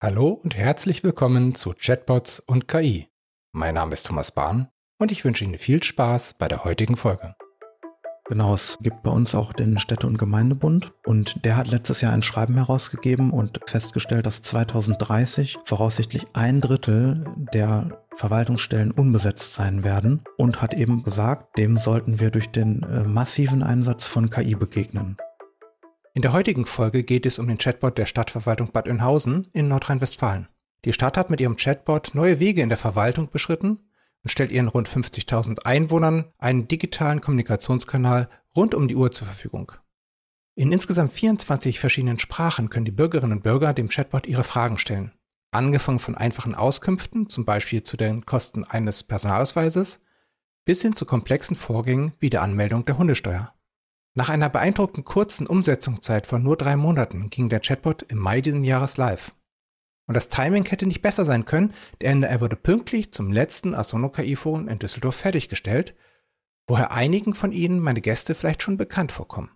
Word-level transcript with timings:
Hallo 0.00 0.28
und 0.28 0.56
herzlich 0.56 1.02
willkommen 1.02 1.56
zu 1.56 1.74
Chatbots 1.76 2.38
und 2.38 2.68
KI. 2.68 3.08
Mein 3.50 3.74
Name 3.74 3.94
ist 3.94 4.06
Thomas 4.06 4.30
Bahn 4.30 4.68
und 4.96 5.10
ich 5.10 5.24
wünsche 5.24 5.42
Ihnen 5.42 5.58
viel 5.58 5.82
Spaß 5.82 6.34
bei 6.38 6.46
der 6.46 6.62
heutigen 6.62 6.96
Folge. 6.96 7.34
Genau, 8.26 8.54
es 8.54 8.78
gibt 8.80 9.02
bei 9.02 9.10
uns 9.10 9.34
auch 9.34 9.52
den 9.52 9.80
Städte- 9.80 10.06
und 10.06 10.16
Gemeindebund 10.16 10.92
und 11.04 11.44
der 11.44 11.56
hat 11.56 11.66
letztes 11.66 12.00
Jahr 12.00 12.12
ein 12.12 12.22
Schreiben 12.22 12.54
herausgegeben 12.54 13.32
und 13.32 13.58
festgestellt, 13.66 14.26
dass 14.26 14.40
2030 14.42 15.58
voraussichtlich 15.64 16.26
ein 16.32 16.60
Drittel 16.60 17.24
der 17.52 18.04
Verwaltungsstellen 18.14 18.92
unbesetzt 18.92 19.54
sein 19.54 19.82
werden 19.82 20.22
und 20.36 20.62
hat 20.62 20.74
eben 20.74 21.02
gesagt, 21.02 21.58
dem 21.58 21.76
sollten 21.76 22.20
wir 22.20 22.30
durch 22.30 22.50
den 22.50 22.84
äh, 22.84 23.02
massiven 23.02 23.64
Einsatz 23.64 24.06
von 24.06 24.30
KI 24.30 24.54
begegnen. 24.54 25.16
In 26.14 26.22
der 26.22 26.32
heutigen 26.32 26.66
Folge 26.66 27.02
geht 27.02 27.26
es 27.26 27.38
um 27.38 27.46
den 27.46 27.58
Chatbot 27.58 27.98
der 27.98 28.06
Stadtverwaltung 28.06 28.72
Bad 28.72 28.88
Oeynhausen 28.88 29.48
in 29.52 29.68
Nordrhein-Westfalen. 29.68 30.48
Die 30.84 30.92
Stadt 30.92 31.16
hat 31.16 31.30
mit 31.30 31.40
ihrem 31.40 31.56
Chatbot 31.56 32.14
neue 32.14 32.40
Wege 32.40 32.62
in 32.62 32.68
der 32.68 32.78
Verwaltung 32.78 33.30
beschritten 33.30 33.78
und 34.22 34.30
stellt 34.30 34.50
ihren 34.50 34.68
rund 34.68 34.88
50.000 34.88 35.60
Einwohnern 35.64 36.32
einen 36.38 36.66
digitalen 36.66 37.20
Kommunikationskanal 37.20 38.28
rund 38.56 38.74
um 38.74 38.88
die 38.88 38.96
Uhr 38.96 39.12
zur 39.12 39.26
Verfügung. 39.26 39.72
In 40.54 40.72
insgesamt 40.72 41.12
24 41.12 41.78
verschiedenen 41.78 42.18
Sprachen 42.18 42.68
können 42.68 42.84
die 42.84 42.90
Bürgerinnen 42.90 43.34
und 43.34 43.42
Bürger 43.44 43.72
dem 43.72 43.88
Chatbot 43.88 44.26
ihre 44.26 44.44
Fragen 44.44 44.78
stellen. 44.78 45.12
Angefangen 45.50 45.98
von 45.98 46.16
einfachen 46.16 46.54
Auskünften, 46.54 47.28
zum 47.28 47.44
Beispiel 47.44 47.82
zu 47.82 47.96
den 47.96 48.26
Kosten 48.26 48.64
eines 48.64 49.02
Personalausweises, 49.02 50.00
bis 50.64 50.82
hin 50.82 50.94
zu 50.94 51.06
komplexen 51.06 51.56
Vorgängen 51.56 52.12
wie 52.18 52.28
der 52.28 52.42
Anmeldung 52.42 52.84
der 52.84 52.98
Hundesteuer. 52.98 53.54
Nach 54.14 54.28
einer 54.28 54.48
beeindruckend 54.48 55.06
kurzen 55.06 55.46
Umsetzungszeit 55.46 56.26
von 56.26 56.42
nur 56.42 56.56
drei 56.56 56.76
Monaten 56.76 57.30
ging 57.30 57.48
der 57.48 57.60
Chatbot 57.60 58.02
im 58.02 58.18
Mai 58.18 58.40
diesen 58.40 58.64
Jahres 58.64 58.96
live. 58.96 59.34
Und 60.06 60.14
das 60.14 60.28
Timing 60.28 60.64
hätte 60.64 60.86
nicht 60.86 61.02
besser 61.02 61.24
sein 61.24 61.44
können, 61.44 61.74
denn 62.00 62.22
er 62.22 62.40
wurde 62.40 62.56
pünktlich 62.56 63.12
zum 63.12 63.30
letzten 63.30 63.74
Asono 63.74 64.08
KI-Forum 64.08 64.66
in 64.66 64.78
Düsseldorf 64.78 65.16
fertiggestellt, 65.16 65.94
woher 66.66 66.92
einigen 66.92 67.34
von 67.34 67.52
Ihnen 67.52 67.78
meine 67.78 68.00
Gäste 68.00 68.34
vielleicht 68.34 68.62
schon 68.62 68.78
bekannt 68.78 69.12
vorkommen. 69.12 69.50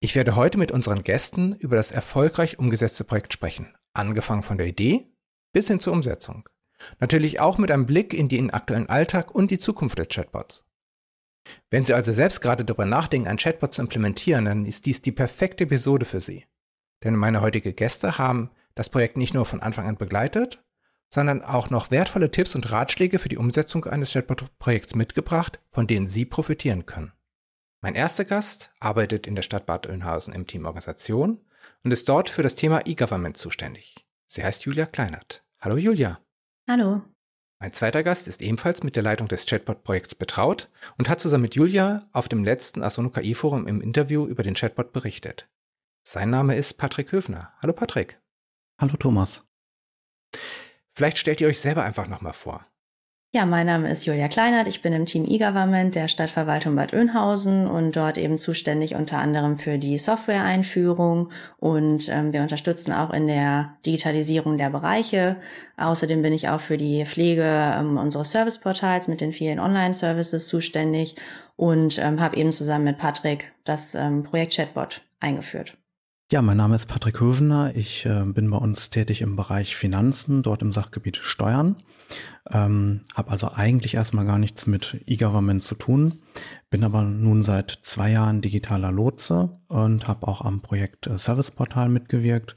Ich 0.00 0.14
werde 0.14 0.36
heute 0.36 0.58
mit 0.58 0.70
unseren 0.70 1.02
Gästen 1.02 1.54
über 1.56 1.74
das 1.74 1.90
erfolgreich 1.90 2.60
umgesetzte 2.60 3.02
Projekt 3.02 3.32
sprechen, 3.32 3.74
angefangen 3.92 4.44
von 4.44 4.56
der 4.56 4.68
Idee 4.68 5.08
bis 5.52 5.66
hin 5.66 5.80
zur 5.80 5.92
Umsetzung. 5.92 6.48
Natürlich 7.00 7.40
auch 7.40 7.58
mit 7.58 7.72
einem 7.72 7.86
Blick 7.86 8.14
in 8.14 8.28
den 8.28 8.50
aktuellen 8.50 8.88
Alltag 8.88 9.34
und 9.34 9.50
die 9.50 9.58
Zukunft 9.58 9.98
des 9.98 10.08
Chatbots. 10.08 10.67
Wenn 11.70 11.84
Sie 11.84 11.94
also 11.94 12.12
selbst 12.12 12.40
gerade 12.40 12.64
darüber 12.64 12.84
nachdenken, 12.84 13.28
ein 13.28 13.36
Chatbot 13.36 13.74
zu 13.74 13.82
implementieren, 13.82 14.44
dann 14.44 14.66
ist 14.66 14.86
dies 14.86 15.02
die 15.02 15.12
perfekte 15.12 15.64
Episode 15.64 16.06
für 16.06 16.20
Sie. 16.20 16.46
Denn 17.04 17.14
meine 17.16 17.40
heutigen 17.40 17.74
Gäste 17.76 18.18
haben 18.18 18.50
das 18.74 18.88
Projekt 18.88 19.16
nicht 19.16 19.34
nur 19.34 19.44
von 19.44 19.60
Anfang 19.60 19.86
an 19.86 19.96
begleitet, 19.96 20.62
sondern 21.08 21.42
auch 21.42 21.70
noch 21.70 21.90
wertvolle 21.90 22.30
Tipps 22.30 22.54
und 22.54 22.70
Ratschläge 22.70 23.18
für 23.18 23.28
die 23.28 23.38
Umsetzung 23.38 23.84
eines 23.86 24.12
Chatbot-Projekts 24.12 24.94
mitgebracht, 24.94 25.60
von 25.70 25.86
denen 25.86 26.08
Sie 26.08 26.24
profitieren 26.24 26.86
können. 26.86 27.12
Mein 27.80 27.94
erster 27.94 28.24
Gast 28.24 28.72
arbeitet 28.80 29.26
in 29.26 29.36
der 29.36 29.42
Stadt 29.42 29.66
Bad 29.66 29.86
Oeynhausen 29.86 30.34
im 30.34 30.46
Team 30.46 30.66
Organisation 30.66 31.40
und 31.84 31.92
ist 31.92 32.08
dort 32.08 32.28
für 32.28 32.42
das 32.42 32.56
Thema 32.56 32.86
E-Government 32.86 33.36
zuständig. 33.36 34.06
Sie 34.26 34.44
heißt 34.44 34.64
Julia 34.64 34.86
Kleinert. 34.86 35.44
Hallo 35.60 35.76
Julia. 35.76 36.20
Hallo. 36.68 37.02
Mein 37.60 37.72
zweiter 37.72 38.04
Gast 38.04 38.28
ist 38.28 38.40
ebenfalls 38.40 38.84
mit 38.84 38.94
der 38.94 39.02
Leitung 39.02 39.26
des 39.26 39.44
Chatbot-Projekts 39.44 40.14
betraut 40.14 40.70
und 40.96 41.08
hat 41.08 41.18
zusammen 41.18 41.42
mit 41.42 41.56
Julia 41.56 42.08
auf 42.12 42.28
dem 42.28 42.44
letzten 42.44 42.82
Asono 42.82 43.10
KI-Forum 43.10 43.66
im 43.66 43.80
Interview 43.80 44.26
über 44.26 44.44
den 44.44 44.54
Chatbot 44.54 44.92
berichtet. 44.92 45.48
Sein 46.06 46.30
Name 46.30 46.54
ist 46.54 46.74
Patrick 46.74 47.10
Höfner. 47.10 47.52
Hallo 47.60 47.72
Patrick. 47.72 48.20
Hallo 48.80 48.96
Thomas. 48.96 49.44
Vielleicht 50.94 51.18
stellt 51.18 51.40
ihr 51.40 51.48
euch 51.48 51.60
selber 51.60 51.82
einfach 51.82 52.06
nochmal 52.06 52.32
vor. 52.32 52.64
Ja, 53.30 53.44
mein 53.44 53.66
Name 53.66 53.90
ist 53.90 54.06
Julia 54.06 54.26
Kleinert. 54.26 54.68
Ich 54.68 54.80
bin 54.80 54.94
im 54.94 55.04
Team 55.04 55.26
E-Government 55.28 55.94
der 55.94 56.08
Stadtverwaltung 56.08 56.74
Bad 56.74 56.94
Oeynhausen 56.94 57.66
und 57.66 57.94
dort 57.94 58.16
eben 58.16 58.38
zuständig 58.38 58.94
unter 58.94 59.18
anderem 59.18 59.58
für 59.58 59.76
die 59.76 59.98
Software-Einführung 59.98 61.30
und 61.58 62.08
ähm, 62.08 62.32
wir 62.32 62.40
unterstützen 62.40 62.90
auch 62.90 63.12
in 63.12 63.26
der 63.26 63.76
Digitalisierung 63.84 64.56
der 64.56 64.70
Bereiche. 64.70 65.36
Außerdem 65.76 66.22
bin 66.22 66.32
ich 66.32 66.48
auch 66.48 66.62
für 66.62 66.78
die 66.78 67.04
Pflege 67.04 67.44
ähm, 67.44 67.98
unseres 67.98 68.30
Serviceportals 68.30 69.08
mit 69.08 69.20
den 69.20 69.34
vielen 69.34 69.60
Online-Services 69.60 70.48
zuständig 70.48 71.14
und 71.54 71.98
ähm, 71.98 72.20
habe 72.20 72.38
eben 72.38 72.52
zusammen 72.52 72.84
mit 72.84 72.96
Patrick 72.96 73.52
das 73.64 73.94
ähm, 73.94 74.22
Projekt 74.22 74.54
Chatbot 74.54 75.02
eingeführt. 75.20 75.76
Ja, 76.30 76.42
mein 76.42 76.58
Name 76.58 76.74
ist 76.74 76.84
Patrick 76.86 77.20
Hövener. 77.20 77.72
Ich 77.74 78.04
äh, 78.04 78.22
bin 78.24 78.50
bei 78.50 78.58
uns 78.58 78.90
tätig 78.90 79.22
im 79.22 79.34
Bereich 79.34 79.76
Finanzen, 79.76 80.42
dort 80.42 80.60
im 80.60 80.74
Sachgebiet 80.74 81.16
Steuern. 81.16 81.76
Ähm, 82.50 83.02
habe 83.14 83.30
also 83.30 83.52
eigentlich 83.52 83.94
erstmal 83.94 84.24
gar 84.24 84.38
nichts 84.38 84.66
mit 84.66 85.02
E-Government 85.06 85.62
zu 85.62 85.74
tun, 85.74 86.22
bin 86.70 86.82
aber 86.82 87.02
nun 87.02 87.42
seit 87.42 87.78
zwei 87.82 88.10
Jahren 88.10 88.40
digitaler 88.40 88.90
Lotse 88.90 89.60
und 89.68 90.08
habe 90.08 90.26
auch 90.26 90.40
am 90.40 90.60
Projekt 90.62 91.06
äh, 91.06 91.18
Service 91.18 91.50
Portal 91.50 91.88
mitgewirkt 91.90 92.56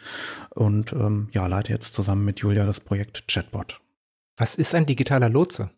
und 0.52 0.94
ähm, 0.94 1.28
ja, 1.34 1.46
leite 1.48 1.74
jetzt 1.74 1.94
zusammen 1.94 2.24
mit 2.24 2.40
Julia 2.40 2.66
das 2.66 2.80
Projekt 2.80 3.28
Chatbot. 3.28 3.82
Was 4.38 4.56
ist 4.56 4.74
ein 4.76 4.86
digitaler 4.86 5.30
Lotse? 5.30 5.72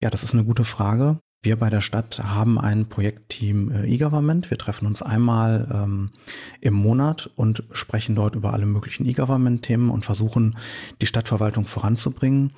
Ja, 0.00 0.10
das 0.10 0.22
ist 0.22 0.34
eine 0.34 0.44
gute 0.44 0.64
Frage. 0.64 1.18
Wir 1.42 1.56
bei 1.56 1.70
der 1.70 1.80
Stadt 1.80 2.18
haben 2.24 2.58
ein 2.58 2.88
Projektteam 2.88 3.70
äh, 3.70 3.86
E-Government. 3.86 4.50
Wir 4.50 4.58
treffen 4.58 4.86
uns 4.86 5.02
einmal 5.02 5.68
ähm, 5.72 6.10
im 6.60 6.74
Monat 6.74 7.30
und 7.36 7.64
sprechen 7.72 8.14
dort 8.14 8.34
über 8.34 8.52
alle 8.52 8.66
möglichen 8.66 9.06
E-Government-Themen 9.06 9.90
und 9.90 10.04
versuchen, 10.04 10.56
die 11.00 11.06
Stadtverwaltung 11.06 11.66
voranzubringen. 11.66 12.52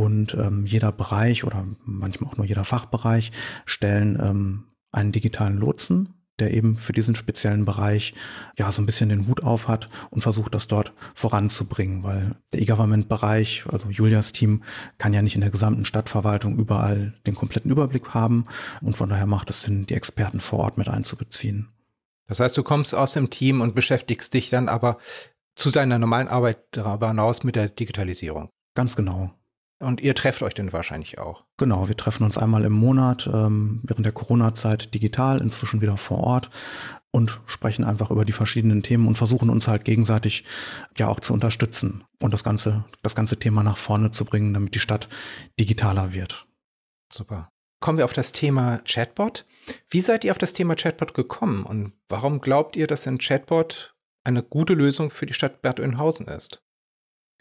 Und 0.00 0.32
ähm, 0.32 0.64
jeder 0.64 0.92
Bereich 0.92 1.44
oder 1.44 1.66
manchmal 1.84 2.30
auch 2.30 2.38
nur 2.38 2.46
jeder 2.46 2.64
Fachbereich 2.64 3.32
stellen 3.66 4.18
ähm, 4.18 4.64
einen 4.92 5.12
digitalen 5.12 5.58
Lotsen 5.58 6.14
der 6.38 6.54
eben 6.54 6.78
für 6.78 6.94
diesen 6.94 7.14
speziellen 7.14 7.66
Bereich 7.66 8.14
ja 8.56 8.72
so 8.72 8.80
ein 8.80 8.86
bisschen 8.86 9.10
den 9.10 9.28
Hut 9.28 9.42
auf 9.42 9.68
hat 9.68 9.90
und 10.08 10.22
versucht, 10.22 10.54
das 10.54 10.68
dort 10.68 10.94
voranzubringen, 11.14 12.02
weil 12.02 12.34
der 12.54 12.62
E-Government-Bereich, 12.62 13.64
also 13.70 13.90
Julias 13.90 14.32
Team, 14.32 14.62
kann 14.96 15.12
ja 15.12 15.20
nicht 15.20 15.34
in 15.34 15.42
der 15.42 15.50
gesamten 15.50 15.84
Stadtverwaltung 15.84 16.56
überall 16.56 17.12
den 17.26 17.34
kompletten 17.34 17.70
Überblick 17.70 18.14
haben 18.14 18.46
und 18.80 18.96
von 18.96 19.10
daher 19.10 19.26
macht 19.26 19.50
es 19.50 19.64
Sinn, 19.64 19.84
die 19.84 19.92
Experten 19.92 20.40
vor 20.40 20.60
Ort 20.60 20.78
mit 20.78 20.88
einzubeziehen. 20.88 21.68
Das 22.26 22.40
heißt, 22.40 22.56
du 22.56 22.62
kommst 22.62 22.94
aus 22.94 23.12
dem 23.12 23.28
Team 23.28 23.60
und 23.60 23.74
beschäftigst 23.74 24.32
dich 24.32 24.48
dann 24.48 24.70
aber 24.70 24.96
zu 25.56 25.70
deiner 25.70 25.98
normalen 25.98 26.28
Arbeit 26.28 26.58
darüber 26.70 27.08
hinaus 27.08 27.44
mit 27.44 27.54
der 27.54 27.68
Digitalisierung. 27.68 28.48
Ganz 28.74 28.96
genau. 28.96 29.34
Und 29.80 30.02
ihr 30.02 30.14
trefft 30.14 30.42
euch 30.42 30.52
denn 30.52 30.74
wahrscheinlich 30.74 31.18
auch? 31.18 31.46
Genau, 31.56 31.88
wir 31.88 31.96
treffen 31.96 32.22
uns 32.24 32.36
einmal 32.36 32.64
im 32.64 32.72
Monat 32.72 33.28
ähm, 33.32 33.80
während 33.82 34.04
der 34.04 34.12
Corona-Zeit 34.12 34.94
digital, 34.94 35.40
inzwischen 35.40 35.80
wieder 35.80 35.96
vor 35.96 36.18
Ort 36.18 36.50
und 37.10 37.40
sprechen 37.46 37.84
einfach 37.84 38.10
über 38.10 38.26
die 38.26 38.32
verschiedenen 38.32 38.82
Themen 38.82 39.08
und 39.08 39.16
versuchen 39.16 39.48
uns 39.48 39.68
halt 39.68 39.86
gegenseitig 39.86 40.44
ja 40.98 41.08
auch 41.08 41.20
zu 41.20 41.32
unterstützen 41.32 42.04
und 42.20 42.34
das 42.34 42.44
ganze, 42.44 42.84
das 43.02 43.14
ganze 43.14 43.38
Thema 43.38 43.62
nach 43.62 43.78
vorne 43.78 44.10
zu 44.10 44.26
bringen, 44.26 44.52
damit 44.52 44.74
die 44.74 44.80
Stadt 44.80 45.08
digitaler 45.58 46.12
wird. 46.12 46.46
Super. 47.10 47.48
Kommen 47.80 47.96
wir 47.96 48.04
auf 48.04 48.12
das 48.12 48.32
Thema 48.32 48.82
Chatbot. 48.84 49.46
Wie 49.88 50.02
seid 50.02 50.24
ihr 50.24 50.32
auf 50.32 50.38
das 50.38 50.52
Thema 50.52 50.76
Chatbot 50.76 51.14
gekommen 51.14 51.64
und 51.64 51.94
warum 52.08 52.42
glaubt 52.42 52.76
ihr, 52.76 52.86
dass 52.86 53.06
ein 53.06 53.18
Chatbot 53.18 53.94
eine 54.24 54.42
gute 54.42 54.74
Lösung 54.74 55.10
für 55.10 55.24
die 55.24 55.32
Stadt 55.32 55.62
Bad 55.62 55.80
Oeynhausen 55.80 56.26
ist? 56.26 56.62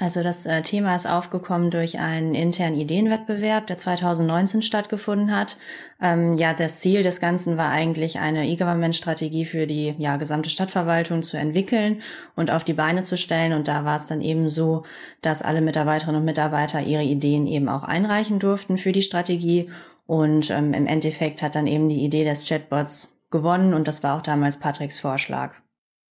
Also 0.02 0.24
das 0.24 0.46
äh, 0.46 0.62
Thema 0.62 0.96
ist 0.96 1.08
aufgekommen 1.08 1.72
durch 1.72 2.00
einen 2.00 2.34
internen 2.34 2.80
Ideenwettbewerb, 2.80 3.68
der 3.68 3.78
2019 3.78 4.62
stattgefunden 4.62 5.36
hat. 5.36 5.58
Ähm, 6.02 6.36
ja, 6.36 6.54
das 6.54 6.80
Ziel 6.80 7.04
des 7.04 7.20
Ganzen 7.20 7.58
war 7.58 7.70
eigentlich 7.70 8.18
eine 8.18 8.48
E-Government-Strategie 8.48 9.44
für 9.44 9.68
die 9.68 9.96
ja, 9.98 10.16
gesamte 10.16 10.50
Stadtverwaltung 10.50 11.22
zu 11.22 11.36
entwickeln 11.36 12.02
und 12.38 12.50
auf 12.50 12.64
die 12.64 12.74
Beine 12.74 13.04
zu 13.04 13.18
stellen. 13.18 13.52
Und 13.52 13.68
da 13.68 13.84
war 13.84 13.98
es 13.98 14.08
dann 14.08 14.22
eben 14.22 14.48
so, 14.48 14.84
dass 15.22 15.42
alle 15.42 15.60
Mitarbeiterinnen 15.60 16.22
und 16.22 16.26
Mitarbeiter 16.26 16.80
ihre 16.80 17.04
Ideen 17.04 17.46
eben 17.46 17.68
auch 17.68 17.84
einreichen 17.84 18.40
durften 18.40 18.78
für 18.78 18.94
die 18.94 19.01
Strategie. 19.01 19.69
Und 20.07 20.50
ähm, 20.50 20.74
im 20.74 20.88
Endeffekt 20.88 21.42
hat 21.42 21.56
dann 21.56 21.68
eben 21.68 21.90
die 21.90 22.06
Idee 22.06 22.24
des 22.24 22.48
Chatbots 22.48 23.13
gewonnen 23.31 23.74
und 23.74 23.86
das 23.90 24.01
war 24.01 24.18
auch 24.18 24.22
damals 24.22 24.60
Patricks 24.62 24.98
Vorschlag. 24.98 25.56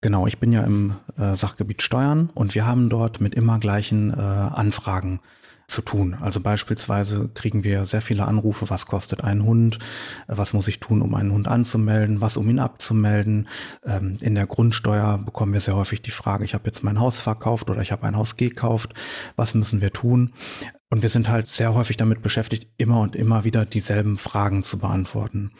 Genau, 0.01 0.27
ich 0.27 0.39
bin 0.39 0.53
ja 0.53 0.61
im 0.61 0.95
äh, 1.17 1.35
Sachgebiet 1.35 1.81
Steuern 1.81 2.29
und 2.33 2.55
wir 2.55 2.65
haben 2.65 2.89
dort 2.89 3.19
mit 3.19 3.35
immer 3.35 3.59
gleichen 3.59 4.13
äh, 4.13 4.15
Anfragen 4.15 5.19
zu 5.67 5.81
tun. 5.81 6.15
Also 6.19 6.39
beispielsweise 6.39 7.29
kriegen 7.33 7.63
wir 7.63 7.85
sehr 7.85 8.01
viele 8.01 8.25
Anrufe, 8.25 8.69
was 8.69 8.85
kostet 8.85 9.23
ein 9.23 9.43
Hund, 9.43 9.77
was 10.27 10.53
muss 10.53 10.67
ich 10.67 10.79
tun, 10.79 11.01
um 11.01 11.13
einen 11.15 11.31
Hund 11.31 11.47
anzumelden, 11.47 12.21
was 12.21 12.37
um 12.37 12.49
ihn 12.49 12.59
abzumelden. 12.59 13.47
Ähm, 13.85 14.17
in 14.21 14.35
der 14.35 14.47
Grundsteuer 14.47 15.17
bekommen 15.17 15.53
wir 15.53 15.59
sehr 15.59 15.75
häufig 15.75 16.01
die 16.01 16.11
Frage, 16.11 16.45
ich 16.45 16.53
habe 16.53 16.65
jetzt 16.65 16.83
mein 16.83 16.99
Haus 16.99 17.19
verkauft 17.19 17.69
oder 17.69 17.81
ich 17.81 17.91
habe 17.91 18.07
ein 18.07 18.15
Haus 18.15 18.35
gekauft, 18.35 18.93
was 19.35 19.53
müssen 19.53 19.81
wir 19.81 19.91
tun? 19.91 20.31
Und 20.91 21.03
wir 21.03 21.09
sind 21.09 21.29
halt 21.29 21.45
sehr 21.47 21.75
häufig 21.75 21.97
damit 21.97 22.23
beschäftigt, 22.23 22.67
immer 22.77 22.99
und 23.01 23.15
immer 23.15 23.43
wieder 23.43 23.65
dieselben 23.65 24.17
Fragen 24.17 24.63
zu 24.63 24.79
beantworten. 24.79 25.51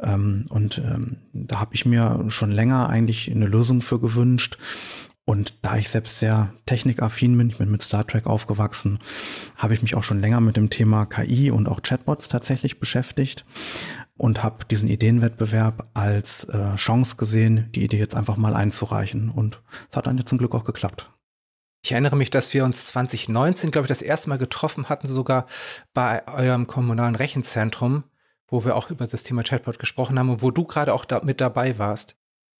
Ähm, 0.00 0.46
und 0.48 0.78
ähm, 0.78 1.16
da 1.32 1.58
habe 1.58 1.74
ich 1.74 1.84
mir 1.84 2.26
schon 2.28 2.52
länger 2.52 2.88
eigentlich 2.88 3.30
eine 3.30 3.46
Lösung 3.46 3.82
für 3.82 3.98
gewünscht. 3.98 4.56
Und 5.24 5.58
da 5.60 5.76
ich 5.76 5.90
selbst 5.90 6.20
sehr 6.20 6.54
technikaffin 6.64 7.36
bin, 7.36 7.50
ich 7.50 7.58
bin 7.58 7.70
mit 7.70 7.82
Star 7.82 8.06
Trek 8.06 8.26
aufgewachsen, 8.26 8.98
habe 9.56 9.74
ich 9.74 9.82
mich 9.82 9.94
auch 9.94 10.02
schon 10.02 10.20
länger 10.20 10.40
mit 10.40 10.56
dem 10.56 10.70
Thema 10.70 11.04
KI 11.04 11.50
und 11.50 11.68
auch 11.68 11.82
Chatbots 11.82 12.28
tatsächlich 12.28 12.80
beschäftigt 12.80 13.44
und 14.16 14.42
habe 14.42 14.64
diesen 14.64 14.88
Ideenwettbewerb 14.88 15.90
als 15.92 16.44
äh, 16.44 16.76
Chance 16.76 17.16
gesehen, 17.16 17.68
die 17.74 17.84
Idee 17.84 17.98
jetzt 17.98 18.14
einfach 18.14 18.36
mal 18.36 18.54
einzureichen. 18.54 19.28
Und 19.28 19.60
es 19.90 19.96
hat 19.96 20.06
dann 20.06 20.16
jetzt 20.16 20.28
zum 20.30 20.38
Glück 20.38 20.54
auch 20.54 20.64
geklappt. 20.64 21.10
Ich 21.82 21.92
erinnere 21.92 22.16
mich, 22.16 22.30
dass 22.30 22.52
wir 22.54 22.64
uns 22.64 22.86
2019, 22.86 23.70
glaube 23.70 23.86
ich, 23.86 23.88
das 23.88 24.02
erste 24.02 24.28
Mal 24.28 24.38
getroffen 24.38 24.88
hatten, 24.88 25.06
sogar 25.06 25.46
bei 25.94 26.26
eurem 26.26 26.66
kommunalen 26.66 27.14
Rechenzentrum, 27.14 28.04
wo 28.48 28.64
wir 28.64 28.76
auch 28.76 28.90
über 28.90 29.06
das 29.06 29.22
Thema 29.22 29.42
Chatbot 29.42 29.78
gesprochen 29.78 30.18
haben 30.18 30.30
und 30.30 30.42
wo 30.42 30.50
du 30.50 30.64
gerade 30.64 30.92
auch 30.92 31.04
da 31.04 31.22
mit 31.22 31.40
dabei 31.40 31.78
warst. 31.78 32.16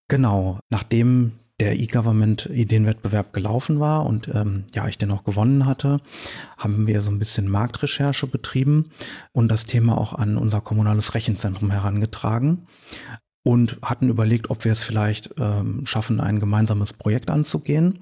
Genau, 0.07 0.59
nachdem 0.69 1.33
der 1.59 1.77
E-Government-Ideenwettbewerb 1.77 3.33
gelaufen 3.33 3.79
war 3.79 4.05
und 4.05 4.29
ähm, 4.29 4.65
ja, 4.73 4.87
ich 4.87 4.97
den 4.97 5.11
auch 5.11 5.25
gewonnen 5.25 5.65
hatte, 5.65 5.99
haben 6.57 6.87
wir 6.87 7.01
so 7.01 7.11
ein 7.11 7.19
bisschen 7.19 7.49
Marktrecherche 7.49 8.27
betrieben 8.27 8.91
und 9.33 9.49
das 9.49 9.65
Thema 9.65 9.97
auch 9.97 10.13
an 10.13 10.37
unser 10.37 10.61
kommunales 10.61 11.15
Rechenzentrum 11.15 11.69
herangetragen 11.69 12.67
und 13.43 13.77
hatten 13.81 14.09
überlegt, 14.09 14.49
ob 14.49 14.65
wir 14.65 14.71
es 14.71 14.83
vielleicht 14.83 15.33
ähm, 15.37 15.85
schaffen, 15.85 16.19
ein 16.19 16.39
gemeinsames 16.39 16.93
Projekt 16.93 17.29
anzugehen 17.29 17.99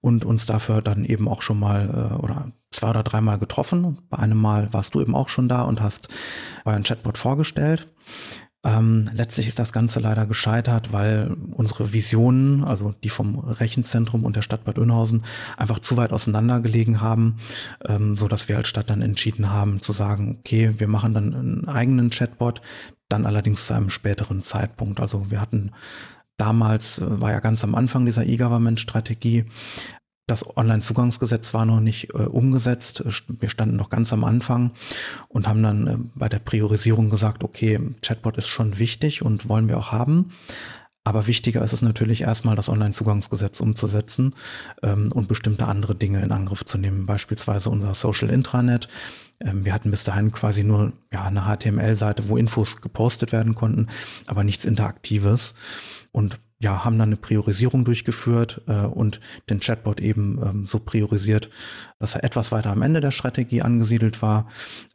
und 0.00 0.24
uns 0.24 0.46
dafür 0.46 0.82
dann 0.82 1.04
eben 1.04 1.28
auch 1.28 1.42
schon 1.42 1.58
mal 1.58 2.12
äh, 2.12 2.22
oder 2.22 2.52
zwei 2.70 2.90
oder 2.90 3.02
dreimal 3.02 3.38
getroffen. 3.38 3.98
Bei 4.08 4.18
einem 4.18 4.40
Mal 4.40 4.72
warst 4.72 4.94
du 4.94 5.00
eben 5.00 5.14
auch 5.14 5.28
schon 5.28 5.48
da 5.48 5.62
und 5.62 5.80
hast 5.80 6.08
euren 6.64 6.82
Chatbot 6.82 7.18
vorgestellt. 7.18 7.88
Ähm, 8.62 9.10
letztlich 9.14 9.48
ist 9.48 9.58
das 9.58 9.72
Ganze 9.72 10.00
leider 10.00 10.26
gescheitert, 10.26 10.92
weil 10.92 11.34
unsere 11.52 11.94
Visionen, 11.94 12.62
also 12.62 12.94
die 13.02 13.08
vom 13.08 13.38
Rechenzentrum 13.38 14.24
und 14.24 14.36
der 14.36 14.42
Stadt 14.42 14.64
Bad 14.64 14.78
Oeynhausen, 14.78 15.24
einfach 15.56 15.78
zu 15.78 15.96
weit 15.96 16.12
auseinander 16.12 16.60
gelegen 16.60 17.00
haben, 17.00 17.38
ähm, 17.86 18.16
so 18.16 18.28
dass 18.28 18.48
wir 18.48 18.58
als 18.58 18.68
Stadt 18.68 18.90
dann 18.90 19.00
entschieden 19.00 19.50
haben 19.50 19.80
zu 19.80 19.92
sagen, 19.92 20.36
okay, 20.40 20.74
wir 20.76 20.88
machen 20.88 21.14
dann 21.14 21.34
einen 21.34 21.68
eigenen 21.68 22.10
Chatbot, 22.10 22.60
dann 23.10 23.26
allerdings 23.26 23.66
zu 23.66 23.74
einem 23.74 23.90
späteren 23.90 24.42
Zeitpunkt. 24.42 25.00
Also 25.00 25.30
wir 25.30 25.40
hatten 25.40 25.72
damals, 26.38 26.98
äh, 26.98 27.20
war 27.20 27.30
ja 27.30 27.40
ganz 27.40 27.62
am 27.62 27.74
Anfang 27.74 28.06
dieser 28.06 28.24
E-Government-Strategie, 28.24 29.44
das 30.30 30.56
Onlinezugangsgesetz 30.56 31.54
war 31.54 31.66
noch 31.66 31.80
nicht 31.80 32.10
äh, 32.14 32.18
umgesetzt. 32.18 33.02
Wir 33.28 33.48
standen 33.48 33.74
noch 33.74 33.90
ganz 33.90 34.12
am 34.12 34.22
Anfang 34.22 34.70
und 35.28 35.48
haben 35.48 35.62
dann 35.62 35.86
äh, 35.86 35.96
bei 36.14 36.28
der 36.28 36.38
Priorisierung 36.38 37.10
gesagt, 37.10 37.42
okay, 37.42 37.80
Chatbot 38.00 38.36
ist 38.36 38.46
schon 38.46 38.78
wichtig 38.78 39.22
und 39.22 39.48
wollen 39.48 39.66
wir 39.66 39.76
auch 39.76 39.90
haben. 39.90 40.30
Aber 41.04 41.26
wichtiger 41.26 41.62
ist 41.62 41.72
es 41.72 41.82
natürlich 41.82 42.22
erstmal, 42.22 42.56
das 42.56 42.68
Onlinezugangsgesetz 42.68 43.60
umzusetzen 43.60 44.34
ähm, 44.82 45.10
und 45.12 45.28
bestimmte 45.28 45.66
andere 45.66 45.94
Dinge 45.94 46.22
in 46.22 46.30
Angriff 46.30 46.64
zu 46.64 46.76
nehmen, 46.76 47.06
beispielsweise 47.06 47.70
unser 47.70 47.94
Social 47.94 48.28
Intranet. 48.28 48.88
Ähm, 49.40 49.64
wir 49.64 49.72
hatten 49.72 49.90
bis 49.90 50.04
dahin 50.04 50.30
quasi 50.30 50.62
nur 50.62 50.92
ja, 51.10 51.24
eine 51.24 51.42
HTML-Seite, 51.42 52.28
wo 52.28 52.36
Infos 52.36 52.80
gepostet 52.82 53.32
werden 53.32 53.54
konnten, 53.54 53.88
aber 54.26 54.44
nichts 54.44 54.64
Interaktives. 54.66 55.54
Und 56.12 56.38
ja, 56.58 56.84
haben 56.84 56.98
dann 56.98 57.08
eine 57.08 57.16
Priorisierung 57.16 57.86
durchgeführt 57.86 58.60
äh, 58.66 58.82
und 58.82 59.20
den 59.48 59.60
Chatbot 59.60 60.00
eben 60.00 60.38
ähm, 60.44 60.66
so 60.66 60.78
priorisiert, 60.78 61.48
dass 61.98 62.14
er 62.14 62.22
etwas 62.22 62.52
weiter 62.52 62.70
am 62.70 62.82
Ende 62.82 63.00
der 63.00 63.12
Strategie 63.12 63.62
angesiedelt 63.62 64.20
war. 64.20 64.46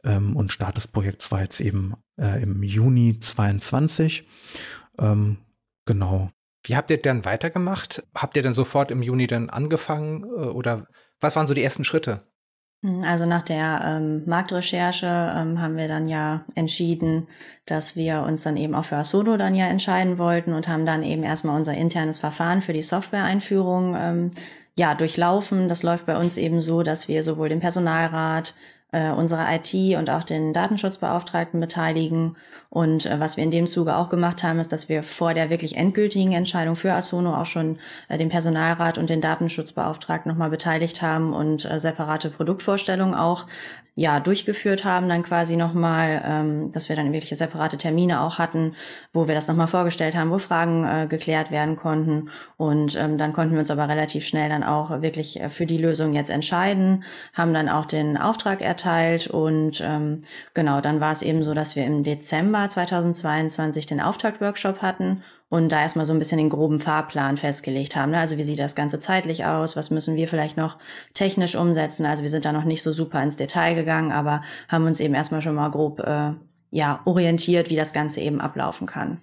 Ähm, 0.04 0.36
und 0.36 0.52
Start 0.52 0.76
des 0.76 0.86
Projekts 0.86 1.32
war 1.32 1.42
jetzt 1.42 1.60
eben 1.60 1.94
äh, 2.16 2.40
im 2.40 2.62
Juni 2.62 3.18
22. 3.18 4.28
Ähm, 4.98 5.38
genau. 5.86 6.30
Wie 6.64 6.76
habt 6.76 6.90
ihr 6.90 7.00
dann 7.00 7.24
weitergemacht? 7.24 8.02
Habt 8.14 8.36
ihr 8.36 8.42
dann 8.42 8.52
sofort 8.52 8.90
im 8.90 9.02
Juni 9.02 9.26
dann 9.26 9.50
angefangen 9.50 10.24
äh, 10.24 10.48
oder 10.48 10.86
was 11.20 11.36
waren 11.36 11.46
so 11.46 11.54
die 11.54 11.62
ersten 11.62 11.84
Schritte? 11.84 12.22
Hm, 12.82 13.02
also 13.04 13.24
nach 13.24 13.42
der 13.42 13.80
ähm, 13.84 14.24
Marktrecherche 14.26 15.06
ähm, 15.06 15.60
haben 15.60 15.76
wir 15.76 15.88
dann 15.88 16.08
ja 16.08 16.44
entschieden, 16.54 17.28
dass 17.64 17.96
wir 17.96 18.22
uns 18.22 18.42
dann 18.42 18.56
eben 18.56 18.74
auch 18.74 18.84
für 18.84 18.96
Asodo 18.96 19.36
dann 19.36 19.54
ja 19.54 19.66
entscheiden 19.66 20.18
wollten 20.18 20.52
und 20.52 20.68
haben 20.68 20.84
dann 20.84 21.02
eben 21.02 21.22
erstmal 21.22 21.56
unser 21.56 21.74
internes 21.74 22.18
Verfahren 22.18 22.62
für 22.62 22.72
die 22.72 22.82
Software-Einführung 22.82 23.96
ähm, 23.96 24.30
ja 24.76 24.94
durchlaufen. 24.94 25.68
Das 25.68 25.82
läuft 25.82 26.06
bei 26.06 26.18
uns 26.18 26.36
eben 26.36 26.60
so, 26.60 26.82
dass 26.82 27.08
wir 27.08 27.22
sowohl 27.22 27.48
den 27.48 27.60
Personalrat, 27.60 28.54
äh, 28.92 29.10
unsere 29.10 29.46
IT 29.54 29.96
und 29.98 30.10
auch 30.10 30.24
den 30.24 30.52
Datenschutzbeauftragten 30.52 31.60
beteiligen. 31.60 32.36
Und 32.70 33.06
äh, 33.06 33.20
was 33.20 33.36
wir 33.36 33.44
in 33.44 33.50
dem 33.50 33.66
Zuge 33.66 33.96
auch 33.96 34.08
gemacht 34.08 34.42
haben, 34.42 34.58
ist, 34.58 34.72
dass 34.72 34.88
wir 34.88 35.02
vor 35.02 35.34
der 35.34 35.50
wirklich 35.50 35.76
endgültigen 35.76 36.32
Entscheidung 36.32 36.76
für 36.76 36.92
Asono 36.92 37.34
auch 37.34 37.46
schon 37.46 37.78
äh, 38.08 38.18
den 38.18 38.28
Personalrat 38.28 38.98
und 38.98 39.10
den 39.10 39.20
Datenschutzbeauftragten 39.20 40.30
nochmal 40.30 40.50
beteiligt 40.50 41.02
haben 41.02 41.32
und 41.32 41.64
äh, 41.64 41.78
separate 41.80 42.30
Produktvorstellungen 42.30 43.14
auch 43.14 43.46
ja 43.98 44.20
durchgeführt 44.20 44.84
haben, 44.84 45.08
dann 45.08 45.22
quasi 45.22 45.56
nochmal, 45.56 46.22
ähm, 46.22 46.70
dass 46.70 46.90
wir 46.90 46.96
dann 46.96 47.14
wirkliche 47.14 47.34
separate 47.34 47.78
Termine 47.78 48.20
auch 48.20 48.38
hatten, 48.38 48.76
wo 49.14 49.26
wir 49.26 49.34
das 49.34 49.48
nochmal 49.48 49.68
vorgestellt 49.68 50.14
haben, 50.14 50.30
wo 50.30 50.36
Fragen 50.36 50.84
äh, 50.84 51.06
geklärt 51.08 51.50
werden 51.50 51.76
konnten. 51.76 52.28
Und 52.58 52.94
ähm, 52.94 53.16
dann 53.16 53.32
konnten 53.32 53.54
wir 53.54 53.60
uns 53.60 53.70
aber 53.70 53.88
relativ 53.88 54.26
schnell 54.26 54.50
dann 54.50 54.64
auch 54.64 55.00
wirklich 55.00 55.40
äh, 55.40 55.48
für 55.48 55.64
die 55.64 55.78
Lösung 55.78 56.12
jetzt 56.12 56.28
entscheiden, 56.28 57.04
haben 57.32 57.54
dann 57.54 57.70
auch 57.70 57.86
den 57.86 58.18
Auftrag 58.18 58.60
erteilt 58.60 59.28
und 59.28 59.80
ähm, 59.82 60.24
genau, 60.52 60.82
dann 60.82 61.00
war 61.00 61.12
es 61.12 61.22
eben 61.22 61.42
so, 61.42 61.54
dass 61.54 61.74
wir 61.74 61.86
im 61.86 62.04
Dezember 62.04 62.55
2022 62.64 63.86
den 63.86 64.00
Auftaktworkshop 64.00 64.82
hatten 64.82 65.22
und 65.48 65.70
da 65.70 65.80
erstmal 65.80 66.06
so 66.06 66.12
ein 66.12 66.18
bisschen 66.18 66.38
den 66.38 66.48
groben 66.48 66.80
Fahrplan 66.80 67.36
festgelegt 67.36 67.94
haben. 67.94 68.12
Ne? 68.12 68.18
Also 68.18 68.38
wie 68.38 68.42
sieht 68.42 68.58
das 68.58 68.74
Ganze 68.74 68.98
zeitlich 68.98 69.44
aus? 69.44 69.76
Was 69.76 69.90
müssen 69.90 70.16
wir 70.16 70.26
vielleicht 70.26 70.56
noch 70.56 70.78
technisch 71.14 71.54
umsetzen? 71.54 72.06
Also 72.06 72.22
wir 72.22 72.30
sind 72.30 72.44
da 72.44 72.52
noch 72.52 72.64
nicht 72.64 72.82
so 72.82 72.92
super 72.92 73.22
ins 73.22 73.36
Detail 73.36 73.74
gegangen, 73.74 74.10
aber 74.10 74.42
haben 74.68 74.86
uns 74.86 74.98
eben 75.00 75.14
erstmal 75.14 75.42
schon 75.42 75.54
mal 75.54 75.70
grob 75.70 76.00
äh, 76.00 76.32
ja, 76.70 77.00
orientiert, 77.04 77.70
wie 77.70 77.76
das 77.76 77.92
Ganze 77.92 78.20
eben 78.20 78.40
ablaufen 78.40 78.86
kann. 78.86 79.20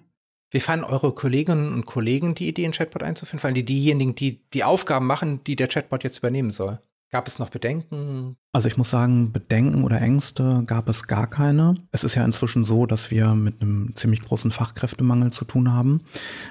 Wie 0.50 0.60
fanden 0.60 0.84
eure 0.84 1.12
Kolleginnen 1.12 1.74
und 1.74 1.84
Kollegen 1.84 2.34
die 2.34 2.48
Idee, 2.48 2.64
einen 2.64 2.72
Chatbot 2.72 3.02
einzuführen? 3.02 3.40
Vor 3.40 3.48
allem 3.48 3.56
die 3.56 3.64
diejenigen, 3.64 4.14
die 4.14 4.40
die 4.52 4.64
Aufgaben 4.64 5.06
machen, 5.06 5.42
die 5.44 5.56
der 5.56 5.66
Chatbot 5.66 6.04
jetzt 6.04 6.18
übernehmen 6.18 6.52
soll? 6.52 6.78
Gab 7.10 7.28
es 7.28 7.38
noch 7.38 7.50
Bedenken? 7.50 8.36
Also 8.52 8.66
ich 8.66 8.76
muss 8.76 8.90
sagen, 8.90 9.32
Bedenken 9.32 9.84
oder 9.84 10.00
Ängste 10.00 10.64
gab 10.66 10.88
es 10.88 11.06
gar 11.06 11.28
keine. 11.28 11.76
Es 11.92 12.02
ist 12.02 12.16
ja 12.16 12.24
inzwischen 12.24 12.64
so, 12.64 12.86
dass 12.86 13.10
wir 13.10 13.34
mit 13.34 13.62
einem 13.62 13.94
ziemlich 13.94 14.22
großen 14.22 14.50
Fachkräftemangel 14.50 15.30
zu 15.30 15.44
tun 15.44 15.72
haben. 15.72 16.02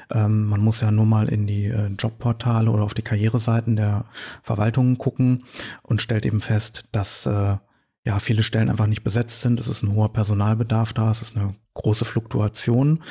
Ähm, 0.09 0.45
man 0.45 0.61
muss 0.61 0.79
ja 0.81 0.91
nur 0.91 1.05
mal 1.05 1.27
in 1.27 1.47
die 1.47 1.65
äh, 1.65 1.87
Jobportale 1.99 2.71
oder 2.71 2.83
auf 2.83 2.93
die 2.93 3.01
Karriereseiten 3.01 3.75
der 3.75 4.05
Verwaltungen 4.41 4.97
gucken 4.97 5.43
und 5.81 6.01
stellt 6.01 6.25
eben 6.25 6.39
fest, 6.39 6.85
dass 6.93 7.25
äh, 7.25 7.57
ja 8.05 8.19
viele 8.19 8.43
Stellen 8.43 8.69
einfach 8.69 8.87
nicht 8.87 9.03
besetzt 9.03 9.41
sind. 9.41 9.59
Es 9.59 9.67
ist 9.67 9.83
ein 9.83 9.93
hoher 9.93 10.13
Personalbedarf 10.13 10.93
da, 10.93 11.11
es 11.11 11.21
ist 11.21 11.35
eine 11.35 11.55
große 11.73 12.05
Fluktuation. 12.05 13.03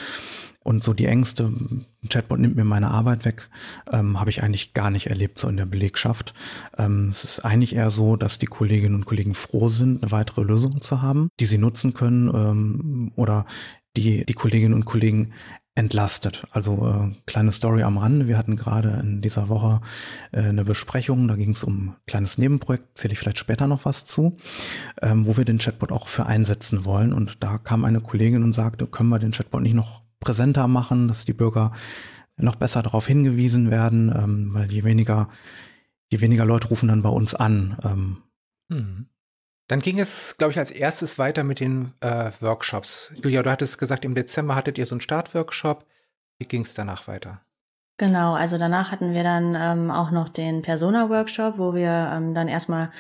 Und 0.63 0.85
so 0.85 0.95
die 0.95 1.07
Ängste, 1.07 1.45
ein 1.45 1.87
Chatbot 2.09 2.39
nimmt 2.39 2.57
mir 2.57 2.65
meine 2.65 2.91
Arbeit 2.91 3.25
weg, 3.25 3.49
ähm, 3.91 4.21
habe 4.21 4.31
ich 4.31 4.43
eigentlich 4.43 4.75
gar 4.75 4.91
nicht 4.91 5.09
erlebt 5.09 5.39
so 5.39 5.49
in 5.49 5.57
der 5.57 5.67
Belegschaft. 5.67 6.35
Ähm, 6.79 7.09
es 7.11 7.25
ist 7.25 7.41
eigentlich 7.41 7.75
eher 7.75 7.91
so, 7.91 8.17
dass 8.17 8.39
die 8.39 8.47
Kolleginnen 8.47 8.95
und 8.95 9.07
Kollegen 9.07 9.35
froh 9.35 9.69
sind, 9.69 10.03
eine 10.03 10.13
weitere 10.13 10.43
Lösung 10.43 10.81
zu 10.81 11.03
haben, 11.03 11.29
die 11.41 11.47
sie 11.47 11.59
nutzen 11.59 11.95
können 11.95 12.29
ähm, 12.29 13.13
oder 13.17 13.47
die 13.97 14.25
die 14.25 14.35
Kolleginnen 14.35 14.75
und 14.75 14.85
Kollegen 14.85 15.33
entlastet. 15.75 16.47
Also 16.51 16.87
äh, 16.87 17.17
kleine 17.27 17.51
Story 17.51 17.83
am 17.83 17.97
Rande. 17.97 18.29
Wir 18.29 18.37
hatten 18.37 18.57
gerade 18.57 19.01
in 19.03 19.23
dieser 19.23 19.49
Woche 19.49 19.81
äh, 20.31 20.41
eine 20.41 20.65
Besprechung, 20.65 21.27
da 21.29 21.37
ging 21.37 21.53
es 21.53 21.65
um 21.65 21.89
ein 21.89 21.97
kleines 22.07 22.37
Nebenprojekt, 22.37 22.99
zähle 22.99 23.13
ich 23.13 23.19
vielleicht 23.19 23.39
später 23.39 23.67
noch 23.67 23.85
was 23.85 24.05
zu, 24.05 24.37
ähm, 25.01 25.27
wo 25.27 25.37
wir 25.37 25.45
den 25.45 25.59
Chatbot 25.59 25.91
auch 25.91 26.09
für 26.09 26.27
einsetzen 26.27 26.85
wollen. 26.85 27.13
Und 27.13 27.43
da 27.43 27.57
kam 27.57 27.85
eine 27.85 28.01
Kollegin 28.01 28.43
und 28.43 28.53
sagte, 28.53 28.87
können 28.87 29.09
wir 29.09 29.19
den 29.19 29.33
Chatbot 29.33 29.63
nicht 29.63 29.75
noch 29.75 30.03
präsenter 30.23 30.67
machen, 30.69 31.09
dass 31.09 31.27
die 31.27 31.35
Bürger 31.35 31.73
noch 32.37 32.57
besser 32.57 32.83
darauf 32.83 33.07
hingewiesen 33.07 33.71
werden, 33.71 34.13
ähm, 34.15 34.55
weil 34.55 34.73
je 34.73 34.85
weniger, 34.85 35.29
je 36.11 36.21
weniger 36.21 36.47
Leute 36.47 36.69
rufen 36.69 36.89
dann 36.89 37.03
bei 37.03 37.11
uns 37.11 37.35
an. 37.35 37.77
Ähm. 37.85 38.23
Hm. 38.71 39.07
Dann 39.69 39.81
ging 39.81 40.01
es, 40.01 40.37
glaube 40.39 40.53
ich, 40.53 40.59
als 40.59 40.71
erstes 40.71 41.19
weiter 41.19 41.45
mit 41.45 41.61
den 41.61 41.93
äh, 42.01 42.31
Workshops. 42.41 43.13
Julia, 43.23 43.43
du 43.43 43.51
hattest 43.51 43.79
gesagt, 43.79 44.05
im 44.05 44.15
Dezember 44.15 44.55
hattet 44.55 44.77
ihr 44.77 44.87
so 44.87 44.95
einen 44.95 45.01
Startworkshop. 45.01 45.87
Wie 46.39 46.47
ging 46.47 46.63
es 46.63 46.75
danach 46.75 47.07
weiter? 47.07 47.43
Genau, 47.99 48.35
also 48.35 48.59
danach 48.59 48.91
hatten 48.91 49.13
wir 49.13 49.23
dann 49.23 49.55
ähm, 49.55 49.91
auch 49.91 50.11
noch 50.11 50.29
den 50.29 50.63
Persona-Workshop, 50.63 51.59
wo 51.59 51.75
wir 51.75 52.11
ähm, 52.13 52.35
dann 52.35 52.49
erstmal 52.49 52.91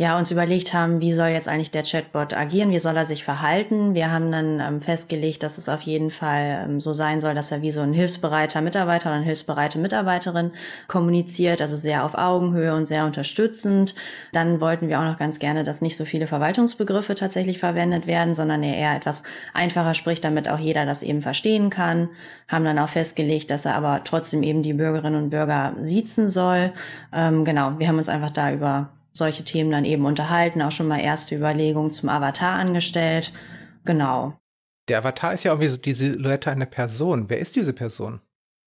ja, 0.00 0.16
uns 0.16 0.30
überlegt 0.30 0.72
haben, 0.72 1.02
wie 1.02 1.12
soll 1.12 1.28
jetzt 1.28 1.46
eigentlich 1.46 1.72
der 1.72 1.82
Chatbot 1.82 2.32
agieren, 2.32 2.70
wie 2.70 2.78
soll 2.78 2.96
er 2.96 3.04
sich 3.04 3.22
verhalten. 3.22 3.92
Wir 3.92 4.10
haben 4.10 4.32
dann 4.32 4.58
ähm, 4.58 4.80
festgelegt, 4.80 5.42
dass 5.42 5.58
es 5.58 5.68
auf 5.68 5.82
jeden 5.82 6.10
Fall 6.10 6.64
ähm, 6.64 6.80
so 6.80 6.94
sein 6.94 7.20
soll, 7.20 7.34
dass 7.34 7.52
er 7.52 7.60
wie 7.60 7.70
so 7.70 7.82
ein 7.82 7.92
hilfsbereiter 7.92 8.62
Mitarbeiter 8.62 9.10
oder 9.10 9.16
eine 9.16 9.26
hilfsbereite 9.26 9.78
Mitarbeiterin 9.78 10.52
kommuniziert, 10.88 11.60
also 11.60 11.76
sehr 11.76 12.02
auf 12.06 12.14
Augenhöhe 12.14 12.74
und 12.74 12.86
sehr 12.86 13.04
unterstützend. 13.04 13.94
Dann 14.32 14.62
wollten 14.62 14.88
wir 14.88 15.00
auch 15.00 15.04
noch 15.04 15.18
ganz 15.18 15.38
gerne, 15.38 15.64
dass 15.64 15.82
nicht 15.82 15.98
so 15.98 16.06
viele 16.06 16.26
Verwaltungsbegriffe 16.26 17.14
tatsächlich 17.14 17.58
verwendet 17.58 18.06
werden, 18.06 18.34
sondern 18.34 18.62
er 18.62 18.78
eher 18.78 18.96
etwas 18.96 19.22
einfacher 19.52 19.92
spricht, 19.92 20.24
damit 20.24 20.48
auch 20.48 20.58
jeder 20.58 20.86
das 20.86 21.02
eben 21.02 21.20
verstehen 21.20 21.68
kann. 21.68 22.08
Haben 22.48 22.64
dann 22.64 22.78
auch 22.78 22.88
festgelegt, 22.88 23.50
dass 23.50 23.66
er 23.66 23.74
aber 23.74 24.00
trotzdem 24.04 24.42
eben 24.44 24.62
die 24.62 24.72
Bürgerinnen 24.72 25.24
und 25.24 25.28
Bürger 25.28 25.74
siezen 25.78 26.26
soll. 26.26 26.72
Ähm, 27.12 27.44
genau, 27.44 27.78
wir 27.78 27.86
haben 27.86 27.98
uns 27.98 28.08
einfach 28.08 28.30
da 28.30 28.50
über 28.50 28.88
solche 29.12 29.44
Themen 29.44 29.70
dann 29.70 29.84
eben 29.84 30.06
unterhalten, 30.06 30.62
auch 30.62 30.72
schon 30.72 30.88
mal 30.88 31.00
erste 31.00 31.34
Überlegungen 31.34 31.90
zum 31.90 32.08
Avatar 32.08 32.58
angestellt. 32.58 33.32
Genau. 33.84 34.34
Der 34.88 34.98
Avatar 34.98 35.32
ist 35.32 35.44
ja 35.44 35.52
irgendwie 35.52 35.68
so 35.68 35.78
die 35.78 35.92
Silhouette 35.92 36.50
einer 36.50 36.66
Person. 36.66 37.26
Wer 37.28 37.38
ist 37.38 37.56
diese 37.56 37.72
Person? 37.72 38.20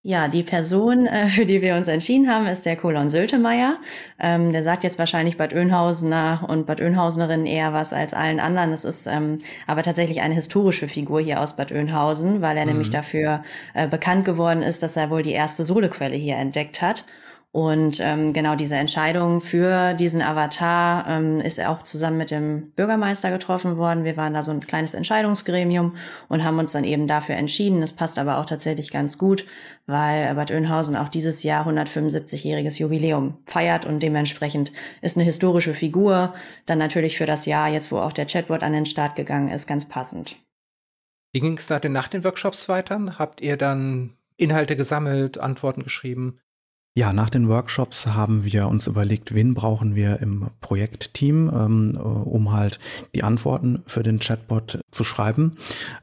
Ja, 0.06 0.28
die 0.28 0.44
Person, 0.44 1.08
äh, 1.08 1.28
für 1.30 1.46
die 1.46 1.62
wir 1.62 1.76
uns 1.76 1.88
entschieden 1.88 2.30
haben, 2.30 2.46
ist 2.48 2.66
der 2.66 2.76
Kolon 2.76 3.10
Söltemeier. 3.10 3.78
Ähm, 4.20 4.52
der 4.52 4.62
sagt 4.62 4.84
jetzt 4.84 5.00
wahrscheinlich 5.00 5.38
Bad 5.38 5.54
Oeynhausener 5.54 6.46
und 6.48 6.66
Bad 6.66 6.82
Oeynhausenerinnen 6.82 7.46
eher 7.46 7.72
was 7.72 7.94
als 7.94 8.14
allen 8.14 8.42
anderen. 8.42 8.74
Es 8.74 8.84
ist 8.84 9.08
ähm, 9.08 9.38
aber 9.66 9.82
tatsächlich 9.82 10.22
eine 10.22 10.34
historische 10.34 10.90
Figur 10.90 11.22
hier 11.22 11.40
aus 11.40 11.56
Bad 11.56 11.72
Oeynhausen, 11.72 12.42
weil 12.42 12.58
er 12.58 12.66
mhm. 12.66 12.72
nämlich 12.72 12.90
dafür 12.90 13.44
äh, 13.74 13.88
bekannt 13.88 14.26
geworden 14.26 14.62
ist, 14.62 14.84
dass 14.84 14.98
er 14.98 15.10
wohl 15.10 15.24
die 15.24 15.32
erste 15.32 15.64
Sohlequelle 15.64 16.16
hier 16.16 16.36
entdeckt 16.36 16.82
hat 16.82 17.06
und 17.54 18.00
ähm, 18.00 18.34
genau 18.34 18.56
diese 18.56 18.78
Entscheidung 18.78 19.40
für 19.40 19.94
diesen 19.94 20.24
Avatar 20.24 21.08
ähm, 21.08 21.40
ist 21.40 21.64
auch 21.64 21.84
zusammen 21.84 22.18
mit 22.18 22.32
dem 22.32 22.72
Bürgermeister 22.72 23.30
getroffen 23.30 23.78
worden. 23.78 24.06
Wir 24.06 24.18
waren 24.18 24.34
da 24.34 24.42
so 24.42 24.50
ein 24.50 24.60
kleines 24.60 24.96
Entscheidungsgremium 24.96 25.96
und 26.30 26.44
haben 26.44 26.58
uns 26.58 26.72
dann 26.72 26.84
eben 26.84 27.08
dafür 27.08 27.36
entschieden. 27.36 27.80
Das 27.80 27.94
passt 27.94 28.18
aber 28.18 28.40
auch 28.40 28.48
tatsächlich 28.48 28.92
ganz 28.92 29.20
gut, 29.20 29.46
weil 29.86 30.34
Bad 30.34 30.50
Oeynhausen 30.50 30.96
auch 30.96 31.10
dieses 31.10 31.44
Jahr 31.44 31.68
175-jähriges 31.68 32.80
Jubiläum 32.80 33.38
feiert 33.46 33.86
und 33.86 34.00
dementsprechend 34.00 34.72
ist 35.04 35.16
eine 35.16 35.24
historische 35.24 35.76
Figur. 35.76 36.34
Dann 36.66 36.80
natürlich 36.80 37.20
für 37.20 37.28
das 37.28 37.46
Jahr, 37.46 37.70
jetzt 37.70 37.92
wo 37.92 38.00
auch 38.00 38.14
der 38.14 38.26
Chatbot 38.26 38.64
an 38.64 38.74
den 38.74 38.88
Start 38.88 39.16
gegangen 39.16 39.52
ist, 39.52 39.68
ganz 39.68 39.88
passend. 39.88 40.38
Wie 41.34 41.40
ging 41.40 41.58
es 41.58 41.68
da 41.68 41.78
denn 41.78 41.92
nach 41.92 42.08
den 42.08 42.24
Workshops 42.24 42.68
weiter? 42.68 43.20
Habt 43.20 43.42
ihr 43.42 43.58
dann 43.58 44.18
Inhalte 44.38 44.76
gesammelt, 44.76 45.38
Antworten 45.38 45.84
geschrieben? 45.84 46.40
Ja, 46.96 47.12
nach 47.12 47.32
den 47.32 47.50
Workshops 47.50 48.06
haben 48.06 48.44
wir 48.44 48.68
uns 48.68 48.86
überlegt, 48.86 49.34
wen 49.34 49.56
brauchen 49.56 49.96
wir 49.96 50.20
im 50.20 50.52
Projektteam, 50.62 51.50
ähm, 51.52 51.96
äh, 51.96 52.00
um 52.00 52.52
halt 52.52 52.78
die 53.16 53.24
Antworten 53.24 53.82
für 53.88 54.04
den 54.04 54.20
Chatbot 54.20 54.80
zu 54.92 55.04
schreiben. 55.04 55.58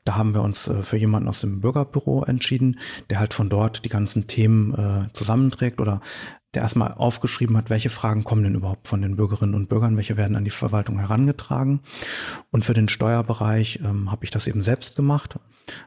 Da 0.04 0.16
haben 0.16 0.34
wir 0.34 0.42
uns 0.42 0.66
äh, 0.66 0.82
für 0.82 0.96
jemanden 0.96 1.28
aus 1.28 1.42
dem 1.42 1.60
Bürgerbüro 1.60 2.24
entschieden, 2.24 2.80
der 3.08 3.20
halt 3.20 3.34
von 3.34 3.48
dort 3.48 3.84
die 3.84 3.88
ganzen 3.88 4.26
Themen 4.26 4.74
äh, 4.74 5.12
zusammenträgt 5.12 5.80
oder 5.80 6.00
der 6.54 6.62
erstmal 6.62 6.94
aufgeschrieben 6.94 7.56
hat, 7.56 7.70
welche 7.70 7.90
Fragen 7.90 8.24
kommen 8.24 8.42
denn 8.42 8.56
überhaupt 8.56 8.88
von 8.88 9.00
den 9.00 9.14
Bürgerinnen 9.14 9.54
und 9.54 9.68
Bürgern, 9.68 9.96
welche 9.96 10.16
werden 10.16 10.34
an 10.34 10.44
die 10.44 10.50
Verwaltung 10.50 10.98
herangetragen. 10.98 11.82
Und 12.50 12.64
für 12.64 12.74
den 12.74 12.88
Steuerbereich 12.88 13.78
ähm, 13.84 14.10
habe 14.10 14.24
ich 14.24 14.32
das 14.32 14.48
eben 14.48 14.64
selbst 14.64 14.96
gemacht. 14.96 15.38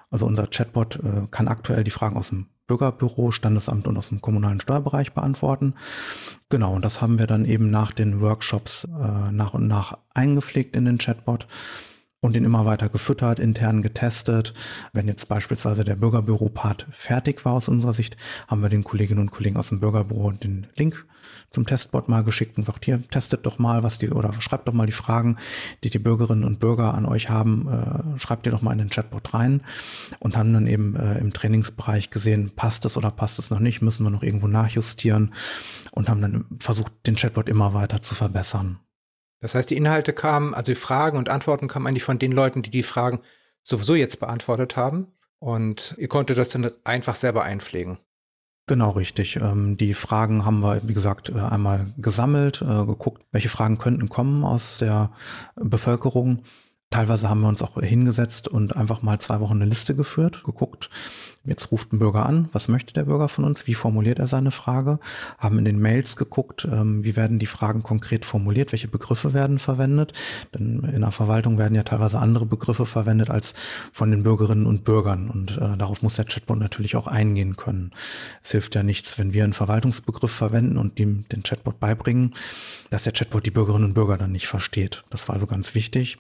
Also 0.10 0.26
unser 0.26 0.48
Chatbot 0.48 0.96
äh, 1.04 1.28
kann 1.30 1.50
aktuell 1.50 1.84
die 1.84 1.92
Fragen 1.92 2.16
aus 2.16 2.30
dem 2.30 2.46
Bürgerbüro, 2.68 3.32
Standesamt 3.32 3.88
und 3.88 3.98
aus 3.98 4.10
dem 4.10 4.22
kommunalen 4.22 4.62
Steuerbereich 4.62 5.14
beantworten. 5.14 5.74
Genau, 6.50 6.74
und 6.74 6.86
das 6.86 7.02
haben 7.02 7.20
wir 7.20 7.28
dann 7.28 7.46
eben 7.46 7.70
nach 7.70 7.92
den 7.92 8.22
Workshops 8.22 8.86
äh, 8.86 9.32
nach 9.32 9.54
und 9.54 9.68
nach 9.68 9.98
eingepflegt 10.14 10.76
in 10.76 10.86
den 10.86 10.98
Chatbot 10.98 11.48
und 12.24 12.38
den 12.38 12.46
immer 12.46 12.66
weiter 12.66 12.88
gefüttert, 12.88 13.38
intern 13.38 13.82
getestet. 13.82 14.54
Wenn 14.94 15.10
jetzt 15.10 15.28
beispielsweise 15.28 15.84
der 15.84 15.98
Bürgerbüro-Part 15.98 16.88
fertig 16.92 17.44
war 17.44 17.52
aus 17.52 17.68
unserer 17.68 17.92
Sicht, 17.92 18.16
haben 18.48 18.62
wir 18.62 18.70
den 18.70 18.86
Kolleginnen 18.86 19.20
und 19.20 19.32
Kollegen 19.32 19.58
aus 19.58 19.70
dem 19.70 19.82
Bürgerbüro 19.82 20.32
den 20.32 20.68
Link 20.76 21.06
zum 21.50 21.66
Testbot 21.66 22.08
mal 22.08 22.24
geschickt 22.24 22.58
und 22.58 22.64
sagt, 22.64 22.86
hier, 22.86 23.06
testet 23.10 23.46
doch 23.46 23.60
mal, 23.60 23.84
was 23.84 23.98
die, 23.98 24.10
oder 24.10 24.34
schreibt 24.40 24.70
doch 24.70 24.74
mal 24.74 24.86
die 24.86 24.94
Fragen, 24.94 25.38
die 25.84 25.90
die 25.90 26.00
Bürgerinnen 26.00 26.46
und 26.46 26.62
Bürger 26.62 26.94
an 26.94 27.06
euch 27.06 27.30
haben, 27.30 27.68
äh, 27.68 28.20
schreibt 28.20 28.46
ihr 28.46 28.54
doch 28.54 28.62
mal 28.62 28.72
in 28.72 28.78
den 28.78 28.90
Chatbot 28.90 29.34
rein 29.34 29.62
und 30.20 30.38
haben 30.38 30.54
dann 30.54 30.66
eben 30.66 30.96
äh, 30.96 31.18
im 31.18 31.34
Trainingsbereich 31.34 32.10
gesehen, 32.10 32.52
passt 32.56 32.86
es 32.86 32.96
oder 32.96 33.12
passt 33.12 33.38
es 33.38 33.50
noch 33.50 33.60
nicht, 33.60 33.82
müssen 33.82 34.06
wir 34.06 34.12
noch 34.12 34.24
irgendwo 34.24 34.48
nachjustieren 34.48 35.34
und 35.92 36.08
haben 36.08 36.22
dann 36.22 36.46
versucht, 36.60 36.94
den 37.06 37.16
Chatbot 37.16 37.50
immer 37.50 37.74
weiter 37.74 38.02
zu 38.02 38.16
verbessern. 38.16 38.80
Das 39.44 39.56
heißt, 39.56 39.70
die 39.70 39.76
Inhalte 39.76 40.14
kamen, 40.14 40.54
also 40.54 40.72
die 40.72 40.80
Fragen 40.80 41.18
und 41.18 41.28
Antworten 41.28 41.68
kamen 41.68 41.86
eigentlich 41.86 42.06
von 42.06 42.18
den 42.18 42.32
Leuten, 42.32 42.62
die 42.62 42.72
die 42.72 42.82
Fragen 42.82 43.20
sowieso 43.62 43.94
jetzt 43.94 44.22
beantwortet 44.22 44.78
haben. 44.78 45.08
Und 45.40 45.96
ihr 45.98 46.08
konntet 46.08 46.38
das 46.38 46.48
dann 46.48 46.72
einfach 46.86 47.16
selber 47.16 47.44
einpflegen. 47.44 47.98
Genau, 48.68 48.92
richtig. 48.92 49.36
Ähm, 49.36 49.76
die 49.76 49.94
Fragen 49.94 50.46
haben 50.46 50.62
wir, 50.62 50.80
wie 50.88 50.94
gesagt, 50.94 51.28
äh, 51.28 51.34
einmal 51.34 51.94
gesammelt, 51.98 52.62
äh, 52.62 52.86
geguckt, 52.86 53.26
welche 53.34 53.50
Fragen 53.50 53.78
könnten 53.78 54.08
kommen 54.08 54.46
aus 54.46 54.78
der 54.78 55.12
Bevölkerung 55.58 56.44
Teilweise 56.94 57.28
haben 57.28 57.42
wir 57.42 57.48
uns 57.48 57.64
auch 57.64 57.82
hingesetzt 57.82 58.48
und 58.48 58.76
einfach 58.76 59.02
mal 59.02 59.18
zwei 59.18 59.40
Wochen 59.40 59.56
eine 59.56 59.66
Liste 59.66 59.96
geführt, 59.96 60.44
geguckt. 60.44 60.92
Jetzt 61.44 61.72
ruft 61.72 61.92
ein 61.92 61.98
Bürger 61.98 62.24
an, 62.24 62.50
was 62.52 62.68
möchte 62.68 62.94
der 62.94 63.06
Bürger 63.06 63.30
von 63.30 63.46
uns, 63.46 63.66
wie 63.66 63.74
formuliert 63.74 64.20
er 64.20 64.28
seine 64.28 64.52
Frage, 64.52 65.00
haben 65.40 65.58
in 65.58 65.66
den 65.66 65.80
Mails 65.80 66.18
geguckt, 66.18 66.68
ähm, 66.72 67.04
wie 67.04 67.16
werden 67.16 67.40
die 67.40 67.48
Fragen 67.48 67.82
konkret 67.82 68.26
formuliert, 68.26 68.74
welche 68.74 68.88
Begriffe 68.88 69.34
werden 69.34 69.58
verwendet. 69.58 70.14
Denn 70.54 70.84
in 70.84 71.02
der 71.02 71.12
Verwaltung 71.12 71.58
werden 71.58 71.74
ja 71.74 71.82
teilweise 71.82 72.20
andere 72.20 72.46
Begriffe 72.46 72.86
verwendet 72.86 73.32
als 73.32 73.56
von 73.92 74.12
den 74.12 74.22
Bürgerinnen 74.22 74.68
und 74.68 74.84
Bürgern. 74.84 75.32
Und 75.32 75.58
äh, 75.58 75.76
darauf 75.76 76.04
muss 76.04 76.18
der 76.18 76.26
Chatbot 76.26 76.60
natürlich 76.60 76.96
auch 76.96 77.08
eingehen 77.08 77.56
können. 77.56 77.90
Es 78.44 78.52
hilft 78.52 78.76
ja 78.76 78.84
nichts, 78.84 79.18
wenn 79.18 79.34
wir 79.34 79.44
einen 79.44 79.54
Verwaltungsbegriff 79.54 80.32
verwenden 80.32 80.78
und 80.78 81.00
dem 81.00 81.28
den 81.30 81.42
Chatbot 81.42 81.80
beibringen, 81.80 82.36
dass 82.92 83.02
der 83.02 83.14
Chatbot 83.14 83.48
die 83.48 83.52
Bürgerinnen 83.52 83.86
und 83.86 83.94
Bürger 83.96 84.20
dann 84.20 84.32
nicht 84.32 84.46
versteht. 84.46 85.06
Das 85.10 85.28
war 85.28 85.34
also 85.34 85.48
ganz 85.48 85.74
wichtig. 85.74 86.20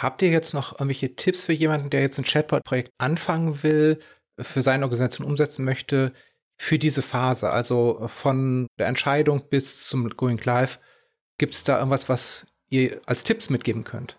Habt 0.00 0.22
ihr 0.22 0.30
jetzt 0.30 0.54
noch 0.54 0.72
irgendwelche 0.72 1.14
Tipps 1.14 1.44
für 1.44 1.52
jemanden, 1.52 1.90
der 1.90 2.00
jetzt 2.00 2.16
ein 2.18 2.24
Chatbot-Projekt 2.24 2.90
anfangen 2.96 3.62
will, 3.62 3.98
für 4.38 4.62
seine 4.62 4.84
Organisation 4.84 5.26
umsetzen 5.26 5.62
möchte, 5.62 6.14
für 6.56 6.78
diese 6.78 7.02
Phase? 7.02 7.50
Also 7.50 8.08
von 8.08 8.66
der 8.78 8.86
Entscheidung 8.86 9.50
bis 9.50 9.86
zum 9.86 10.08
Going 10.08 10.40
Live. 10.42 10.80
Gibt 11.36 11.52
es 11.52 11.64
da 11.64 11.76
irgendwas, 11.76 12.08
was 12.08 12.46
ihr 12.70 13.02
als 13.04 13.24
Tipps 13.24 13.50
mitgeben 13.50 13.84
könnt? 13.84 14.18